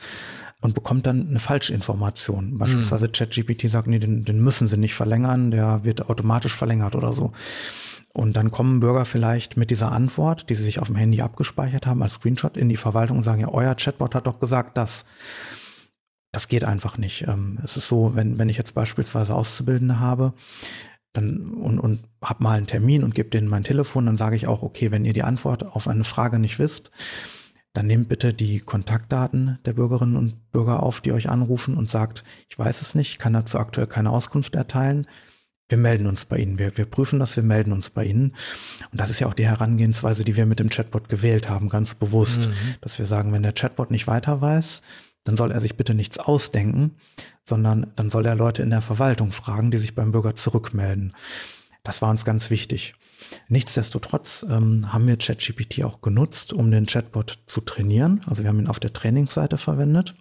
und 0.62 0.74
bekommt 0.74 1.06
dann 1.06 1.28
eine 1.30 1.39
Falschinformation. 1.39 2.58
Beispielsweise 2.58 3.08
mhm. 3.08 3.12
ChatGPT 3.12 3.70
sagt, 3.70 3.88
nee, 3.88 3.99
den, 3.99 4.26
den 4.26 4.39
müssen 4.39 4.68
sie 4.68 4.78
nicht 4.78 4.95
verlängern, 4.95 5.51
der 5.51 5.84
wird 5.84 6.10
automatisch 6.10 6.56
verlängert 6.56 6.95
oder 6.95 7.14
so. 7.14 7.34
Und 8.14 8.38
dann 8.38 8.49
kommen 8.49 8.80
Bürger 8.80 9.03
vielleicht 9.03 9.58
mit 9.58 9.72
dieser 9.72 9.91
Antwort, 9.91 10.49
die 10.49 10.56
sie 10.56 10.64
sich 10.64 10.80
auf 10.80 10.88
dem 10.88 10.95
Handy 10.95 11.22
abgespeichert 11.22 11.86
haben, 11.86 12.01
als 12.01 12.14
Screenshot 12.14 12.56
in 12.56 12.70
die 12.70 12.78
Verwaltung 12.78 13.18
und 13.18 13.24
sagen, 13.24 13.41
ja, 13.41 13.49
euer 13.49 13.76
Chatbot 13.76 14.16
hat 14.16 14.26
doch 14.26 14.39
gesagt 14.39 14.78
das. 14.78 15.06
Das 16.32 16.47
geht 16.47 16.64
einfach 16.64 16.97
nicht. 16.97 17.26
Ähm, 17.28 17.60
es 17.64 17.76
ist 17.76 17.88
so, 17.88 18.16
wenn, 18.16 18.39
wenn 18.39 18.49
ich 18.49 18.58
jetzt 18.58 18.74
beispielsweise 18.74 19.36
Auszubildende 19.36 19.99
habe, 19.99 20.34
dann 21.18 21.53
und, 21.53 21.80
und 21.80 21.99
habe 22.22 22.43
mal 22.43 22.57
einen 22.57 22.68
Termin 22.68 23.03
und 23.03 23.16
gebe 23.16 23.30
denen 23.30 23.47
mein 23.47 23.63
Telefon, 23.63 24.05
dann 24.05 24.18
sage 24.18 24.36
ich 24.36 24.47
auch, 24.47 24.61
okay, 24.61 24.91
wenn 24.91 25.05
ihr 25.05 25.13
die 25.13 25.24
Antwort 25.24 25.63
auf 25.63 25.88
eine 25.88 26.03
Frage 26.03 26.39
nicht 26.39 26.59
wisst, 26.59 26.91
dann 27.74 27.88
nehmt 27.88 28.07
bitte 28.07 28.34
die 28.34 28.59
Kontaktdaten 28.59 29.59
der 29.66 29.74
Bürgerinnen 29.74 30.16
und 30.16 30.51
Bürger 30.51 30.82
auf, 30.82 31.01
die 31.01 31.11
euch 31.11 31.30
anrufen 31.30 31.76
und 31.76 31.89
sagt, 31.89 32.24
ich 32.49 32.57
weiß 32.57 32.82
es 32.82 32.95
nicht, 32.95 33.20
kann 33.20 33.34
dazu 33.34 33.59
aktuell 33.59 33.88
keine 33.88 34.11
Auskunft 34.11 34.55
erteilen. 34.55 35.07
wir 35.68 35.78
melden 35.78 36.07
uns 36.07 36.26
bei 36.26 36.38
Ihnen. 36.38 36.57
Wir, 36.57 36.78
wir 36.78 36.86
prüfen 36.86 37.20
das, 37.20 37.36
wir 37.36 37.43
melden 37.43 37.74
uns 37.74 37.89
bei 37.89 38.05
Ihnen. 38.05 38.36
Und 38.91 39.01
das 39.01 39.09
ist 39.09 39.20
ja 39.20 39.28
auch 39.28 39.34
die 39.34 39.47
Herangehensweise, 39.47 40.24
die 40.24 40.36
wir 40.38 40.45
mit 40.45 40.59
dem 40.59 40.70
Chatbot 40.70 41.09
gewählt 41.09 41.49
haben, 41.49 41.70
ganz 41.70 41.95
bewusst, 41.95 42.47
mhm. 42.47 42.53
dass 42.82 42.99
wir 42.99 43.05
sagen, 43.05 43.34
wenn 43.34 43.43
der 43.43 43.53
Chatbot 43.53 43.91
nicht 43.91 44.07
weiter 44.07 44.41
weiß, 44.41 44.82
dann 45.26 45.36
soll 45.36 45.51
er 45.51 45.59
sich 45.59 45.76
bitte 45.76 45.93
nichts 45.93 46.17
ausdenken, 46.17 46.95
sondern 47.43 47.91
dann 47.97 48.09
soll 48.09 48.26
er 48.26 48.36
Leute 48.36 48.61
in 48.61 48.69
der 48.69 48.82
Verwaltung 48.82 49.34
fragen, 49.34 49.71
die 49.71 49.78
sich 49.78 49.93
beim 49.93 50.13
Bürger 50.13 50.36
zurückmelden. 50.36 51.13
Das 51.84 52.01
war 52.01 52.09
uns 52.09 52.23
ganz 52.23 52.49
wichtig. 52.49 52.95
Nichtsdestotrotz 53.49 54.45
ähm, 54.49 54.93
haben 54.93 55.07
wir 55.07 55.17
ChatGPT 55.17 55.84
auch 55.84 56.01
genutzt, 56.01 56.53
um 56.53 56.71
den 56.71 56.86
Chatbot 56.86 57.39
zu 57.45 57.59
trainieren. 57.59 58.21
Also 58.26 58.43
wir 58.43 58.49
haben 58.49 58.59
ihn 58.59 58.67
auf 58.67 58.80
der 58.80 58.93
Trainingsseite 58.93 59.57
verwendet 59.57 60.15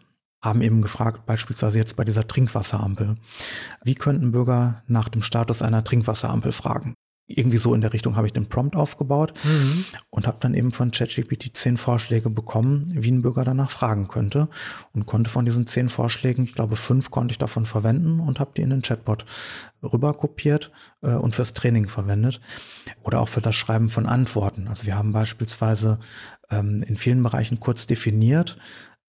haben 0.44 0.60
eben 0.60 0.82
gefragt, 0.82 1.24
beispielsweise 1.24 1.78
jetzt 1.78 1.96
bei 1.96 2.04
dieser 2.04 2.28
Trinkwasserampel, 2.28 3.16
wie 3.82 3.94
könnten 3.94 4.32
Bürger 4.32 4.82
nach 4.86 5.08
dem 5.08 5.22
Status 5.22 5.62
einer 5.62 5.82
Trinkwasserampel 5.82 6.52
fragen? 6.52 6.94
Irgendwie 7.26 7.56
so 7.56 7.74
in 7.74 7.80
der 7.80 7.94
Richtung 7.94 8.16
habe 8.16 8.26
ich 8.26 8.34
den 8.34 8.50
Prompt 8.50 8.76
aufgebaut 8.76 9.32
mhm. 9.44 9.86
und 10.10 10.26
habe 10.26 10.36
dann 10.40 10.52
eben 10.52 10.72
von 10.72 10.90
ChatGPT 10.90 11.56
zehn 11.56 11.78
Vorschläge 11.78 12.28
bekommen, 12.28 12.92
wie 12.94 13.10
ein 13.10 13.22
Bürger 13.22 13.44
danach 13.44 13.70
fragen 13.70 14.08
könnte 14.08 14.48
und 14.92 15.06
konnte 15.06 15.30
von 15.30 15.46
diesen 15.46 15.66
zehn 15.66 15.88
Vorschlägen, 15.88 16.44
ich 16.44 16.54
glaube 16.54 16.76
fünf 16.76 17.10
konnte 17.10 17.32
ich 17.32 17.38
davon 17.38 17.64
verwenden 17.64 18.20
und 18.20 18.40
habe 18.40 18.50
die 18.54 18.62
in 18.62 18.70
den 18.70 18.82
Chatbot 18.82 19.24
rüberkopiert 19.82 20.70
äh, 21.02 21.14
und 21.14 21.34
fürs 21.34 21.54
Training 21.54 21.88
verwendet 21.88 22.40
oder 23.02 23.20
auch 23.20 23.28
für 23.28 23.40
das 23.40 23.54
Schreiben 23.54 23.88
von 23.88 24.06
Antworten. 24.06 24.68
Also 24.68 24.84
wir 24.84 24.96
haben 24.96 25.12
beispielsweise 25.12 25.98
ähm, 26.50 26.82
in 26.82 26.96
vielen 26.96 27.22
Bereichen 27.22 27.58
kurz 27.58 27.86
definiert, 27.86 28.58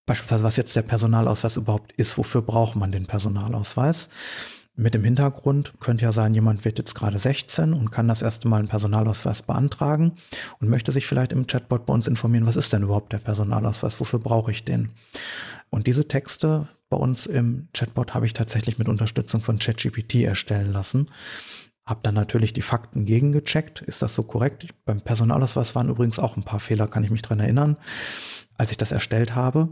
beispielsweise 0.06 0.44
was 0.44 0.56
jetzt 0.56 0.76
der 0.76 0.84
Personalausweis 0.84 1.58
überhaupt 1.58 1.92
ist, 1.94 2.18
wofür 2.18 2.42
braucht 2.42 2.76
man 2.76 2.92
den 2.92 3.08
Personalausweis. 3.08 4.10
Mit 4.78 4.94
dem 4.94 5.04
Hintergrund 5.04 5.74
könnte 5.80 6.04
ja 6.04 6.12
sein, 6.12 6.34
jemand 6.34 6.66
wird 6.66 6.78
jetzt 6.78 6.96
gerade 6.96 7.18
16 7.18 7.74
und 7.74 7.92
kann 7.92 8.08
das 8.08 8.22
erste 8.22 8.48
Mal 8.48 8.60
einen 8.60 8.68
Personalausweis 8.68 9.42
beantragen 9.42 10.14
und 10.60 10.70
möchte 10.70 10.92
sich 10.92 11.08
vielleicht 11.08 11.32
im 11.32 11.48
Chatbot 11.48 11.86
bei 11.86 11.94
uns 11.94 12.08
informieren, 12.08 12.46
was 12.46 12.58
ist 12.58 12.74
denn 12.74 12.84
überhaupt 12.84 13.14
der 13.14 13.20
Personalausweis, 13.20 14.00
wofür 14.00 14.20
brauche 14.20 14.52
ich 14.52 14.66
den? 14.66 14.92
Und 15.70 15.88
diese 15.88 16.08
Texte 16.08 16.68
bei 16.90 16.98
uns 16.98 17.26
im 17.26 17.70
Chatbot 17.74 18.14
habe 18.14 18.26
ich 18.26 18.34
tatsächlich 18.34 18.78
mit 18.78 18.90
Unterstützung 18.90 19.42
von 19.42 19.60
ChatGPT 19.60 20.16
erstellen 20.16 20.72
lassen. 20.74 21.08
Hab 21.86 22.04
dann 22.04 22.16
natürlich 22.16 22.52
die 22.52 22.62
Fakten 22.62 23.06
gegengecheckt. 23.06 23.82
Ist 23.82 24.02
das 24.02 24.16
so 24.16 24.24
korrekt? 24.24 24.68
Beim 24.86 25.02
Personalausweis 25.02 25.76
waren 25.76 25.90
übrigens 25.90 26.20
auch 26.20 26.36
ein 26.36 26.44
paar 26.44 26.60
Fehler, 26.60 26.88
kann 26.88 27.04
ich 27.04 27.12
mich 27.12 27.22
dran 27.22 27.40
erinnern 27.40 27.78
als 28.58 28.72
ich 28.72 28.78
das 28.78 28.92
erstellt 28.92 29.36
habe, 29.36 29.70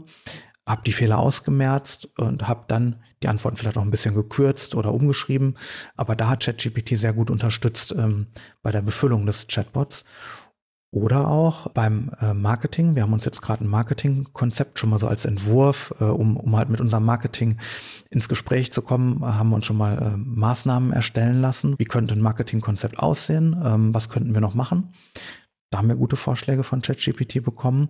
habe 0.66 0.82
die 0.84 0.92
Fehler 0.92 1.18
ausgemerzt 1.18 2.08
und 2.16 2.48
habe 2.48 2.64
dann 2.68 2.96
die 3.22 3.28
Antworten 3.28 3.56
vielleicht 3.56 3.76
auch 3.76 3.82
ein 3.82 3.90
bisschen 3.90 4.14
gekürzt 4.14 4.74
oder 4.74 4.92
umgeschrieben. 4.92 5.56
Aber 5.96 6.16
da 6.16 6.28
hat 6.28 6.44
ChatGPT 6.44 6.96
sehr 6.96 7.12
gut 7.12 7.30
unterstützt 7.30 7.94
ähm, 7.96 8.28
bei 8.62 8.72
der 8.72 8.82
Befüllung 8.82 9.26
des 9.26 9.46
Chatbots. 9.46 10.04
Oder 10.94 11.26
auch 11.26 11.70
beim 11.70 12.12
äh, 12.20 12.34
Marketing. 12.34 12.94
Wir 12.94 13.02
haben 13.02 13.12
uns 13.12 13.24
jetzt 13.24 13.42
gerade 13.42 13.64
ein 13.64 13.68
Marketingkonzept 13.68 14.78
schon 14.78 14.90
mal 14.90 15.00
so 15.00 15.08
als 15.08 15.24
Entwurf, 15.24 15.92
äh, 15.98 16.04
um, 16.04 16.36
um 16.36 16.54
halt 16.56 16.68
mit 16.68 16.80
unserem 16.80 17.04
Marketing 17.04 17.58
ins 18.10 18.28
Gespräch 18.28 18.70
zu 18.70 18.80
kommen, 18.80 19.20
haben 19.24 19.48
wir 19.48 19.56
uns 19.56 19.66
schon 19.66 19.76
mal 19.76 19.98
äh, 20.00 20.16
Maßnahmen 20.16 20.92
erstellen 20.92 21.40
lassen. 21.40 21.74
Wie 21.78 21.84
könnte 21.84 22.14
ein 22.14 22.20
Marketingkonzept 22.20 23.00
aussehen? 23.00 23.60
Ähm, 23.60 23.92
was 23.92 24.08
könnten 24.08 24.34
wir 24.34 24.40
noch 24.40 24.54
machen? 24.54 24.92
Da 25.74 25.78
haben 25.78 25.88
wir 25.88 25.96
gute 25.96 26.14
Vorschläge 26.14 26.62
von 26.62 26.82
ChatGPT 26.82 27.42
bekommen. 27.42 27.88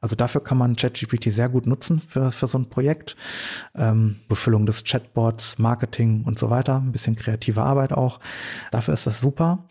Also 0.00 0.16
dafür 0.16 0.42
kann 0.42 0.58
man 0.58 0.74
ChatGPT 0.74 1.30
sehr 1.30 1.48
gut 1.48 1.68
nutzen 1.68 2.02
für, 2.08 2.32
für 2.32 2.48
so 2.48 2.58
ein 2.58 2.68
Projekt. 2.68 3.14
Ähm, 3.76 4.16
Befüllung 4.26 4.66
des 4.66 4.82
Chatbots, 4.82 5.60
Marketing 5.60 6.24
und 6.24 6.36
so 6.36 6.50
weiter, 6.50 6.80
ein 6.80 6.90
bisschen 6.90 7.14
kreative 7.14 7.62
Arbeit 7.62 7.92
auch. 7.92 8.18
Dafür 8.72 8.92
ist 8.92 9.06
das 9.06 9.20
super. 9.20 9.68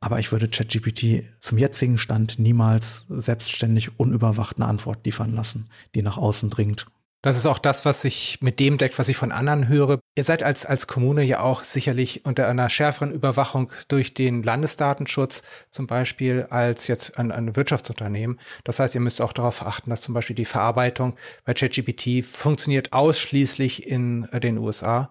Aber 0.00 0.18
ich 0.18 0.32
würde 0.32 0.48
ChatGPT 0.48 1.24
zum 1.40 1.58
jetzigen 1.58 1.98
Stand 1.98 2.38
niemals 2.38 3.04
selbstständig 3.10 4.00
unüberwacht 4.00 4.56
eine 4.56 4.64
Antwort 4.64 5.04
liefern 5.04 5.34
lassen, 5.34 5.68
die 5.94 6.00
nach 6.00 6.16
außen 6.16 6.48
dringt. 6.48 6.86
Das 7.24 7.38
ist 7.38 7.46
auch 7.46 7.58
das, 7.58 7.86
was 7.86 8.02
sich 8.02 8.36
mit 8.42 8.60
dem 8.60 8.76
deckt, 8.76 8.98
was 8.98 9.08
ich 9.08 9.16
von 9.16 9.32
anderen 9.32 9.66
höre. 9.66 9.98
Ihr 10.14 10.24
seid 10.24 10.42
als, 10.42 10.66
als 10.66 10.86
Kommune 10.86 11.22
ja 11.22 11.40
auch 11.40 11.64
sicherlich 11.64 12.26
unter 12.26 12.46
einer 12.46 12.68
schärferen 12.68 13.12
Überwachung 13.12 13.72
durch 13.88 14.12
den 14.12 14.42
Landesdatenschutz 14.42 15.42
zum 15.70 15.86
Beispiel 15.86 16.46
als 16.50 16.86
jetzt 16.86 17.18
ein, 17.18 17.32
ein 17.32 17.56
Wirtschaftsunternehmen. 17.56 18.38
Das 18.64 18.78
heißt, 18.78 18.94
ihr 18.94 19.00
müsst 19.00 19.22
auch 19.22 19.32
darauf 19.32 19.64
achten, 19.64 19.88
dass 19.88 20.02
zum 20.02 20.12
Beispiel 20.12 20.36
die 20.36 20.44
Verarbeitung 20.44 21.16
bei 21.46 21.54
ChatGPT 21.54 22.22
funktioniert 22.22 22.92
ausschließlich 22.92 23.86
in 23.86 24.28
den 24.34 24.58
USA 24.58 25.08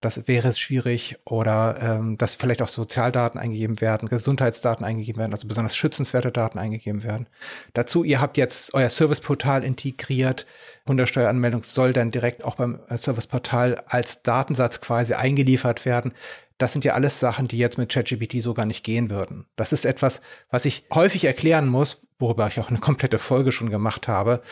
das 0.00 0.28
wäre 0.28 0.52
schwierig 0.52 1.16
oder 1.24 1.78
ähm, 1.80 2.18
dass 2.18 2.34
vielleicht 2.34 2.60
auch 2.60 2.68
Sozialdaten 2.68 3.38
eingegeben 3.38 3.80
werden, 3.80 4.08
Gesundheitsdaten 4.08 4.84
eingegeben 4.84 5.18
werden, 5.18 5.32
also 5.32 5.48
besonders 5.48 5.74
schützenswerte 5.74 6.30
Daten 6.30 6.58
eingegeben 6.58 7.02
werden. 7.02 7.28
Dazu, 7.72 8.04
ihr 8.04 8.20
habt 8.20 8.36
jetzt 8.36 8.74
euer 8.74 8.90
Serviceportal 8.90 9.64
integriert. 9.64 10.46
Hundersteueranmeldung 10.86 11.62
soll 11.62 11.94
dann 11.94 12.10
direkt 12.10 12.44
auch 12.44 12.56
beim 12.56 12.80
äh, 12.88 12.98
Serviceportal 12.98 13.82
als 13.86 14.22
Datensatz 14.22 14.82
quasi 14.82 15.14
eingeliefert 15.14 15.86
werden. 15.86 16.12
Das 16.58 16.72
sind 16.72 16.84
ja 16.84 16.92
alles 16.92 17.18
Sachen, 17.18 17.48
die 17.48 17.58
jetzt 17.58 17.78
mit 17.78 17.90
ChatGPT 17.90 18.42
so 18.42 18.54
gar 18.54 18.66
nicht 18.66 18.84
gehen 18.84 19.08
würden. 19.10 19.46
Das 19.56 19.72
ist 19.72 19.86
etwas, 19.86 20.20
was 20.50 20.66
ich 20.66 20.86
häufig 20.92 21.24
erklären 21.24 21.68
muss, 21.68 22.06
worüber 22.18 22.46
ich 22.48 22.60
auch 22.60 22.70
eine 22.70 22.80
komplette 22.80 23.18
Folge 23.18 23.50
schon 23.50 23.70
gemacht 23.70 24.08
habe, 24.08 24.42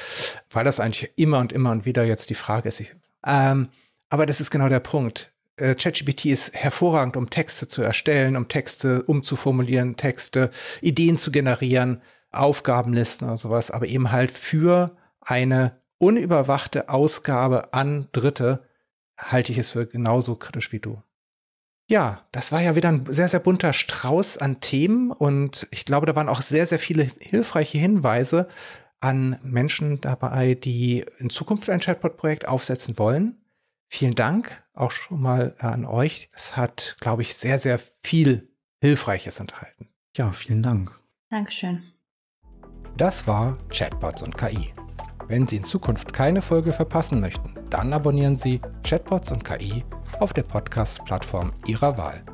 weil 0.51 0.64
das 0.64 0.80
eigentlich 0.80 1.12
immer 1.16 1.38
und 1.38 1.53
immer 1.53 1.70
und 1.70 1.84
wieder 1.84 2.05
jetzt 2.05 2.30
die 2.30 2.34
Frage 2.34 2.68
ist. 2.68 2.80
Ich, 2.80 2.95
ähm, 3.26 3.68
aber 4.09 4.26
das 4.26 4.40
ist 4.40 4.51
genau 4.51 4.68
der 4.68 4.80
Punkt 4.80 5.34
äh, 5.57 5.74
ChatGPT 5.74 6.26
ist 6.26 6.55
hervorragend, 6.55 7.16
um 7.16 7.30
Texte 7.30 7.68
zu 7.68 7.82
erstellen, 7.82 8.36
um 8.36 8.48
Texte 8.48 9.02
umzuformulieren, 9.02 9.96
Texte, 9.96 10.50
Ideen 10.80 11.18
zu 11.18 11.30
generieren, 11.30 12.02
Aufgabenlisten 12.30 13.28
oder 13.28 13.36
sowas, 13.36 13.70
aber 13.70 13.86
eben 13.86 14.11
halt 14.11 14.30
für 14.30 14.96
eine 15.20 15.80
unüberwachte 15.98 16.88
Ausgabe 16.88 17.72
an 17.72 18.09
Dritte 18.12 18.64
halte 19.16 19.52
ich 19.52 19.59
es 19.59 19.70
für 19.70 19.86
genauso 19.86 20.34
kritisch 20.36 20.72
wie 20.72 20.80
du. 20.80 21.00
Ja, 21.88 22.26
das 22.32 22.50
war 22.50 22.62
ja 22.62 22.74
wieder 22.74 22.88
ein 22.88 23.07
sehr, 23.11 23.28
sehr 23.28 23.40
bunter 23.40 23.72
Strauß 23.72 24.38
an 24.38 24.61
Themen 24.61 25.11
und 25.11 25.66
ich 25.70 25.84
glaube, 25.84 26.07
da 26.07 26.16
waren 26.16 26.28
auch 26.28 26.40
sehr, 26.40 26.66
sehr 26.66 26.78
viele 26.78 27.07
hilfreiche 27.20 27.78
Hinweise 27.78 28.48
an 29.00 29.38
Menschen 29.42 30.00
dabei, 30.00 30.55
die 30.55 31.05
in 31.18 31.28
Zukunft 31.28 31.68
ein 31.68 31.80
Chatbot-Projekt 31.80 32.48
aufsetzen 32.48 32.98
wollen. 32.98 33.43
Vielen 33.97 34.16
Dank 34.16 34.64
auch 34.72 34.90
schon 34.90 35.20
mal 35.20 35.55
an 35.61 35.84
euch. 35.84 36.28
Es 36.32 36.57
hat, 36.57 36.97
glaube 36.99 37.22
ich, 37.22 37.36
sehr, 37.36 37.61
sehr 37.61 37.78
viel 38.03 38.49
Hilfreiches 38.80 39.38
enthalten. 39.38 39.88
Ja, 40.16 40.32
vielen 40.32 40.64
Dank. 40.64 40.90
Dankeschön. 41.30 41.84
Das 42.97 43.28
war 43.28 43.57
Chatbots 43.68 44.24
und 44.24 44.36
KI. 44.36 44.74
Wenn 45.28 45.47
Sie 45.47 45.59
in 45.59 45.62
Zukunft 45.62 46.12
keine 46.12 46.42
Folge 46.42 46.72
verpassen 46.72 47.20
möchten, 47.20 47.55
dann 47.70 47.92
abonnieren 47.92 48.36
Sie 48.36 48.61
Chatbots 48.82 49.30
und 49.30 49.45
KI 49.45 49.84
auf 50.18 50.32
der 50.32 50.42
Podcast-Plattform 50.42 51.53
Ihrer 51.68 51.97
Wahl. 51.97 52.24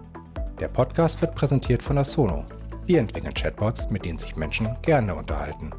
Der 0.61 0.69
Podcast 0.69 1.21
wird 1.21 1.35
präsentiert 1.35 1.83
von 1.83 1.99
Asono. 1.99 2.47
Wir 2.87 3.01
entwickeln 3.01 3.35
Chatbots, 3.35 3.91
mit 3.91 4.07
denen 4.07 4.17
sich 4.17 4.35
Menschen 4.35 4.79
gerne 4.81 5.15
unterhalten. 5.15 5.73